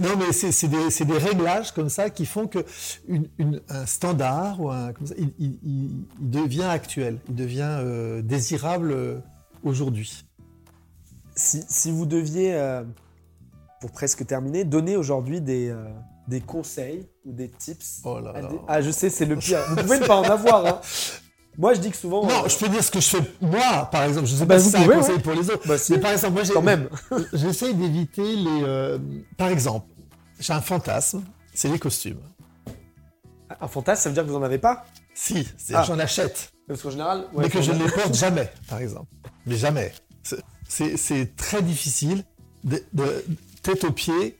Non, 0.00 0.16
mais 0.18 0.32
c'est 0.32 0.68
des, 0.68 1.18
réglages 1.18 1.72
comme 1.72 1.90
ça 1.90 2.08
qui 2.08 2.24
font 2.24 2.46
que 2.46 2.64
une, 3.08 3.28
une- 3.38 3.60
un 3.68 3.84
standard 3.84 4.58
ou 4.60 4.70
un, 4.70 4.92
comme 4.94 5.06
ça, 5.06 5.14
il, 5.18 5.32
il- 5.38 5.58
il- 5.62 6.06
il 6.20 6.30
devient 6.30 6.62
actuel, 6.64 7.18
il 7.28 7.34
devient 7.34 7.76
euh, 7.80 8.22
désirable 8.22 8.90
euh, 8.92 9.18
aujourd'hui. 9.62 10.24
Si, 11.36 11.62
si 11.68 11.90
vous 11.90 12.06
deviez, 12.06 12.54
euh, 12.54 12.84
pour 13.80 13.90
presque 13.92 14.26
terminer, 14.26 14.64
donner 14.64 14.96
aujourd'hui 14.96 15.40
des, 15.40 15.72
des 16.26 16.40
conseils 16.40 17.06
ou 17.24 17.32
des 17.32 17.48
tips. 17.48 18.00
Oh 18.04 18.18
là 18.18 18.30
à 18.30 18.40
là. 18.40 18.48
des- 18.48 18.58
Ah, 18.66 18.80
je 18.82 18.90
sais, 18.90 19.08
c'est 19.10 19.24
le 19.26 19.36
pire. 19.36 19.60
Vous 19.68 19.76
pouvez 19.82 20.00
ne 20.00 20.06
pas 20.06 20.16
en 20.16 20.22
avoir. 20.24 20.66
hein. 20.66 20.80
Moi, 21.58 21.74
je 21.74 21.80
dis 21.80 21.90
que 21.90 21.96
souvent. 21.96 22.22
Non, 22.24 22.44
euh, 22.44 22.48
je 22.48 22.56
peux 22.56 22.68
dire 22.68 22.82
ce 22.84 22.90
que 22.90 23.00
je 23.00 23.08
fais 23.08 23.18
moi, 23.40 23.88
par 23.90 24.04
exemple. 24.04 24.26
Je 24.28 24.34
sais 24.36 24.46
Bah, 24.46 24.54
pas 24.54 24.60
si 24.60 24.70
c'est 24.70 24.78
un 24.78 24.86
conseil 24.88 25.16
ouais. 25.16 25.20
pour 25.22 25.32
les 25.32 25.50
autres. 25.50 25.66
bah, 25.66 25.74
Mais 25.90 25.98
par 25.98 26.12
exemple, 26.12 26.34
moi, 26.34 26.42
quand 26.54 26.62
même. 26.62 26.88
j'essaye 27.32 27.74
d'éviter 27.74 28.36
les. 28.36 28.62
euh, 28.62 28.98
par 29.36 29.48
exemple, 29.48 29.86
j'ai 30.38 30.52
un 30.52 30.60
fantasme, 30.60 31.24
c'est 31.52 31.68
les 31.68 31.78
costumes. 31.80 32.20
Un 33.60 33.66
fantasme, 33.68 34.02
ça 34.04 34.08
veut 34.08 34.14
dire 34.14 34.24
que 34.24 34.28
vous 34.28 34.36
en 34.36 34.42
avez 34.42 34.58
pas? 34.58 34.86
Si, 35.14 35.48
Ah. 35.74 35.82
j'en 35.82 35.98
achète, 35.98 36.52
Parce 36.68 36.80
qu'en 36.82 36.90
général. 36.90 37.26
ouais, 37.32 37.44
mais 37.44 37.50
que 37.50 37.60
je 37.60 37.72
ne 37.72 37.82
les 37.84 37.90
porte 37.90 38.14
jamais, 38.14 38.48
par 38.68 38.78
exemple. 38.78 39.08
Mais 39.46 39.56
jamais. 39.56 39.92
C'est- 40.68 41.34
très 41.36 41.62
difficile 41.62 42.24
de, 42.62 42.82
de- 42.92 43.24
tête 43.62 43.82
aux 43.84 43.90
pieds. 43.92 44.36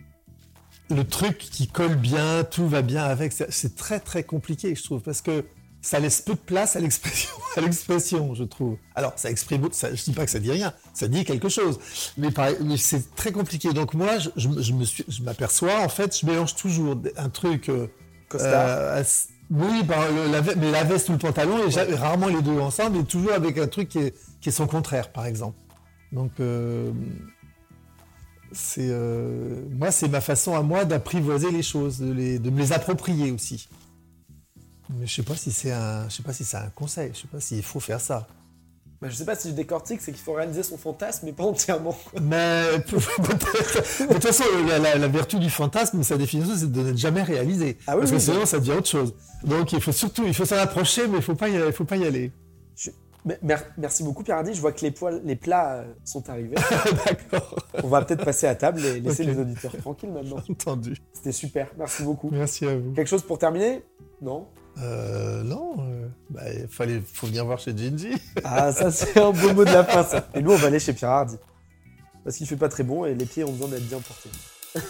Le 0.90 1.02
truc 1.04 1.38
qui 1.38 1.66
colle 1.68 1.96
bien, 1.96 2.44
tout 2.44 2.68
va 2.68 2.82
bien 2.82 3.02
avec, 3.04 3.32
c'est 3.32 3.74
très 3.76 3.98
très 4.00 4.22
compliqué, 4.22 4.74
je 4.74 4.82
trouve, 4.84 5.00
parce 5.02 5.20
que 5.20 5.44
ça 5.80 6.00
laisse 6.00 6.20
peu 6.20 6.34
de 6.34 6.38
place 6.38 6.76
à 6.76 6.80
l'expression, 6.80 7.30
à 7.56 7.60
l'expression, 7.60 8.34
je 8.34 8.44
trouve. 8.44 8.76
Alors, 8.94 9.12
ça 9.16 9.30
exprime, 9.30 9.68
ça, 9.72 9.94
je 9.94 10.02
dis 10.02 10.12
pas 10.12 10.24
que 10.24 10.30
ça 10.30 10.38
dit 10.40 10.50
rien, 10.50 10.72
ça 10.92 11.06
dit 11.08 11.24
quelque 11.24 11.48
chose, 11.48 11.78
mais, 12.16 12.30
c'est 12.76 13.14
très 13.14 13.32
compliqué. 13.32 13.72
Donc 13.72 13.94
moi, 13.94 14.18
je, 14.18 14.28
je 14.36 14.48
me- 14.48 14.60
je 14.62 14.72
me 14.72 14.84
suis, 14.84 15.04
je 15.08 15.22
m'aperçois, 15.22 15.80
en 15.80 15.88
fait, 15.88 16.18
je 16.20 16.26
mélange 16.26 16.54
toujours 16.56 16.96
un 17.16 17.28
truc. 17.28 17.68
euh, 17.68 17.86
euh, 18.44 18.98
oui, 19.50 19.82
bah, 19.84 19.96
le- 20.10 20.30
la, 20.30 20.40
ve- 20.42 20.56
mais 20.58 20.70
la 20.70 20.84
veste 20.84 21.08
ou 21.08 21.12
le 21.12 21.18
pantalon, 21.18 21.58
et 21.68 21.94
rarement 21.94 22.26
les 22.28 22.42
deux 22.42 22.58
ensemble, 22.60 22.98
et 22.98 23.04
toujours 23.04 23.32
avec 23.32 23.56
un 23.56 23.68
truc 23.68 23.88
qui 23.88 23.98
est, 23.98 24.14
qui 24.40 24.50
est 24.50 24.52
son 24.52 24.66
contraire, 24.66 25.10
par 25.12 25.24
exemple. 25.26 25.56
Donc, 26.12 26.32
euh, 26.40 26.90
c'est 28.52 28.88
euh, 28.90 29.62
moi, 29.70 29.90
c'est 29.90 30.08
ma 30.08 30.20
façon 30.20 30.54
à 30.56 30.62
moi 30.62 30.84
d'apprivoiser 30.84 31.50
les 31.50 31.62
choses, 31.62 31.98
de, 31.98 32.12
les- 32.12 32.38
de 32.38 32.50
me 32.50 32.58
les 32.58 32.72
approprier 32.72 33.30
aussi. 33.30 33.68
Mais 34.90 35.06
je 35.06 35.14
sais 35.14 35.22
pas 35.22 35.34
si 35.36 35.52
c'est 35.52 35.72
un, 35.72 36.08
je 36.08 36.14
sais 36.16 36.22
pas 36.22 36.32
si 36.32 36.44
c'est 36.44 36.56
un 36.56 36.70
conseil, 36.74 37.10
je 37.14 37.20
sais 37.20 37.28
pas 37.28 37.40
s'il 37.40 37.62
faut 37.62 37.80
faire 37.80 38.00
ça. 38.00 38.26
Bah, 39.00 39.08
je 39.08 39.14
sais 39.14 39.24
pas 39.24 39.36
si 39.36 39.50
je 39.50 39.54
décortique, 39.54 40.00
c'est 40.00 40.10
qu'il 40.10 40.20
faut 40.20 40.32
réaliser 40.32 40.64
son 40.64 40.76
fantasme, 40.76 41.26
mais 41.26 41.32
pas 41.32 41.44
entièrement. 41.44 41.96
Mais 42.20 42.64
peut-être. 42.86 44.08
De 44.08 44.12
toute 44.14 44.24
façon, 44.24 44.42
la, 44.66 44.78
la- 44.80 44.96
la 44.98 45.08
vertu 45.08 45.38
du 45.38 45.50
fantasme, 45.50 46.02
sa 46.02 46.16
définition, 46.16 46.52
c'est 46.56 46.72
de 46.72 46.82
n'être 46.82 46.96
jamais 46.98 47.22
réalisé. 47.22 47.78
Ah 47.86 47.92
oui, 47.94 48.00
Parce 48.00 48.10
oui, 48.10 48.16
que 48.16 48.22
sinon, 48.24 48.44
ça 48.46 48.58
devient 48.58 48.72
autre 48.72 48.88
chose. 48.88 49.14
Donc, 49.44 49.72
il 49.72 49.80
faut 49.80 49.92
surtout, 49.92 50.24
il 50.26 50.34
faut 50.34 50.44
s'en 50.46 50.56
approcher, 50.56 51.06
mais 51.06 51.18
il 51.18 51.22
faut 51.22 51.36
pas, 51.36 51.48
y, 51.48 51.54
il 51.54 51.72
faut 51.72 51.84
pas 51.84 51.96
y 51.96 52.04
aller. 52.06 52.32
Merci 53.76 54.02
beaucoup, 54.04 54.22
Pierre 54.24 54.38
Hardy. 54.38 54.54
Je 54.54 54.60
vois 54.60 54.72
que 54.72 54.80
les, 54.80 54.90
poils, 54.90 55.20
les 55.24 55.36
plats 55.36 55.74
euh, 55.74 55.84
sont 56.04 56.28
arrivés. 56.30 56.56
D'accord, 57.06 57.56
On 57.84 57.88
va 57.88 58.02
peut-être 58.02 58.24
passer 58.24 58.46
à 58.46 58.54
table 58.54 58.84
et 58.84 59.00
laisser 59.00 59.22
les 59.24 59.38
auditeurs 59.38 59.76
tranquilles 59.76 60.10
maintenant. 60.10 60.38
entendu. 60.50 60.96
C'était 61.12 61.32
super. 61.32 61.68
Merci 61.76 62.02
beaucoup. 62.04 62.30
Merci 62.32 62.66
à 62.66 62.76
vous. 62.76 62.92
Quelque 62.94 63.08
chose 63.08 63.22
pour 63.22 63.38
terminer? 63.38 63.84
Non? 64.22 64.46
Euh, 64.80 65.42
non, 65.42 65.76
euh, 65.80 66.08
bah, 66.30 66.42
il 66.52 66.68
fallait, 66.68 67.00
faut 67.00 67.26
venir 67.26 67.44
voir 67.44 67.58
chez 67.58 67.76
Gingy. 67.76 68.12
Ah, 68.44 68.72
ça, 68.72 68.90
c'est 68.92 69.18
un 69.18 69.32
beau 69.32 69.52
mot 69.52 69.64
de 69.64 69.70
la 69.72 69.84
fin, 69.84 70.04
ça. 70.04 70.28
Et 70.34 70.42
nous, 70.42 70.52
on 70.52 70.56
va 70.56 70.68
aller 70.68 70.78
chez 70.78 70.92
Pierre 70.92 71.10
Hardy. 71.10 71.36
Parce 72.24 72.36
qu'il 72.36 72.46
fait 72.46 72.56
pas 72.56 72.68
très 72.68 72.84
bon 72.84 73.04
et 73.04 73.14
les 73.14 73.26
pieds 73.26 73.42
ont 73.44 73.52
besoin 73.52 73.68
d'être 73.68 73.88
bien 73.88 74.00
portés. 74.00 74.30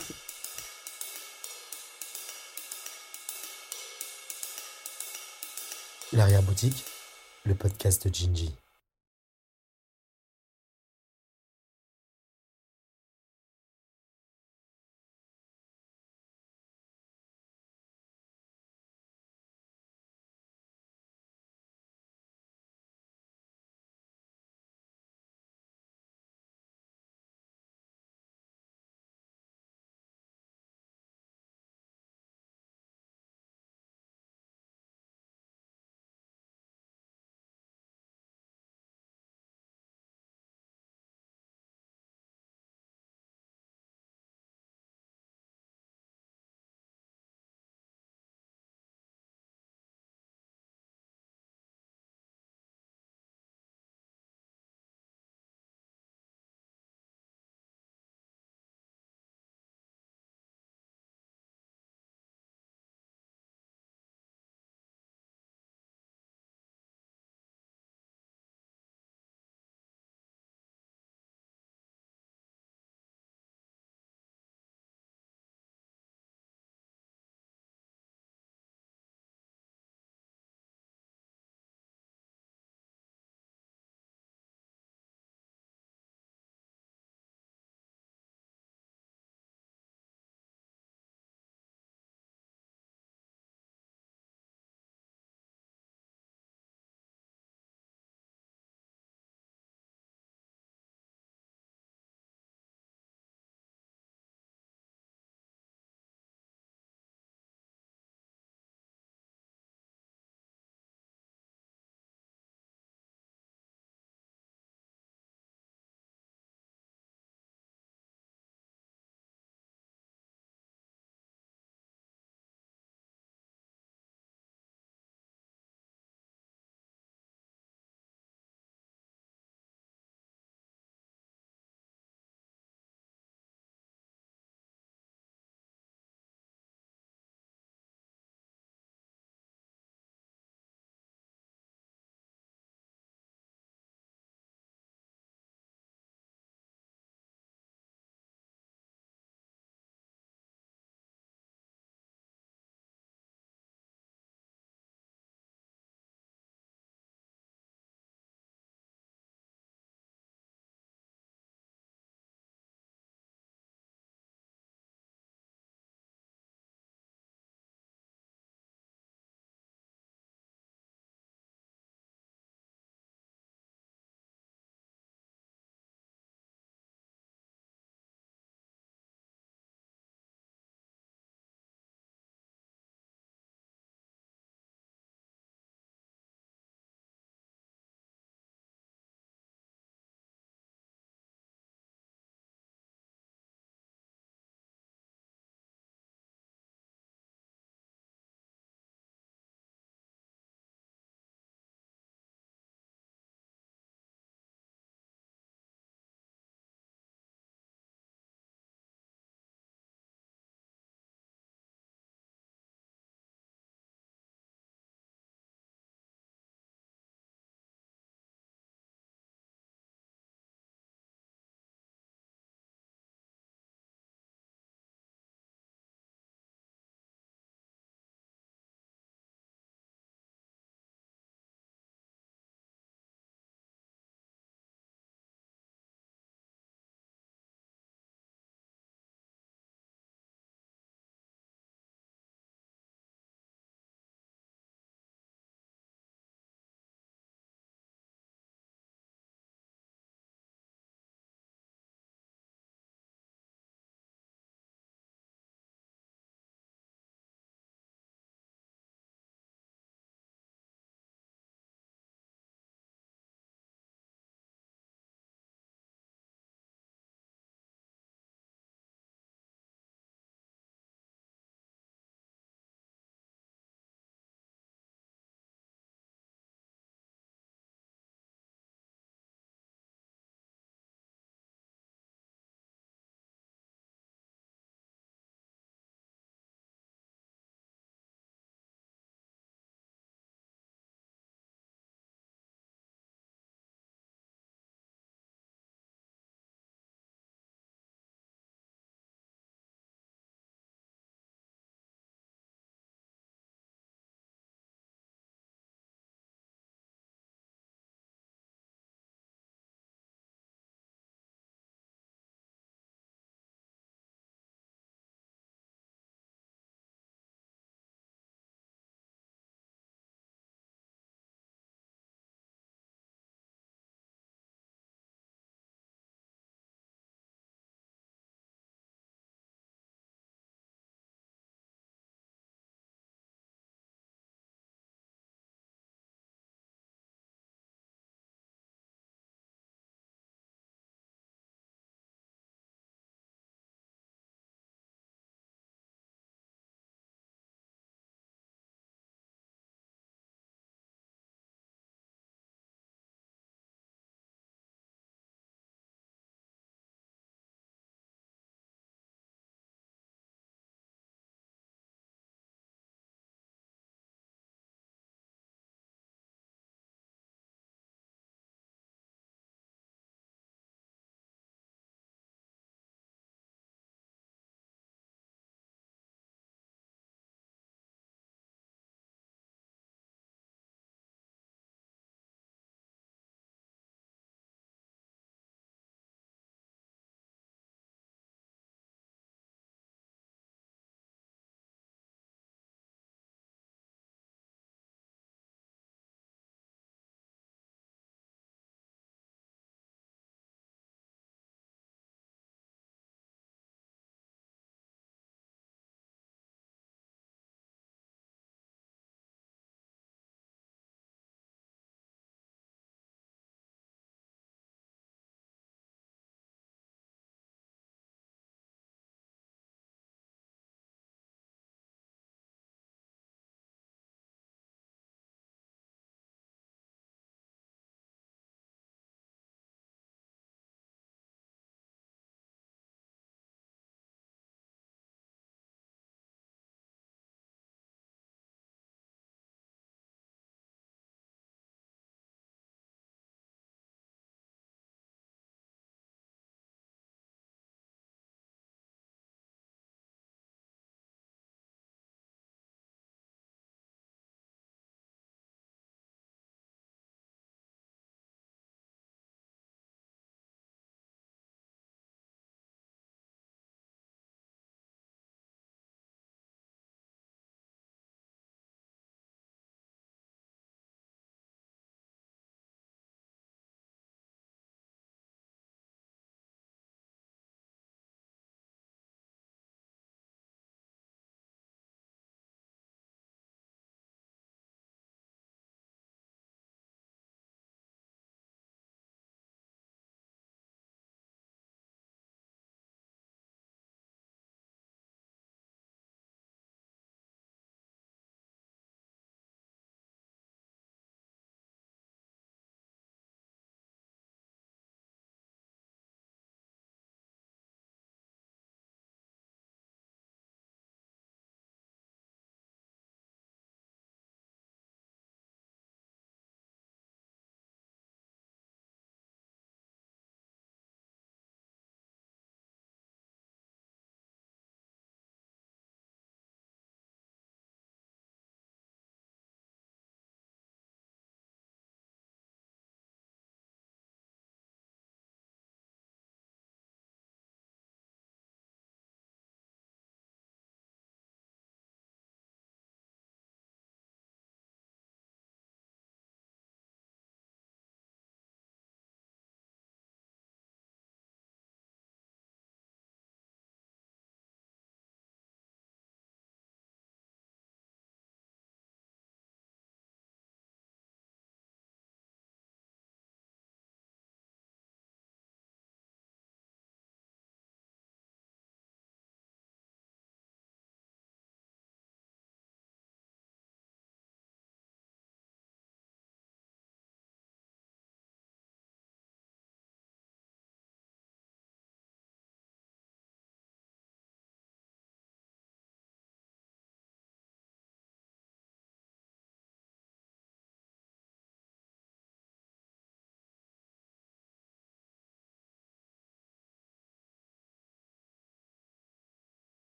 L'arrière-boutique, 6.12 6.84
le 7.44 7.54
podcast 7.54 8.08
de 8.08 8.14
Gingy. 8.14 8.54